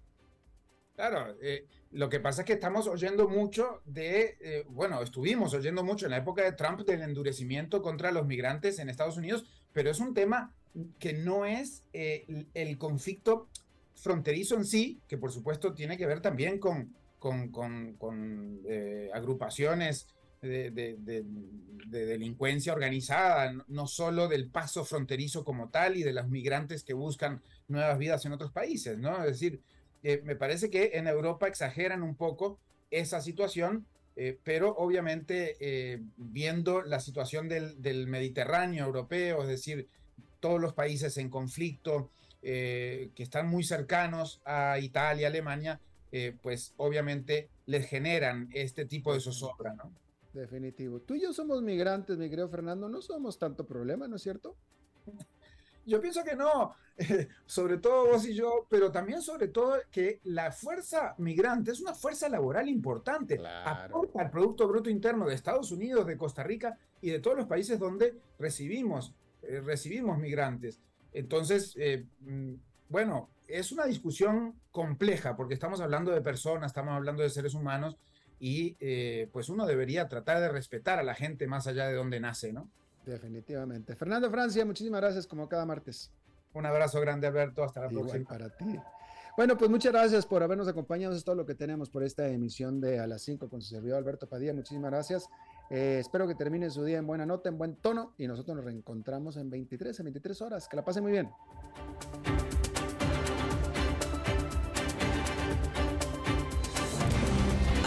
Claro, 0.96 1.36
eh, 1.42 1.68
lo 1.92 2.10
que 2.10 2.20
pasa 2.20 2.42
es 2.42 2.48
que 2.48 2.54
estamos 2.54 2.88
oyendo 2.88 3.28
mucho 3.28 3.82
de, 3.86 4.38
eh, 4.40 4.66
bueno, 4.70 5.02
estuvimos 5.02 5.54
oyendo 5.54 5.84
mucho 5.84 6.06
en 6.06 6.12
la 6.12 6.18
época 6.18 6.44
de 6.44 6.54
Trump 6.54 6.82
del 6.82 7.02
endurecimiento 7.02 7.82
contra 7.82 8.12
los 8.12 8.26
migrantes 8.26 8.80
en 8.80 8.90
Estados 8.90 9.18
Unidos, 9.18 9.46
pero 9.74 9.90
es 9.90 10.00
un 10.00 10.14
tema 10.14 10.54
que 11.00 11.14
no 11.14 11.46
es 11.46 11.84
eh, 11.94 12.46
el 12.54 12.78
conflicto 12.78 13.48
fronterizo 13.96 14.56
en 14.56 14.66
sí, 14.66 15.02
que 15.08 15.18
por 15.18 15.32
supuesto 15.32 15.74
tiene 15.74 15.98
que 15.98 16.06
ver 16.06 16.22
también 16.22 16.60
con, 16.60 16.94
con, 17.20 18.62
agrupaciones 19.14 20.08
de, 20.42 20.70
de, 20.72 21.26
delincuencia 21.88 22.74
organizada, 22.74 23.52
no 23.68 23.88
solo 23.88 24.28
del 24.28 24.50
paso 24.50 24.86
fronterizo 24.86 25.44
como 25.44 25.70
tal 25.70 25.98
y 25.98 26.04
de 26.04 26.14
los 26.14 26.28
migrantes 26.28 26.84
que 26.84 26.94
buscan 26.94 27.42
nuevas 27.68 27.98
vidas 27.98 28.26
en 28.26 28.34
otros 28.34 28.52
países, 28.52 29.00
¿no? 29.00 29.18
Es 29.24 29.40
decir, 29.40 29.62
me 30.24 30.36
parece 30.36 30.70
que 30.70 30.92
en 30.94 31.08
Europa 31.08 31.48
exageran 31.48 32.04
un 32.04 32.16
poco 32.16 32.60
esa 32.92 33.22
situación, 33.22 33.86
eh, 34.16 34.38
pero 34.44 34.76
obviamente 34.78 35.58
eh, 35.60 36.02
viendo 36.18 36.82
la 36.82 37.00
situación 37.00 37.50
del, 37.50 38.08
Mediterráneo 38.08 38.86
europeo, 38.86 39.42
es 39.42 39.50
decir, 39.50 39.88
todos 40.40 40.62
los 40.62 40.74
países 40.74 41.18
en 41.18 41.30
conflicto 41.30 42.12
eh, 42.48 43.10
que 43.16 43.24
están 43.24 43.50
muy 43.50 43.64
cercanos 43.64 44.42
a 44.46 44.80
Italia, 44.80 45.28
Alemania, 45.28 45.82
pues 46.42 46.74
obviamente 46.78 47.50
les 47.66 47.86
generan 47.90 48.48
este 48.54 48.86
tipo 48.86 49.14
de 49.14 49.20
zozobra, 49.20 49.74
¿no? 49.74 49.92
Definitivo. 50.32 51.02
Tú 51.02 51.16
y 51.16 51.22
yo 51.22 51.34
somos 51.34 51.62
migrantes, 51.62 52.18
mi 52.18 52.30
querido 52.30 52.48
Fernando, 52.48 52.88
no 52.88 53.02
somos 53.02 53.38
tanto 53.38 53.66
problema, 53.66 54.08
¿no 54.08 54.16
es 54.16 54.22
cierto? 54.22 54.56
Yo 55.88 56.02
pienso 56.02 56.24
que 56.24 56.36
no, 56.36 56.74
sobre 57.46 57.78
todo 57.78 58.08
vos 58.08 58.26
y 58.26 58.34
yo, 58.34 58.66
pero 58.70 58.92
también 58.92 59.22
sobre 59.22 59.50
todo 59.50 59.76
que 59.92 60.20
la 60.24 60.52
fuerza 60.52 61.14
migrante 61.20 61.72
es 61.72 61.80
una 61.80 61.94
fuerza 61.94 62.28
laboral 62.28 62.68
importante. 62.68 63.40
Aporta 63.64 64.22
al 64.22 64.32
Producto 64.32 64.68
Bruto 64.68 64.90
Interno 64.90 65.28
de 65.28 65.36
Estados 65.36 65.72
Unidos, 65.72 66.08
de 66.08 66.18
Costa 66.18 66.42
Rica 66.42 66.76
y 67.02 67.12
de 67.12 67.20
todos 67.20 67.38
los 67.38 67.46
países 67.46 67.78
donde 67.78 68.16
recibimos, 68.40 69.14
eh, 69.44 69.62
recibimos 69.64 70.18
migrantes. 70.18 70.80
Entonces, 71.16 71.74
eh, 71.78 72.06
mm, 72.22 72.54
bueno, 72.90 73.30
es 73.48 73.72
una 73.72 73.86
discusión 73.86 74.54
compleja 74.72 75.36
porque 75.36 75.54
estamos 75.54 75.80
hablando 75.80 76.12
de 76.12 76.22
personas, 76.22 76.72
estamos 76.72 76.94
hablando 76.94 77.24
de 77.24 77.30
seres 77.30 77.54
humanos 77.54 77.96
y 78.40 78.76
eh, 78.80 79.30
pues 79.32 79.48
uno 79.48 79.66
debería 79.66 80.10
tratar 80.10 80.42
de 80.42 80.50
respetar 80.50 81.00
a 81.00 81.04
la 81.04 81.16
gente 81.16 81.48
más 81.48 81.68
allá 81.68 81.88
de 81.88 81.94
donde 81.94 82.20
nace, 82.20 82.52
¿no? 82.52 82.68
Definitivamente. 83.06 83.96
Fernando 83.96 84.30
Francia, 84.30 84.66
muchísimas 84.66 85.00
gracias 85.00 85.26
como 85.26 85.48
cada 85.48 85.66
martes. 85.66 86.12
Un 86.54 86.66
abrazo 86.66 87.00
grande, 87.00 87.28
Alberto. 87.28 87.64
Hasta 87.64 87.82
la 87.82 87.90
próxima. 87.90 88.28
para 88.28 88.50
ti. 88.50 88.78
Bueno, 89.38 89.58
pues 89.58 89.70
muchas 89.70 89.92
gracias 89.92 90.26
por 90.26 90.44
habernos 90.44 90.68
acompañado. 90.68 91.14
Eso 91.14 91.20
es 91.20 91.26
todo 91.26 91.36
lo 91.36 91.46
que 91.46 91.56
tenemos 91.56 91.90
por 91.90 92.04
esta 92.04 92.28
emisión 92.28 92.82
de 92.82 93.00
A 93.00 93.08
las 93.08 93.22
5 93.22 93.50
con 93.50 93.62
su 93.62 93.70
servidor 93.70 93.98
Alberto 93.98 94.28
Padilla. 94.28 94.54
Muchísimas 94.54 94.92
gracias. 94.92 95.30
Eh, 95.70 95.98
espero 96.00 96.28
que 96.28 96.36
termine 96.36 96.70
su 96.70 96.84
día 96.84 96.98
en 96.98 97.08
buena 97.08 97.26
nota, 97.26 97.50
en 97.50 97.58
buen 97.58 97.76
tono 97.76 98.14
y 98.18 98.28
nosotros 98.28 98.58
nos 98.58 98.66
reencontramos 98.66 99.38
en 99.38 99.50
23, 99.50 100.00
en 100.00 100.06
23 100.06 100.42
horas. 100.42 100.68
Que 100.68 100.76
la 100.76 100.86
pasen 100.86 101.04
muy 101.04 101.12
bien. 101.12 101.30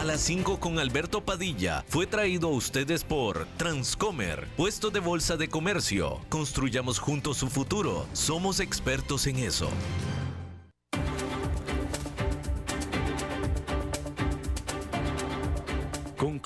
las 0.08 0.22
5 0.22 0.58
con 0.58 0.78
Alberto 0.78 1.22
Padilla 1.22 1.84
fue 1.86 2.06
traído 2.06 2.48
a 2.48 2.52
ustedes 2.52 3.04
por 3.04 3.44
Transcomer, 3.58 4.48
puesto 4.56 4.88
de 4.88 5.00
bolsa 5.00 5.36
de 5.36 5.48
comercio. 5.48 6.20
Construyamos 6.30 6.98
juntos 6.98 7.36
su 7.36 7.48
futuro. 7.48 8.06
Somos 8.14 8.60
expertos 8.60 9.26
en 9.26 9.36
eso. 9.36 9.68